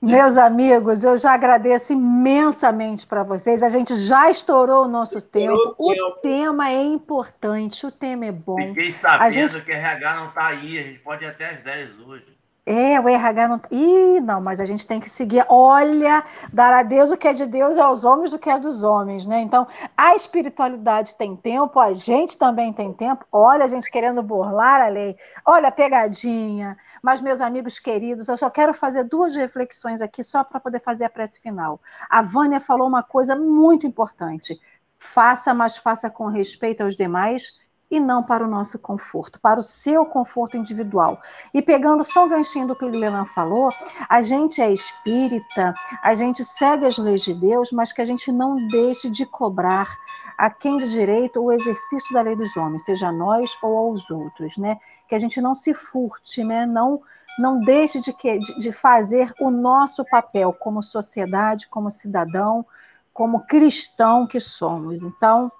Meus 0.00 0.38
amigos, 0.38 1.02
eu 1.02 1.16
já 1.16 1.32
agradeço 1.32 1.92
imensamente 1.92 3.04
para 3.04 3.24
vocês. 3.24 3.64
A 3.64 3.68
gente 3.68 3.96
já 3.96 4.30
estourou 4.30 4.84
o 4.84 4.88
nosso 4.88 5.20
tempo. 5.20 5.74
O 5.76 6.12
tema 6.22 6.70
é 6.70 6.82
importante, 6.82 7.84
o 7.84 7.90
tema 7.90 8.26
é 8.26 8.32
bom. 8.32 8.56
Fiquei 8.56 8.92
sabendo 8.92 9.24
a 9.24 9.30
gente... 9.30 9.60
que 9.62 9.72
RH 9.72 10.14
não 10.14 10.28
está 10.28 10.46
aí. 10.46 10.78
A 10.78 10.82
gente 10.82 11.00
pode 11.00 11.24
ir 11.24 11.28
até 11.28 11.50
às 11.50 11.60
10 11.62 12.00
hoje. 12.00 12.37
É, 12.70 13.00
o 13.00 13.08
RH 13.08 13.48
não. 13.48 13.60
Ih, 13.70 14.20
não, 14.20 14.42
mas 14.42 14.60
a 14.60 14.66
gente 14.66 14.86
tem 14.86 15.00
que 15.00 15.08
seguir. 15.08 15.42
Olha, 15.48 16.22
dar 16.52 16.74
a 16.74 16.82
Deus 16.82 17.10
o 17.10 17.16
que 17.16 17.26
é 17.26 17.32
de 17.32 17.46
Deus, 17.46 17.78
aos 17.78 18.04
homens 18.04 18.34
o 18.34 18.38
que 18.38 18.50
é 18.50 18.58
dos 18.58 18.84
homens, 18.84 19.24
né? 19.24 19.40
Então, 19.40 19.66
a 19.96 20.14
espiritualidade 20.14 21.16
tem 21.16 21.34
tempo, 21.34 21.80
a 21.80 21.94
gente 21.94 22.36
também 22.36 22.70
tem 22.70 22.92
tempo. 22.92 23.24
Olha, 23.32 23.64
a 23.64 23.68
gente 23.68 23.90
querendo 23.90 24.22
burlar 24.22 24.82
a 24.82 24.88
lei. 24.88 25.16
Olha 25.46 25.72
pegadinha. 25.72 26.76
Mas, 27.02 27.22
meus 27.22 27.40
amigos 27.40 27.78
queridos, 27.78 28.28
eu 28.28 28.36
só 28.36 28.50
quero 28.50 28.74
fazer 28.74 29.04
duas 29.04 29.34
reflexões 29.34 30.02
aqui, 30.02 30.22
só 30.22 30.44
para 30.44 30.60
poder 30.60 30.82
fazer 30.82 31.04
a 31.04 31.10
prece 31.10 31.40
final. 31.40 31.80
A 32.10 32.20
Vânia 32.20 32.60
falou 32.60 32.86
uma 32.86 33.02
coisa 33.02 33.34
muito 33.34 33.86
importante. 33.86 34.60
Faça, 34.98 35.54
mas 35.54 35.78
faça 35.78 36.10
com 36.10 36.26
respeito 36.26 36.82
aos 36.82 36.94
demais 36.94 37.50
e 37.90 37.98
não 37.98 38.22
para 38.22 38.44
o 38.44 38.48
nosso 38.48 38.78
conforto, 38.78 39.40
para 39.40 39.58
o 39.58 39.62
seu 39.62 40.04
conforto 40.04 40.56
individual. 40.56 41.20
E 41.54 41.62
pegando 41.62 42.04
só 42.04 42.26
o 42.26 42.28
ganchinho 42.28 42.66
do 42.66 42.76
que 42.76 42.84
o 42.84 42.88
Lelan 42.88 43.24
falou, 43.24 43.70
a 44.08 44.20
gente 44.20 44.60
é 44.60 44.70
espírita, 44.70 45.74
a 46.02 46.14
gente 46.14 46.44
segue 46.44 46.86
as 46.86 46.98
leis 46.98 47.22
de 47.22 47.34
Deus, 47.34 47.72
mas 47.72 47.92
que 47.92 48.02
a 48.02 48.04
gente 48.04 48.30
não 48.30 48.66
deixe 48.68 49.08
de 49.08 49.24
cobrar 49.24 49.88
a 50.36 50.50
quem 50.50 50.76
de 50.78 50.88
direito 50.90 51.42
o 51.42 51.50
exercício 51.50 52.12
da 52.12 52.20
lei 52.20 52.36
dos 52.36 52.56
homens, 52.56 52.84
seja 52.84 53.10
nós 53.10 53.56
ou 53.62 53.76
aos 53.76 54.10
outros, 54.10 54.56
né? 54.56 54.78
Que 55.08 55.14
a 55.14 55.18
gente 55.18 55.40
não 55.40 55.54
se 55.54 55.72
furte, 55.72 56.44
né? 56.44 56.66
Não 56.66 57.00
não 57.38 57.60
deixe 57.60 58.00
de, 58.00 58.12
que, 58.12 58.38
de 58.58 58.72
fazer 58.72 59.32
o 59.40 59.48
nosso 59.48 60.04
papel 60.04 60.52
como 60.52 60.82
sociedade, 60.82 61.68
como 61.68 61.88
cidadão, 61.88 62.66
como 63.14 63.46
cristão 63.46 64.26
que 64.26 64.40
somos. 64.40 65.04
Então, 65.04 65.50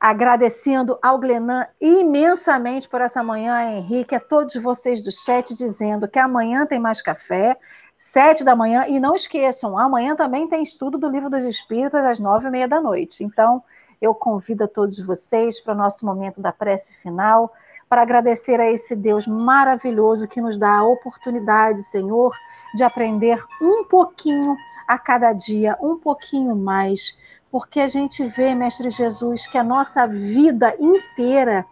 agradecendo 0.00 0.98
ao 1.02 1.18
Glenan 1.18 1.66
imensamente 1.80 2.88
por 2.88 3.00
essa 3.00 3.22
manhã, 3.22 3.60
Henrique, 3.72 4.14
a 4.14 4.20
todos 4.20 4.54
vocês 4.56 5.02
do 5.02 5.10
chat, 5.10 5.54
dizendo 5.54 6.06
que 6.06 6.18
amanhã 6.18 6.66
tem 6.66 6.78
mais 6.78 7.02
café, 7.02 7.58
sete 7.96 8.44
da 8.44 8.54
manhã, 8.54 8.86
e 8.86 9.00
não 9.00 9.14
esqueçam, 9.14 9.76
amanhã 9.76 10.14
também 10.14 10.46
tem 10.46 10.62
estudo 10.62 10.98
do 10.98 11.08
Livro 11.08 11.28
dos 11.28 11.44
Espíritos 11.44 11.98
às 11.98 12.20
nove 12.20 12.46
e 12.46 12.50
meia 12.50 12.68
da 12.68 12.80
noite. 12.80 13.24
Então, 13.24 13.62
eu 14.00 14.14
convido 14.14 14.64
a 14.64 14.68
todos 14.68 15.00
vocês 15.00 15.58
para 15.58 15.74
o 15.74 15.76
nosso 15.76 16.06
momento 16.06 16.40
da 16.40 16.52
prece 16.52 16.92
final, 17.02 17.52
para 17.88 18.02
agradecer 18.02 18.60
a 18.60 18.70
esse 18.70 18.94
Deus 18.94 19.26
maravilhoso 19.26 20.28
que 20.28 20.40
nos 20.40 20.56
dá 20.56 20.76
a 20.78 20.84
oportunidade, 20.84 21.82
Senhor, 21.82 22.32
de 22.76 22.84
aprender 22.84 23.42
um 23.60 23.82
pouquinho 23.84 24.56
a 24.86 24.96
cada 24.98 25.32
dia, 25.32 25.76
um 25.82 25.98
pouquinho 25.98 26.54
mais 26.54 27.18
porque 27.50 27.80
a 27.80 27.88
gente 27.88 28.26
vê, 28.26 28.54
Mestre 28.54 28.90
Jesus, 28.90 29.46
que 29.46 29.58
a 29.58 29.64
nossa 29.64 30.06
vida 30.06 30.74
inteira 30.78 31.64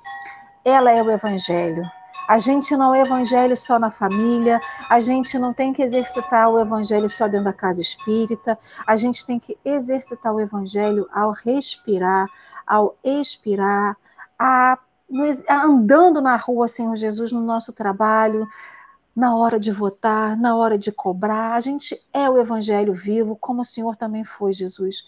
ela 0.64 0.91
é 0.91 1.03
o 1.03 1.11
Evangelho. 1.11 1.83
A 2.29 2.39
gente 2.39 2.77
não 2.77 2.93
é 2.93 3.03
evangelho 3.03 3.57
só 3.57 3.79
na 3.79 3.89
família, 3.89 4.61
a 4.91 4.99
gente 4.99 5.39
não 5.39 5.55
tem 5.55 5.72
que 5.72 5.81
exercitar 5.81 6.49
o 6.51 6.59
evangelho 6.59 7.09
só 7.09 7.29
dentro 7.29 7.45
da 7.45 7.53
casa 7.53 7.81
espírita, 7.81 8.59
a 8.85 8.97
gente 8.97 9.24
tem 9.24 9.39
que 9.39 9.57
exercitar 9.64 10.35
o 10.35 10.41
evangelho 10.41 11.09
ao 11.12 11.31
respirar, 11.31 12.29
ao 12.66 12.99
expirar, 13.05 13.97
a, 14.37 14.77
andando 15.49 16.20
na 16.20 16.35
rua, 16.35 16.66
Senhor 16.66 16.97
Jesus, 16.97 17.31
no 17.31 17.41
nosso 17.41 17.72
trabalho, 17.72 18.49
na 19.14 19.37
hora 19.37 19.59
de 19.61 19.70
votar, 19.70 20.37
na 20.37 20.57
hora 20.57 20.77
de 20.77 20.91
cobrar. 20.91 21.55
A 21.55 21.61
gente 21.61 21.97
é 22.12 22.29
o 22.29 22.41
evangelho 22.41 22.93
vivo, 22.93 23.37
como 23.37 23.62
o 23.62 23.64
Senhor 23.64 23.95
também 23.95 24.24
foi, 24.24 24.53
Jesus. 24.53 25.05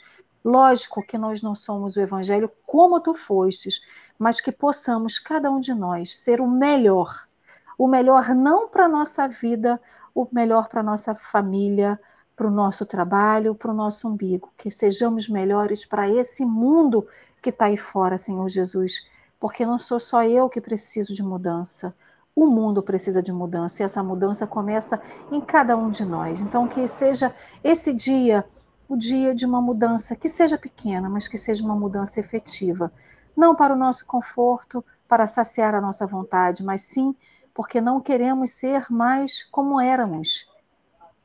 Lógico 0.48 1.02
que 1.02 1.18
nós 1.18 1.42
não 1.42 1.54
somos 1.54 1.94
o 1.94 2.00
evangelho 2.00 2.50
como 2.64 2.98
tu 3.02 3.12
fostes, 3.12 3.82
mas 4.18 4.40
que 4.40 4.50
possamos, 4.50 5.18
cada 5.18 5.50
um 5.50 5.60
de 5.60 5.74
nós, 5.74 6.16
ser 6.16 6.40
o 6.40 6.48
melhor. 6.48 7.28
O 7.76 7.86
melhor 7.86 8.34
não 8.34 8.66
para 8.66 8.86
a 8.86 8.88
nossa 8.88 9.28
vida, 9.28 9.78
o 10.14 10.26
melhor 10.32 10.70
para 10.70 10.80
a 10.80 10.82
nossa 10.82 11.14
família, 11.14 12.00
para 12.34 12.46
o 12.46 12.50
nosso 12.50 12.86
trabalho, 12.86 13.54
para 13.54 13.70
o 13.70 13.74
nosso 13.74 14.08
umbigo. 14.08 14.50
Que 14.56 14.70
sejamos 14.70 15.28
melhores 15.28 15.84
para 15.84 16.08
esse 16.08 16.46
mundo 16.46 17.06
que 17.42 17.50
está 17.50 17.66
aí 17.66 17.76
fora, 17.76 18.16
Senhor 18.16 18.48
Jesus. 18.48 19.06
Porque 19.38 19.66
não 19.66 19.78
sou 19.78 20.00
só 20.00 20.24
eu 20.24 20.48
que 20.48 20.62
preciso 20.62 21.12
de 21.12 21.22
mudança. 21.22 21.94
O 22.34 22.46
mundo 22.46 22.82
precisa 22.82 23.22
de 23.22 23.32
mudança 23.32 23.82
e 23.82 23.84
essa 23.84 24.02
mudança 24.02 24.46
começa 24.46 24.98
em 25.30 25.42
cada 25.42 25.76
um 25.76 25.90
de 25.90 26.06
nós. 26.06 26.40
Então, 26.40 26.66
que 26.66 26.86
seja 26.86 27.34
esse 27.62 27.92
dia 27.92 28.46
o 28.88 28.96
dia 28.96 29.34
de 29.34 29.44
uma 29.44 29.60
mudança, 29.60 30.16
que 30.16 30.28
seja 30.28 30.56
pequena, 30.56 31.08
mas 31.08 31.28
que 31.28 31.36
seja 31.36 31.62
uma 31.62 31.76
mudança 31.76 32.18
efetiva. 32.18 32.90
Não 33.36 33.54
para 33.54 33.74
o 33.74 33.78
nosso 33.78 34.06
conforto, 34.06 34.84
para 35.06 35.26
saciar 35.26 35.74
a 35.74 35.80
nossa 35.80 36.06
vontade, 36.06 36.64
mas 36.64 36.82
sim 36.82 37.14
porque 37.52 37.80
não 37.80 38.00
queremos 38.00 38.50
ser 38.52 38.86
mais 38.88 39.42
como 39.50 39.80
éramos. 39.80 40.48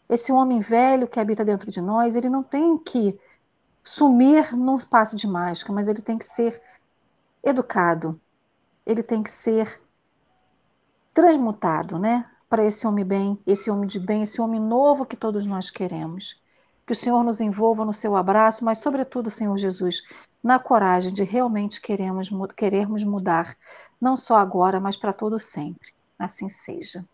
Esse 0.09 0.31
homem 0.31 0.59
velho 0.59 1.07
que 1.07 1.19
habita 1.19 1.45
dentro 1.45 1.71
de 1.71 1.79
nós, 1.79 2.15
ele 2.15 2.27
não 2.27 2.41
tem 2.41 2.77
que 2.77 3.17
sumir 3.83 4.55
num 4.55 4.77
passe 4.79 5.15
de 5.15 5.27
mágica, 5.27 5.71
mas 5.71 5.87
ele 5.87 6.01
tem 6.01 6.17
que 6.17 6.25
ser 6.25 6.61
educado, 7.43 8.19
ele 8.85 9.03
tem 9.03 9.21
que 9.21 9.29
ser 9.29 9.81
transmutado, 11.13 11.99
né? 11.99 12.29
Para 12.49 12.63
esse 12.63 12.85
homem 12.87 13.05
bem, 13.05 13.39
esse 13.45 13.69
homem 13.69 13.87
de 13.87 13.99
bem, 13.99 14.23
esse 14.23 14.41
homem 14.41 14.59
novo 14.59 15.05
que 15.05 15.15
todos 15.15 15.45
nós 15.45 15.69
queremos. 15.69 16.41
Que 16.85 16.93
o 16.93 16.95
Senhor 16.95 17.23
nos 17.23 17.39
envolva 17.39 17.85
no 17.85 17.93
seu 17.93 18.15
abraço, 18.15 18.65
mas, 18.65 18.79
sobretudo, 18.79 19.29
Senhor 19.29 19.57
Jesus, 19.57 20.01
na 20.43 20.59
coragem 20.59 21.13
de 21.13 21.23
realmente 21.23 21.79
queremos, 21.79 22.29
querermos 22.55 23.03
mudar, 23.03 23.55
não 23.99 24.15
só 24.15 24.35
agora, 24.35 24.79
mas 24.79 24.97
para 24.97 25.13
todo 25.13 25.39
sempre. 25.39 25.93
Assim 26.19 26.49
seja. 26.49 27.05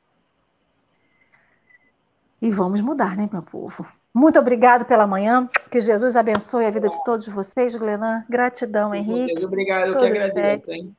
E 2.41 2.49
vamos 2.49 2.81
mudar, 2.81 3.15
né, 3.15 3.29
meu 3.31 3.41
povo? 3.41 3.85
Muito 4.13 4.39
obrigado 4.39 4.85
pela 4.85 5.05
manhã. 5.05 5.47
Que 5.69 5.79
Jesus 5.79 6.15
abençoe 6.15 6.65
a 6.65 6.71
vida 6.71 6.89
de 6.89 7.03
todos 7.03 7.27
vocês, 7.27 7.75
Glenan. 7.75 8.25
Gratidão, 8.29 8.93
Henrique. 8.95 9.45
Obrigado, 9.45 9.89
eu 9.89 9.99
que 9.99 10.05
agradeço, 10.05 10.71
hein? 10.71 10.95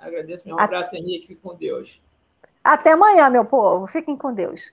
Agradeço, 0.00 0.46
meu 0.46 0.56
um 0.56 0.60
abraço, 0.60 0.96
Henrique. 0.96 1.28
Fique 1.28 1.40
com 1.42 1.54
Deus. 1.54 2.00
Até 2.64 2.92
amanhã, 2.92 3.28
meu 3.28 3.44
povo. 3.44 3.86
Fiquem 3.86 4.16
com 4.16 4.32
Deus. 4.32 4.72